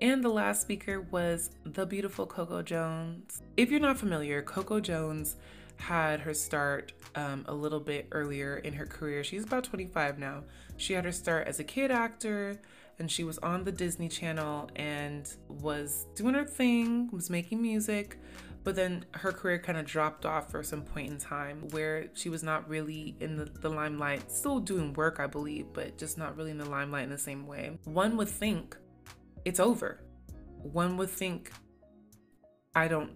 And 0.00 0.22
the 0.22 0.28
last 0.28 0.62
speaker 0.62 1.00
was 1.00 1.50
the 1.64 1.84
beautiful 1.84 2.26
Coco 2.26 2.62
Jones. 2.62 3.42
If 3.56 3.70
you're 3.70 3.80
not 3.80 3.98
familiar, 3.98 4.42
Coco 4.42 4.80
Jones 4.80 5.36
had 5.78 6.20
her 6.20 6.34
start 6.34 6.92
um, 7.14 7.44
a 7.48 7.54
little 7.54 7.80
bit 7.80 8.08
earlier 8.12 8.58
in 8.58 8.74
her 8.74 8.86
career. 8.86 9.24
She's 9.24 9.44
about 9.44 9.64
25 9.64 10.18
now. 10.18 10.42
She 10.76 10.92
had 10.92 11.04
her 11.04 11.12
start 11.12 11.46
as 11.46 11.60
a 11.60 11.64
kid 11.64 11.90
actor 11.90 12.60
and 12.98 13.10
she 13.10 13.24
was 13.24 13.38
on 13.38 13.64
the 13.64 13.72
Disney 13.72 14.08
Channel 14.08 14.68
and 14.76 15.32
was 15.48 16.06
doing 16.14 16.34
her 16.34 16.44
thing, 16.44 17.08
was 17.12 17.30
making 17.30 17.62
music, 17.62 18.18
but 18.64 18.74
then 18.74 19.04
her 19.12 19.30
career 19.32 19.58
kind 19.58 19.78
of 19.78 19.86
dropped 19.86 20.26
off 20.26 20.50
for 20.50 20.62
some 20.62 20.82
point 20.82 21.10
in 21.10 21.18
time 21.18 21.68
where 21.70 22.08
she 22.14 22.28
was 22.28 22.42
not 22.42 22.68
really 22.68 23.16
in 23.20 23.36
the, 23.36 23.44
the 23.44 23.68
limelight, 23.68 24.30
still 24.32 24.58
doing 24.58 24.92
work, 24.94 25.20
I 25.20 25.26
believe, 25.26 25.66
but 25.72 25.96
just 25.96 26.18
not 26.18 26.36
really 26.36 26.50
in 26.50 26.58
the 26.58 26.68
limelight 26.68 27.04
in 27.04 27.10
the 27.10 27.18
same 27.18 27.46
way. 27.46 27.78
One 27.84 28.16
would 28.16 28.28
think 28.28 28.76
it's 29.44 29.60
over. 29.60 30.02
One 30.60 30.96
would 30.96 31.08
think, 31.08 31.52
I 32.74 32.88
don't 32.88 33.12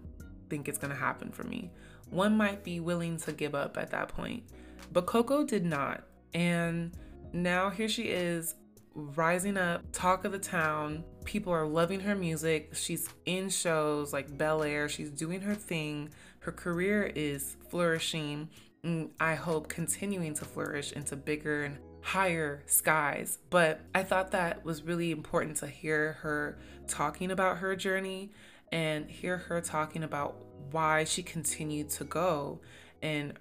think 0.49 0.69
it's 0.69 0.77
going 0.77 0.91
to 0.91 0.99
happen 0.99 1.29
for 1.29 1.43
me. 1.43 1.71
One 2.13 2.37
might 2.37 2.63
be 2.63 2.79
willing 2.79 3.17
to 3.17 3.31
give 3.33 3.55
up 3.55 3.77
at 3.77 3.91
that 3.91 4.09
point. 4.09 4.43
But 4.91 5.07
Coco 5.07 5.43
did 5.43 5.65
not. 5.65 6.03
And 6.33 6.95
now 7.33 7.69
here 7.69 7.89
she 7.89 8.03
is 8.03 8.55
rising 8.93 9.57
up, 9.57 9.83
talk 9.91 10.23
of 10.23 10.31
the 10.31 10.39
town. 10.39 11.03
People 11.25 11.51
are 11.51 11.65
loving 11.65 11.99
her 12.01 12.15
music. 12.15 12.75
She's 12.75 13.09
in 13.25 13.49
shows 13.49 14.13
like 14.13 14.37
Bel 14.37 14.63
Air. 14.63 14.87
She's 14.87 15.09
doing 15.09 15.41
her 15.41 15.55
thing. 15.55 16.09
Her 16.39 16.51
career 16.51 17.11
is 17.15 17.57
flourishing. 17.69 18.49
And 18.83 19.09
I 19.19 19.35
hope 19.35 19.67
continuing 19.67 20.33
to 20.35 20.45
flourish 20.45 20.91
into 20.91 21.15
bigger 21.15 21.63
and 21.63 21.77
higher 22.01 22.61
skies. 22.67 23.39
But 23.49 23.79
I 23.95 24.03
thought 24.03 24.31
that 24.31 24.63
was 24.63 24.83
really 24.83 25.11
important 25.11 25.57
to 25.57 25.67
hear 25.67 26.13
her 26.21 26.59
talking 26.87 27.31
about 27.31 27.57
her 27.57 27.75
journey 27.75 28.31
and 28.73 29.07
hear 29.07 29.37
her 29.37 29.61
talking 29.61 30.03
about 30.03 30.35
why 30.71 31.03
she 31.03 31.21
continued 31.21 31.91
to 31.91 32.03
go. 32.03 32.59
And 33.03 33.33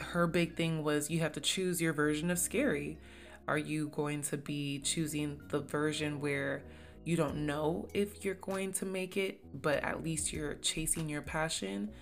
her 0.00 0.26
big 0.26 0.56
thing 0.56 0.82
was 0.82 1.08
you 1.08 1.20
have 1.20 1.32
to 1.34 1.40
choose 1.40 1.80
your 1.80 1.92
version 1.92 2.28
of 2.28 2.40
scary. 2.40 2.98
Are 3.46 3.56
you 3.56 3.86
going 3.90 4.22
to 4.22 4.36
be 4.36 4.80
choosing 4.80 5.40
the 5.48 5.60
version 5.60 6.20
where 6.20 6.64
you 7.04 7.16
don't 7.16 7.46
know 7.46 7.86
if 7.94 8.24
you're 8.24 8.34
going 8.34 8.72
to 8.72 8.84
make 8.84 9.16
it, 9.16 9.38
but 9.62 9.84
at 9.84 10.02
least 10.02 10.32
you're 10.32 10.54
chasing 10.54 11.08
your 11.08 11.22
passion? 11.22 11.92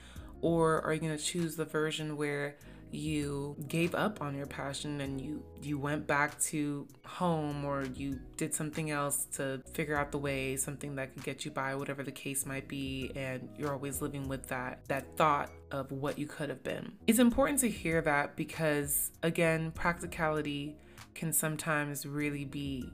Or 0.41 0.81
are 0.81 0.95
you 0.95 1.01
going 1.01 1.17
to 1.17 1.23
choose 1.23 1.57
the 1.57 1.67
version 1.67 2.17
where 2.17 2.57
you 2.93 3.57
gave 3.69 3.95
up 3.95 4.21
on 4.21 4.35
your 4.35 4.47
passion 4.47 5.01
and 5.01 5.21
you 5.21 5.43
you 5.63 5.79
went 5.79 6.07
back 6.07 6.39
to 6.39 6.87
home 7.07 7.65
or 7.65 7.85
you 7.95 8.19
did 8.37 8.55
something 8.55 8.91
else 8.91 9.27
to 9.33 9.63
figure 9.73 9.97
out 9.97 10.13
the 10.13 10.19
way 10.19 10.57
something 10.57 10.95
that 10.95 11.13
could 11.15 11.25
get 11.25 11.45
you 11.45 11.51
by 11.51 11.75
whatever 11.75 12.03
the 12.03 12.13
case 12.13 12.45
might 12.45 12.69
be 12.69 13.11
and 13.17 13.49
you're 13.57 13.73
always 13.73 14.03
living 14.03 14.29
with 14.29 14.47
that 14.49 14.81
that 14.89 15.07
thought 15.17 15.51
of 15.71 15.91
what 15.91 16.19
you 16.19 16.27
could 16.27 16.49
have 16.49 16.63
been 16.63 16.93
it's 17.07 17.19
important 17.19 17.59
to 17.59 17.69
hear 17.69 18.03
that 18.03 18.37
because 18.37 19.11
again 19.23 19.71
practicality 19.71 20.77
can 21.15 21.33
sometimes 21.33 22.05
really 22.07 22.45
be 22.45 22.91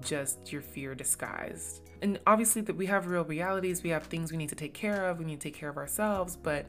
just 0.00 0.52
your 0.52 0.62
fear 0.62 0.94
disguised. 0.94 1.82
And 2.00 2.18
obviously 2.26 2.62
that 2.62 2.76
we 2.76 2.86
have 2.86 3.06
real 3.06 3.24
realities, 3.24 3.82
we 3.82 3.90
have 3.90 4.04
things 4.04 4.32
we 4.32 4.38
need 4.38 4.48
to 4.48 4.54
take 4.54 4.74
care 4.74 5.08
of, 5.08 5.18
we 5.18 5.24
need 5.24 5.40
to 5.40 5.48
take 5.48 5.54
care 5.54 5.68
of 5.68 5.76
ourselves, 5.76 6.36
but 6.36 6.66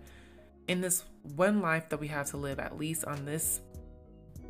in 0.67 0.81
this 0.81 1.03
one 1.35 1.61
life 1.61 1.89
that 1.89 1.99
we 1.99 2.07
have 2.07 2.29
to 2.31 2.37
live 2.37 2.59
at 2.59 2.77
least 2.77 3.05
on 3.05 3.25
this 3.25 3.61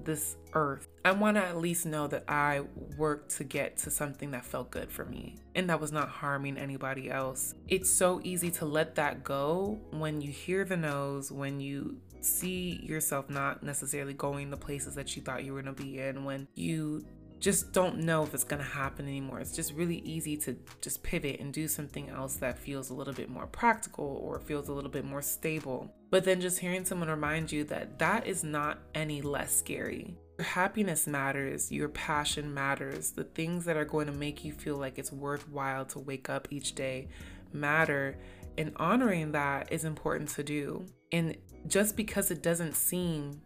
this 0.04 0.36
earth, 0.54 0.88
I 1.06 1.12
want 1.12 1.38
to 1.38 1.44
at 1.44 1.58
least 1.58 1.86
know 1.86 2.08
that 2.08 2.26
I 2.28 2.64
worked 2.98 3.38
to 3.38 3.44
get 3.44 3.78
to 3.78 3.92
something 3.92 4.32
that 4.32 4.44
felt 4.44 4.70
good 4.70 4.92
for 4.92 5.06
me 5.06 5.38
and 5.56 5.70
that 5.70 5.80
was 5.80 5.92
not 5.92 6.10
harming 6.10 6.58
anybody 6.58 7.10
else. 7.10 7.56
It's 7.68 7.90
so 7.90 8.20
easy 8.24 8.52
to 8.52 8.66
let 8.66 8.96
that 8.96 9.24
go 9.24 9.80
when 9.92 10.20
you 10.20 10.32
hear 10.32 10.66
the 10.66 10.76
no's, 10.76 11.32
when 11.32 11.60
you 11.60 11.98
see 12.22 12.80
yourself 12.84 13.30
not 13.30 13.64
necessarily 13.64 14.14
going 14.14 14.50
the 14.50 14.58
places 14.58 14.96
that 14.96 15.16
you 15.16 15.22
thought 15.22 15.44
you 15.44 15.54
were 15.54 15.62
going 15.62 15.76
to 15.76 15.84
be 15.84 16.00
in, 16.00 16.24
when 16.26 16.48
you 16.56 17.06
just 17.40 17.74
don't 17.74 17.98
know 17.98 18.24
if 18.24 18.34
it's 18.34 18.46
going 18.46 18.62
to 18.62 18.68
happen 18.68 19.06
anymore. 19.06 19.42
It's 19.42 19.54
just 19.54 19.74
really 19.74 19.98
easy 19.98 20.38
to 20.38 20.56
just 20.82 21.04
pivot 21.04 21.42
and 21.42 21.54
do 21.54 21.68
something 21.68 22.10
else 22.10 22.38
that 22.38 22.58
feels 22.58 22.90
a 22.90 22.94
little 22.94 23.14
bit 23.14 23.30
more 23.30 23.48
practical 23.48 24.22
or 24.24 24.40
feels 24.40 24.70
a 24.70 24.74
little 24.74 24.90
bit 24.90 25.04
more 25.04 25.22
stable. 25.22 25.94
But 26.14 26.26
then 26.26 26.42
just 26.42 26.60
hearing 26.60 26.86
someone 26.86 27.10
remind 27.10 27.52
you 27.52 27.64
that 27.64 27.98
that 27.98 28.28
is 28.28 28.44
not 28.44 28.78
any 28.94 29.24
less 29.24 29.52
scary. 29.52 30.16
Your 30.38 30.46
happiness 30.46 31.08
matters, 31.08 31.72
your 31.72 31.90
passion 31.90 32.54
matters, 32.54 33.10
the 33.10 33.24
things 33.24 33.66
that 33.66 33.78
are 33.78 33.84
going 33.84 34.06
to 34.06 34.14
make 34.14 34.46
you 34.46 34.54
feel 34.54 34.78
like 34.78 35.00
it's 35.00 35.12
worthwhile 35.12 35.86
to 35.86 35.98
wake 35.98 36.30
up 36.30 36.48
each 36.52 36.76
day 36.76 37.08
matter. 37.52 38.16
And 38.60 38.74
honoring 38.76 39.32
that 39.32 39.72
is 39.72 39.86
important 39.86 40.30
to 40.36 40.44
do. 40.44 40.86
And 41.12 41.36
just 41.66 41.98
because 41.98 42.30
it 42.30 42.44
doesn't 42.44 42.76
seem 42.76 43.42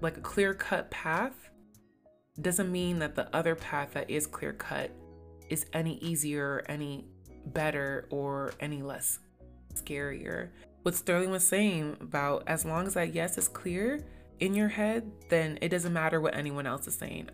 like 0.00 0.16
a 0.16 0.20
clear 0.20 0.52
cut 0.52 0.90
path 0.90 1.48
doesn't 2.40 2.72
mean 2.72 2.98
that 2.98 3.14
the 3.14 3.32
other 3.32 3.54
path 3.54 3.92
that 3.92 4.10
is 4.10 4.26
clear 4.26 4.52
cut 4.52 4.90
is 5.48 5.64
any 5.72 5.96
easier, 5.98 6.64
any 6.68 7.04
better, 7.46 8.08
or 8.10 8.52
any 8.58 8.82
less 8.82 9.20
scarier. 9.74 10.48
What 10.82 10.94
Sterling 10.94 11.30
was 11.30 11.46
saying 11.46 11.96
about 12.00 12.44
as 12.46 12.64
long 12.64 12.86
as 12.86 12.94
that 12.94 13.14
yes 13.14 13.36
is 13.36 13.48
clear 13.48 14.00
in 14.38 14.54
your 14.54 14.68
head, 14.68 15.10
then 15.28 15.58
it 15.60 15.68
doesn't 15.68 15.92
matter 15.92 16.20
what 16.20 16.34
anyone 16.34 16.66
else 16.66 16.86
is 16.86 16.94
saying. 16.94 17.28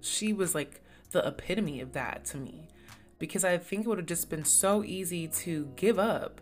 She 0.00 0.32
was 0.32 0.54
like 0.54 0.80
the 1.10 1.26
epitome 1.26 1.80
of 1.80 1.92
that 1.92 2.24
to 2.26 2.38
me 2.38 2.68
because 3.18 3.44
I 3.44 3.58
think 3.58 3.84
it 3.84 3.88
would 3.88 3.98
have 3.98 4.06
just 4.06 4.30
been 4.30 4.44
so 4.44 4.82
easy 4.82 5.28
to 5.28 5.70
give 5.76 5.98
up 5.98 6.40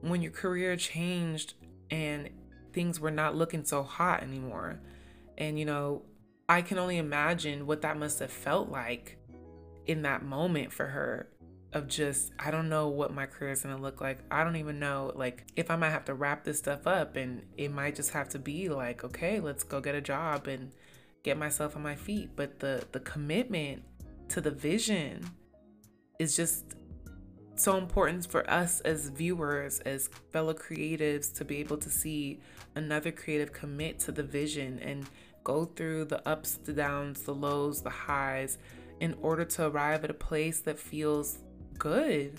when 0.00 0.22
your 0.22 0.32
career 0.32 0.76
changed 0.76 1.54
and 1.90 2.30
things 2.72 3.00
were 3.00 3.10
not 3.10 3.36
looking 3.36 3.64
so 3.64 3.82
hot 3.82 4.22
anymore. 4.22 4.80
And 5.38 5.58
you 5.58 5.64
know, 5.64 6.02
I 6.48 6.62
can 6.62 6.78
only 6.78 6.98
imagine 6.98 7.66
what 7.66 7.82
that 7.82 7.98
must 7.98 8.18
have 8.18 8.30
felt 8.30 8.70
like 8.70 9.18
in 9.86 10.02
that 10.02 10.24
moment 10.24 10.72
for 10.72 10.86
her 10.86 11.28
of 11.76 11.86
just 11.86 12.32
I 12.38 12.50
don't 12.50 12.68
know 12.68 12.88
what 12.88 13.12
my 13.12 13.26
career 13.26 13.52
is 13.52 13.62
gonna 13.62 13.76
look 13.76 14.00
like. 14.00 14.18
I 14.30 14.42
don't 14.42 14.56
even 14.56 14.78
know 14.78 15.12
like 15.14 15.44
if 15.56 15.70
I 15.70 15.76
might 15.76 15.90
have 15.90 16.06
to 16.06 16.14
wrap 16.14 16.42
this 16.42 16.58
stuff 16.58 16.86
up 16.86 17.16
and 17.16 17.42
it 17.56 17.70
might 17.70 17.94
just 17.94 18.10
have 18.10 18.28
to 18.30 18.38
be 18.38 18.68
like, 18.68 19.04
okay, 19.04 19.40
let's 19.40 19.62
go 19.62 19.80
get 19.80 19.94
a 19.94 20.00
job 20.00 20.46
and 20.46 20.72
get 21.22 21.36
myself 21.36 21.76
on 21.76 21.82
my 21.82 21.94
feet. 21.94 22.30
But 22.34 22.58
the 22.60 22.84
the 22.92 23.00
commitment 23.00 23.82
to 24.30 24.40
the 24.40 24.50
vision 24.50 25.30
is 26.18 26.34
just 26.34 26.76
so 27.56 27.76
important 27.76 28.26
for 28.26 28.48
us 28.50 28.80
as 28.80 29.08
viewers, 29.10 29.80
as 29.80 30.08
fellow 30.32 30.54
creatives, 30.54 31.32
to 31.34 31.44
be 31.44 31.58
able 31.58 31.78
to 31.78 31.90
see 31.90 32.40
another 32.74 33.12
creative 33.12 33.52
commit 33.52 33.98
to 34.00 34.12
the 34.12 34.22
vision 34.22 34.78
and 34.80 35.06
go 35.44 35.64
through 35.64 36.06
the 36.06 36.26
ups, 36.28 36.58
the 36.64 36.72
downs, 36.72 37.22
the 37.22 37.34
lows, 37.34 37.82
the 37.82 37.90
highs 37.90 38.58
in 39.00 39.14
order 39.20 39.44
to 39.44 39.66
arrive 39.66 40.04
at 40.04 40.10
a 40.10 40.14
place 40.14 40.60
that 40.60 40.78
feels 40.78 41.38
good. 41.78 42.38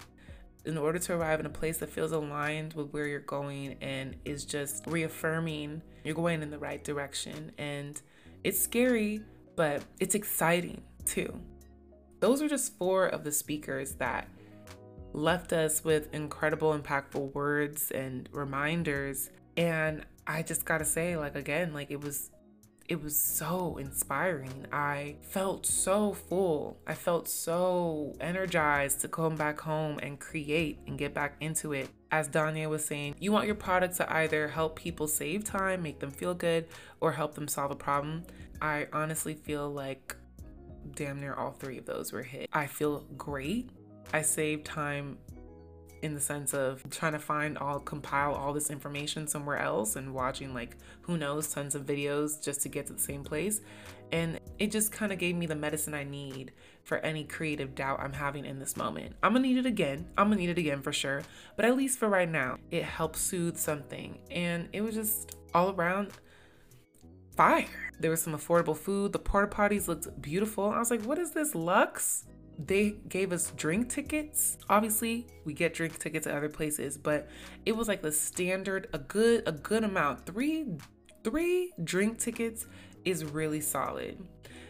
In 0.65 0.77
order 0.77 0.99
to 0.99 1.13
arrive 1.13 1.39
in 1.39 1.45
a 1.45 1.49
place 1.49 1.77
that 1.77 1.89
feels 1.89 2.11
aligned 2.11 2.73
with 2.73 2.91
where 2.91 3.07
you're 3.07 3.21
going 3.21 3.77
and 3.81 4.17
is 4.25 4.43
just 4.43 4.85
reaffirming 4.87 5.81
you're 6.03 6.15
going 6.15 6.41
in 6.41 6.49
the 6.49 6.57
right 6.57 6.83
direction. 6.83 7.51
And 7.57 8.01
it's 8.43 8.59
scary, 8.59 9.21
but 9.55 9.83
it's 9.99 10.15
exciting 10.15 10.81
too. 11.05 11.39
Those 12.19 12.41
are 12.41 12.47
just 12.47 12.77
four 12.77 13.07
of 13.07 13.23
the 13.23 13.31
speakers 13.31 13.93
that 13.93 14.27
left 15.13 15.53
us 15.53 15.83
with 15.83 16.13
incredible, 16.13 16.77
impactful 16.77 17.33
words 17.33 17.91
and 17.91 18.27
reminders. 18.31 19.29
And 19.55 20.05
I 20.25 20.43
just 20.43 20.65
gotta 20.65 20.85
say, 20.85 21.17
like, 21.17 21.35
again, 21.35 21.73
like 21.73 21.91
it 21.91 22.01
was 22.01 22.29
it 22.87 23.03
was 23.03 23.17
so 23.17 23.77
inspiring. 23.77 24.65
I 24.71 25.15
felt 25.21 25.65
so 25.65 26.13
full. 26.13 26.77
I 26.87 26.93
felt 26.93 27.27
so 27.27 28.15
energized 28.21 29.01
to 29.01 29.09
come 29.09 29.35
back 29.35 29.59
home 29.59 29.99
and 30.01 30.19
create 30.19 30.79
and 30.87 30.97
get 30.97 31.13
back 31.13 31.35
into 31.41 31.73
it. 31.73 31.89
As 32.11 32.29
Danye 32.29 32.69
was 32.69 32.85
saying, 32.85 33.15
you 33.19 33.33
want 33.33 33.45
your 33.45 33.55
product 33.55 33.97
to 33.97 34.13
either 34.13 34.47
help 34.47 34.77
people 34.77 35.07
save 35.07 35.43
time, 35.43 35.83
make 35.83 35.99
them 35.99 36.11
feel 36.11 36.33
good, 36.33 36.67
or 37.01 37.11
help 37.11 37.35
them 37.35 37.49
solve 37.49 37.71
a 37.71 37.75
problem. 37.75 38.23
I 38.61 38.87
honestly 38.93 39.33
feel 39.33 39.69
like 39.69 40.15
damn 40.95 41.19
near 41.19 41.33
all 41.33 41.51
three 41.51 41.77
of 41.77 41.85
those 41.85 42.13
were 42.13 42.23
hit. 42.23 42.49
I 42.53 42.67
feel 42.67 43.01
great. 43.17 43.69
I 44.13 44.21
saved 44.21 44.65
time 44.65 45.17
in 46.01 46.13
the 46.13 46.19
sense 46.19 46.53
of 46.53 46.83
trying 46.89 47.13
to 47.13 47.19
find 47.19 47.57
all 47.57 47.79
compile 47.79 48.33
all 48.33 48.53
this 48.53 48.69
information 48.69 49.27
somewhere 49.27 49.57
else 49.57 49.95
and 49.95 50.13
watching 50.13 50.53
like 50.53 50.77
who 51.01 51.17
knows 51.17 51.47
tons 51.51 51.75
of 51.75 51.85
videos 51.85 52.43
just 52.43 52.61
to 52.61 52.69
get 52.69 52.85
to 52.85 52.93
the 52.93 52.99
same 52.99 53.23
place 53.23 53.61
and 54.11 54.39
it 54.59 54.71
just 54.71 54.91
kind 54.91 55.11
of 55.11 55.19
gave 55.19 55.35
me 55.35 55.45
the 55.45 55.55
medicine 55.55 55.93
I 55.93 56.03
need 56.03 56.51
for 56.83 56.97
any 56.99 57.23
creative 57.23 57.75
doubt 57.75 57.99
I'm 57.99 58.13
having 58.13 58.45
in 58.45 58.59
this 58.59 58.77
moment. 58.77 59.15
I'm 59.21 59.33
gonna 59.33 59.45
need 59.45 59.57
it 59.57 59.65
again. 59.65 60.07
I'm 60.17 60.27
gonna 60.27 60.37
need 60.37 60.49
it 60.49 60.57
again 60.57 60.81
for 60.81 60.93
sure. 60.93 61.23
But 61.55 61.65
at 61.65 61.75
least 61.75 61.99
for 61.99 62.07
right 62.07 62.29
now, 62.29 62.57
it 62.71 62.83
helped 62.83 63.17
soothe 63.17 63.57
something. 63.57 64.19
And 64.31 64.69
it 64.71 64.81
was 64.81 64.95
just 64.95 65.35
all 65.53 65.71
around 65.71 66.11
fire. 67.35 67.65
There 67.99 68.11
was 68.11 68.21
some 68.21 68.33
affordable 68.33 68.77
food. 68.77 69.11
The 69.11 69.19
porta 69.19 69.53
potties 69.53 69.87
looked 69.87 70.21
beautiful. 70.21 70.69
I 70.69 70.79
was 70.79 70.89
like, 70.89 71.03
what 71.03 71.19
is 71.19 71.31
this, 71.31 71.53
Lux? 71.53 72.25
They 72.57 72.95
gave 73.09 73.31
us 73.31 73.51
drink 73.55 73.89
tickets. 73.89 74.57
Obviously, 74.69 75.27
we 75.45 75.53
get 75.53 75.73
drink 75.73 75.99
tickets 75.99 76.25
at 76.27 76.35
other 76.35 76.49
places, 76.49 76.97
but 76.97 77.27
it 77.65 77.75
was 77.75 77.87
like 77.87 78.01
the 78.01 78.11
standard, 78.11 78.87
a 78.93 78.99
good, 78.99 79.43
a 79.45 79.51
good 79.51 79.83
amount. 79.83 80.25
Three, 80.25 80.65
three 81.23 81.73
drink 81.83 82.17
tickets 82.17 82.65
is 83.05 83.23
really 83.25 83.61
solid. 83.61 84.17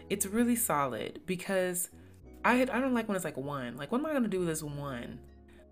It's 0.09 0.25
really 0.25 0.55
solid 0.55 1.21
because 1.25 1.89
I 2.43 2.55
had 2.55 2.69
I 2.69 2.79
don't 2.79 2.93
like 2.93 3.07
when 3.07 3.15
it's 3.15 3.25
like 3.25 3.38
one. 3.38 3.77
Like, 3.77 3.91
what 3.91 3.99
am 3.99 4.05
I 4.05 4.13
gonna 4.13 4.27
do 4.27 4.39
with 4.39 4.47
this 4.47 4.63
one? 4.63 5.19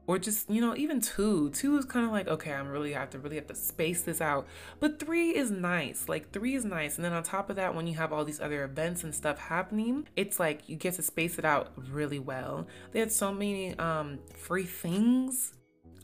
Or 0.07 0.19
just 0.19 0.49
you 0.49 0.61
know 0.61 0.75
even 0.75 1.01
two. 1.01 1.49
Two 1.51 1.77
is 1.77 1.85
kind 1.85 2.05
of 2.05 2.11
like 2.11 2.27
okay 2.27 2.53
i'm 2.53 2.67
really 2.67 2.93
have 2.93 3.09
to 3.11 3.19
really 3.19 3.35
have 3.35 3.47
to 3.47 3.55
space 3.55 4.01
this 4.01 4.21
out. 4.21 4.47
But 4.79 4.99
three 4.99 5.35
is 5.35 5.51
nice 5.51 6.07
like 6.07 6.31
three 6.31 6.55
is 6.55 6.65
nice. 6.65 6.95
And 6.95 7.05
then 7.05 7.13
on 7.13 7.23
top 7.23 7.49
of 7.49 7.55
that 7.55 7.75
when 7.75 7.87
you 7.87 7.95
have 7.95 8.13
all 8.13 8.25
these 8.25 8.39
other 8.41 8.63
events 8.63 9.03
and 9.03 9.13
stuff 9.13 9.37
happening 9.37 10.07
it's 10.15 10.39
like 10.39 10.67
you 10.67 10.75
get 10.75 10.95
to 10.95 11.01
space 11.01 11.37
it 11.39 11.45
out 11.45 11.71
really 11.89 12.19
well. 12.19 12.67
They 12.91 12.99
had 12.99 13.11
so 13.11 13.33
many 13.33 13.77
um 13.79 14.19
free 14.35 14.65
things. 14.65 15.53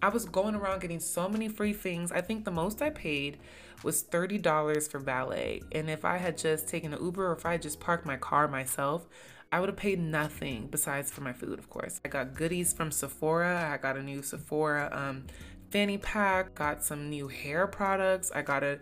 I 0.03 0.09
was 0.09 0.25
going 0.25 0.55
around 0.55 0.81
getting 0.81 0.99
so 0.99 1.29
many 1.29 1.47
free 1.47 1.73
things. 1.73 2.11
I 2.11 2.21
think 2.21 2.43
the 2.43 2.51
most 2.51 2.81
i 2.81 2.89
paid 2.89 3.37
was 3.83 4.03
$30 4.03 4.89
for 4.89 4.99
valet 4.99 5.61
and 5.71 5.89
if 5.89 6.05
i 6.05 6.17
had 6.17 6.37
just 6.37 6.67
taken 6.67 6.93
an 6.93 7.03
uber 7.03 7.27
or 7.27 7.33
if 7.33 7.45
i 7.45 7.53
had 7.53 7.61
just 7.61 7.79
parked 7.79 8.05
my 8.05 8.17
car 8.17 8.47
myself 8.47 9.07
I 9.51 9.59
would 9.59 9.69
have 9.69 9.77
paid 9.77 9.99
nothing 9.99 10.67
besides 10.71 11.11
for 11.11 11.21
my 11.21 11.33
food, 11.33 11.59
of 11.59 11.69
course. 11.69 11.99
I 12.05 12.07
got 12.07 12.33
goodies 12.33 12.71
from 12.73 12.91
Sephora. 12.91 13.69
I 13.71 13.77
got 13.77 13.97
a 13.97 14.03
new 14.03 14.21
Sephora 14.21 14.89
um, 14.93 15.25
fanny 15.69 15.97
pack, 15.97 16.55
got 16.55 16.83
some 16.83 17.09
new 17.09 17.27
hair 17.27 17.67
products. 17.67 18.31
I 18.33 18.41
got 18.41 18.63
a 18.63 18.79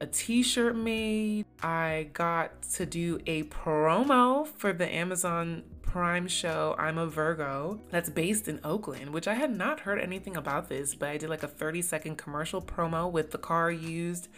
a 0.00 0.06
t-shirt 0.06 0.76
made. 0.76 1.44
I 1.60 2.10
got 2.12 2.62
to 2.74 2.86
do 2.86 3.18
a 3.26 3.44
promo 3.44 4.46
for 4.46 4.72
the 4.72 4.88
Amazon 4.92 5.64
Prime 5.82 6.28
show 6.28 6.76
I'm 6.78 6.98
a 6.98 7.06
Virgo 7.06 7.80
that's 7.90 8.10
based 8.10 8.46
in 8.46 8.60
Oakland, 8.62 9.10
which 9.10 9.26
I 9.26 9.34
had 9.34 9.56
not 9.56 9.80
heard 9.80 9.98
anything 9.98 10.36
about 10.36 10.68
this, 10.68 10.94
but 10.94 11.08
I 11.08 11.16
did 11.16 11.30
like 11.30 11.42
a 11.42 11.48
30 11.48 11.80
second 11.80 12.18
commercial 12.18 12.60
promo 12.60 13.10
with 13.10 13.30
the 13.30 13.38
car 13.38 13.70
used 13.70 14.28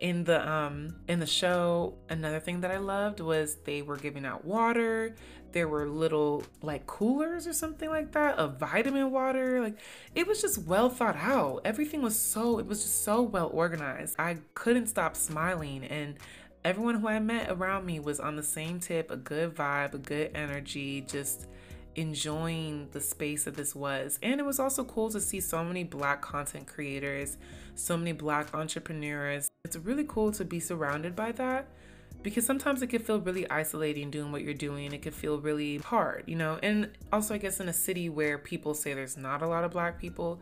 in 0.00 0.24
the 0.24 0.48
um 0.50 0.94
in 1.08 1.20
the 1.20 1.26
show 1.26 1.94
another 2.08 2.40
thing 2.40 2.62
that 2.62 2.70
i 2.70 2.78
loved 2.78 3.20
was 3.20 3.56
they 3.64 3.82
were 3.82 3.96
giving 3.96 4.24
out 4.24 4.44
water. 4.44 5.14
There 5.52 5.68
were 5.68 5.86
little 5.88 6.44
like 6.62 6.86
coolers 6.86 7.46
or 7.46 7.52
something 7.52 7.88
like 7.88 8.12
that 8.12 8.38
of 8.38 8.58
vitamin 8.58 9.10
water. 9.10 9.60
Like 9.60 9.78
it 10.14 10.26
was 10.26 10.40
just 10.40 10.58
well 10.58 10.88
thought 10.88 11.16
out. 11.16 11.62
Everything 11.64 12.02
was 12.02 12.18
so 12.18 12.58
it 12.58 12.66
was 12.66 12.82
just 12.82 13.04
so 13.04 13.20
well 13.22 13.50
organized. 13.52 14.16
I 14.18 14.38
couldn't 14.54 14.86
stop 14.86 15.16
smiling 15.16 15.84
and 15.84 16.16
everyone 16.62 16.94
who 17.00 17.08
i 17.08 17.18
met 17.18 17.50
around 17.50 17.86
me 17.86 17.98
was 17.98 18.20
on 18.20 18.36
the 18.36 18.42
same 18.42 18.78
tip 18.78 19.10
a 19.10 19.16
good 19.16 19.54
vibe 19.54 19.94
a 19.94 19.98
good 19.98 20.30
energy 20.34 21.00
just 21.00 21.46
enjoying 21.96 22.88
the 22.92 23.00
space 23.00 23.44
that 23.44 23.56
this 23.56 23.74
was. 23.74 24.18
And 24.22 24.40
it 24.40 24.44
was 24.44 24.58
also 24.58 24.84
cool 24.84 25.10
to 25.10 25.20
see 25.20 25.40
so 25.40 25.64
many 25.64 25.84
black 25.84 26.22
content 26.22 26.66
creators, 26.66 27.36
so 27.74 27.96
many 27.96 28.12
black 28.12 28.54
entrepreneurs. 28.54 29.48
It's 29.64 29.76
really 29.76 30.04
cool 30.06 30.32
to 30.32 30.44
be 30.44 30.60
surrounded 30.60 31.16
by 31.16 31.32
that 31.32 31.68
because 32.22 32.44
sometimes 32.44 32.82
it 32.82 32.88
can 32.88 33.02
feel 33.02 33.20
really 33.20 33.48
isolating 33.50 34.10
doing 34.10 34.32
what 34.32 34.42
you're 34.42 34.54
doing. 34.54 34.92
It 34.92 35.02
can 35.02 35.12
feel 35.12 35.38
really 35.38 35.78
hard, 35.78 36.24
you 36.26 36.36
know? 36.36 36.58
And 36.62 36.90
also, 37.12 37.34
I 37.34 37.38
guess 37.38 37.60
in 37.60 37.68
a 37.68 37.72
city 37.72 38.08
where 38.08 38.38
people 38.38 38.74
say 38.74 38.94
there's 38.94 39.16
not 39.16 39.42
a 39.42 39.48
lot 39.48 39.64
of 39.64 39.70
black 39.70 39.98
people, 39.98 40.40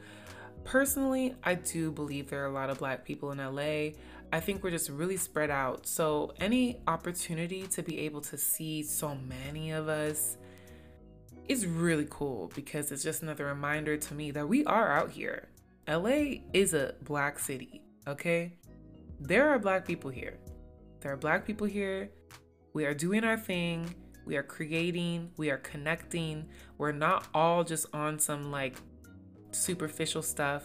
personally, 0.64 1.34
I 1.44 1.54
do 1.54 1.90
believe 1.90 2.30
there 2.30 2.42
are 2.42 2.48
a 2.48 2.52
lot 2.52 2.70
of 2.70 2.78
black 2.78 3.04
people 3.04 3.30
in 3.30 3.38
LA. 3.38 3.94
I 4.32 4.40
think 4.40 4.62
we're 4.62 4.70
just 4.70 4.90
really 4.90 5.16
spread 5.16 5.50
out. 5.50 5.86
So, 5.86 6.34
any 6.38 6.80
opportunity 6.86 7.66
to 7.68 7.82
be 7.82 8.00
able 8.00 8.20
to 8.22 8.36
see 8.36 8.82
so 8.82 9.14
many 9.14 9.70
of 9.70 9.88
us 9.88 10.36
is 11.48 11.66
really 11.66 12.06
cool 12.10 12.50
because 12.54 12.92
it's 12.92 13.02
just 13.02 13.22
another 13.22 13.46
reminder 13.46 13.96
to 13.96 14.14
me 14.14 14.30
that 14.32 14.46
we 14.46 14.64
are 14.66 14.92
out 14.92 15.10
here. 15.10 15.48
LA 15.88 16.42
is 16.52 16.74
a 16.74 16.94
black 17.02 17.38
city, 17.38 17.82
okay? 18.06 18.52
There 19.20 19.48
are 19.48 19.58
black 19.58 19.86
people 19.86 20.10
here. 20.10 20.38
There 21.00 21.12
are 21.12 21.16
black 21.16 21.46
people 21.46 21.66
here. 21.66 22.10
We 22.74 22.84
are 22.84 22.94
doing 22.94 23.24
our 23.24 23.36
thing. 23.36 23.94
We 24.26 24.36
are 24.36 24.42
creating. 24.42 25.30
We 25.36 25.50
are 25.50 25.56
connecting. 25.56 26.46
We're 26.76 26.92
not 26.92 27.26
all 27.32 27.64
just 27.64 27.86
on 27.94 28.18
some 28.18 28.50
like 28.50 28.76
superficial 29.52 30.22
stuff 30.22 30.64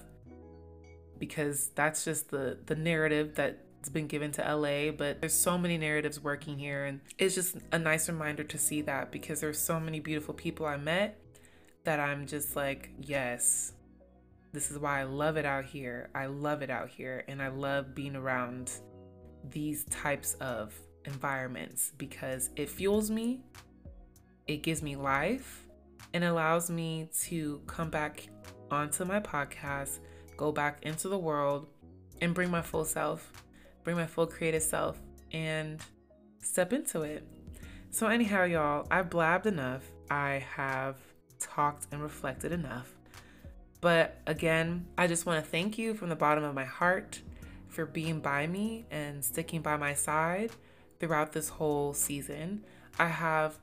because 1.17 1.69
that's 1.73 2.03
just 2.03 2.29
the 2.29 2.57
the 2.65 2.75
narrative 2.75 3.33
that's 3.33 3.89
been 3.89 4.07
given 4.07 4.31
to 4.33 4.55
LA, 4.55 4.91
but 4.91 5.21
there's 5.21 5.33
so 5.33 5.57
many 5.57 5.77
narratives 5.77 6.19
working 6.19 6.57
here 6.57 6.85
and 6.85 6.99
it's 7.17 7.35
just 7.35 7.55
a 7.71 7.79
nice 7.79 8.09
reminder 8.09 8.43
to 8.43 8.57
see 8.57 8.81
that 8.81 9.11
because 9.11 9.39
there's 9.39 9.59
so 9.59 9.79
many 9.79 10.01
beautiful 10.01 10.33
people 10.33 10.65
I 10.65 10.75
met 10.75 11.17
that 11.85 11.99
I'm 11.99 12.27
just 12.27 12.55
like, 12.55 12.89
yes. 12.99 13.73
This 14.53 14.69
is 14.69 14.77
why 14.77 14.99
I 14.99 15.03
love 15.03 15.35
it 15.35 15.45
out 15.45 15.65
here. 15.65 16.09
I 16.13 16.27
love 16.27 16.61
it 16.61 16.69
out 16.69 16.87
here 16.87 17.25
and 17.27 17.41
I 17.41 17.47
love 17.47 17.95
being 17.95 18.15
around 18.15 18.71
these 19.49 19.83
types 19.85 20.35
of 20.35 20.73
environments 21.05 21.91
because 21.97 22.51
it 22.55 22.69
fuels 22.69 23.09
me, 23.09 23.41
it 24.47 24.63
gives 24.63 24.81
me 24.81 24.95
life, 24.95 25.65
and 26.13 26.23
allows 26.23 26.69
me 26.69 27.09
to 27.21 27.61
come 27.65 27.89
back 27.89 28.27
onto 28.69 29.03
my 29.05 29.19
podcast, 29.19 29.99
go 30.37 30.51
back 30.51 30.83
into 30.83 31.09
the 31.09 31.17
world, 31.17 31.67
and 32.21 32.33
bring 32.33 32.51
my 32.51 32.61
full 32.61 32.85
self, 32.85 33.31
bring 33.83 33.95
my 33.95 34.05
full 34.05 34.27
creative 34.27 34.61
self, 34.61 35.01
and 35.31 35.81
step 36.41 36.73
into 36.73 37.01
it. 37.01 37.27
So, 37.89 38.07
anyhow, 38.07 38.43
y'all, 38.43 38.87
I've 38.89 39.09
blabbed 39.09 39.47
enough. 39.47 39.83
I 40.09 40.45
have 40.55 40.97
talked 41.39 41.87
and 41.91 42.01
reflected 42.01 42.51
enough. 42.51 42.92
But 43.83 44.15
again, 44.27 44.87
I 44.97 45.07
just 45.07 45.25
want 45.25 45.43
to 45.43 45.51
thank 45.51 45.77
you 45.77 45.93
from 45.93 46.07
the 46.07 46.15
bottom 46.15 46.45
of 46.45 46.55
my 46.55 46.63
heart 46.63 47.21
for 47.67 47.85
being 47.85 48.21
by 48.21 48.47
me 48.47 48.85
and 48.89 49.21
sticking 49.21 49.61
by 49.61 49.75
my 49.75 49.93
side 49.93 50.51
throughout 51.01 51.33
this 51.33 51.49
whole 51.49 51.93
season. 51.93 52.63
I 52.97 53.09
have 53.09 53.59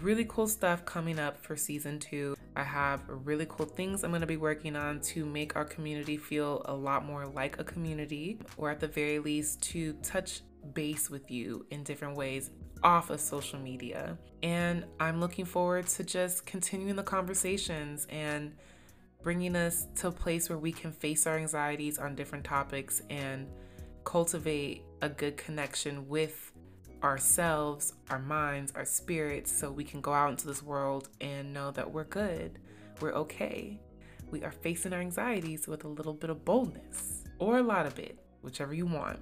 really 0.00 0.24
cool 0.28 0.46
stuff 0.46 0.84
coming 0.84 1.18
up 1.18 1.44
for 1.44 1.56
season 1.56 1.98
two. 1.98 2.36
I 2.54 2.62
have 2.62 3.02
really 3.08 3.46
cool 3.48 3.66
things 3.66 4.04
I'm 4.04 4.12
going 4.12 4.20
to 4.20 4.28
be 4.28 4.36
working 4.36 4.76
on 4.76 5.00
to 5.00 5.26
make 5.26 5.56
our 5.56 5.64
community 5.64 6.16
feel 6.16 6.62
a 6.66 6.74
lot 6.74 7.04
more 7.04 7.26
like 7.26 7.58
a 7.58 7.64
community, 7.64 8.38
or 8.58 8.70
at 8.70 8.78
the 8.78 8.86
very 8.86 9.18
least, 9.18 9.60
to 9.72 9.94
touch 10.04 10.42
base 10.72 11.10
with 11.10 11.32
you 11.32 11.66
in 11.72 11.82
different 11.82 12.16
ways 12.16 12.52
off 12.84 13.10
of 13.10 13.18
social 13.20 13.58
media. 13.58 14.18
And 14.40 14.84
I'm 15.00 15.18
looking 15.18 15.46
forward 15.46 15.88
to 15.88 16.04
just 16.04 16.46
continuing 16.46 16.94
the 16.94 17.02
conversations 17.02 18.06
and 18.08 18.54
bringing 19.22 19.56
us 19.56 19.86
to 19.96 20.08
a 20.08 20.12
place 20.12 20.48
where 20.48 20.58
we 20.58 20.72
can 20.72 20.92
face 20.92 21.26
our 21.26 21.36
anxieties 21.36 21.98
on 21.98 22.14
different 22.14 22.44
topics 22.44 23.02
and 23.10 23.48
cultivate 24.04 24.84
a 25.02 25.08
good 25.08 25.36
connection 25.36 26.08
with 26.08 26.52
ourselves, 27.02 27.94
our 28.10 28.18
minds, 28.18 28.72
our 28.74 28.84
spirits, 28.84 29.52
so 29.52 29.70
we 29.70 29.84
can 29.84 30.00
go 30.00 30.12
out 30.12 30.30
into 30.30 30.46
this 30.46 30.62
world 30.62 31.08
and 31.20 31.52
know 31.52 31.70
that 31.70 31.90
we're 31.90 32.04
good, 32.04 32.58
we're 33.00 33.12
okay. 33.12 33.78
We 34.30 34.42
are 34.44 34.50
facing 34.50 34.92
our 34.92 35.00
anxieties 35.00 35.66
with 35.66 35.84
a 35.84 35.88
little 35.88 36.12
bit 36.12 36.30
of 36.30 36.44
boldness 36.44 37.24
or 37.38 37.58
a 37.58 37.62
lot 37.62 37.86
of 37.86 37.98
it, 37.98 38.18
whichever 38.42 38.74
you 38.74 38.86
want. 38.86 39.18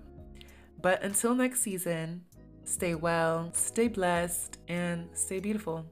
But 0.81 1.03
until 1.03 1.35
next 1.35 1.63
season, 1.63 2.23
stay 2.65 2.95
well, 2.95 3.51
stay 3.53 3.89
blessed, 3.89 4.59
and 4.69 5.09
stay 5.13 5.41
beautiful. 5.41 5.87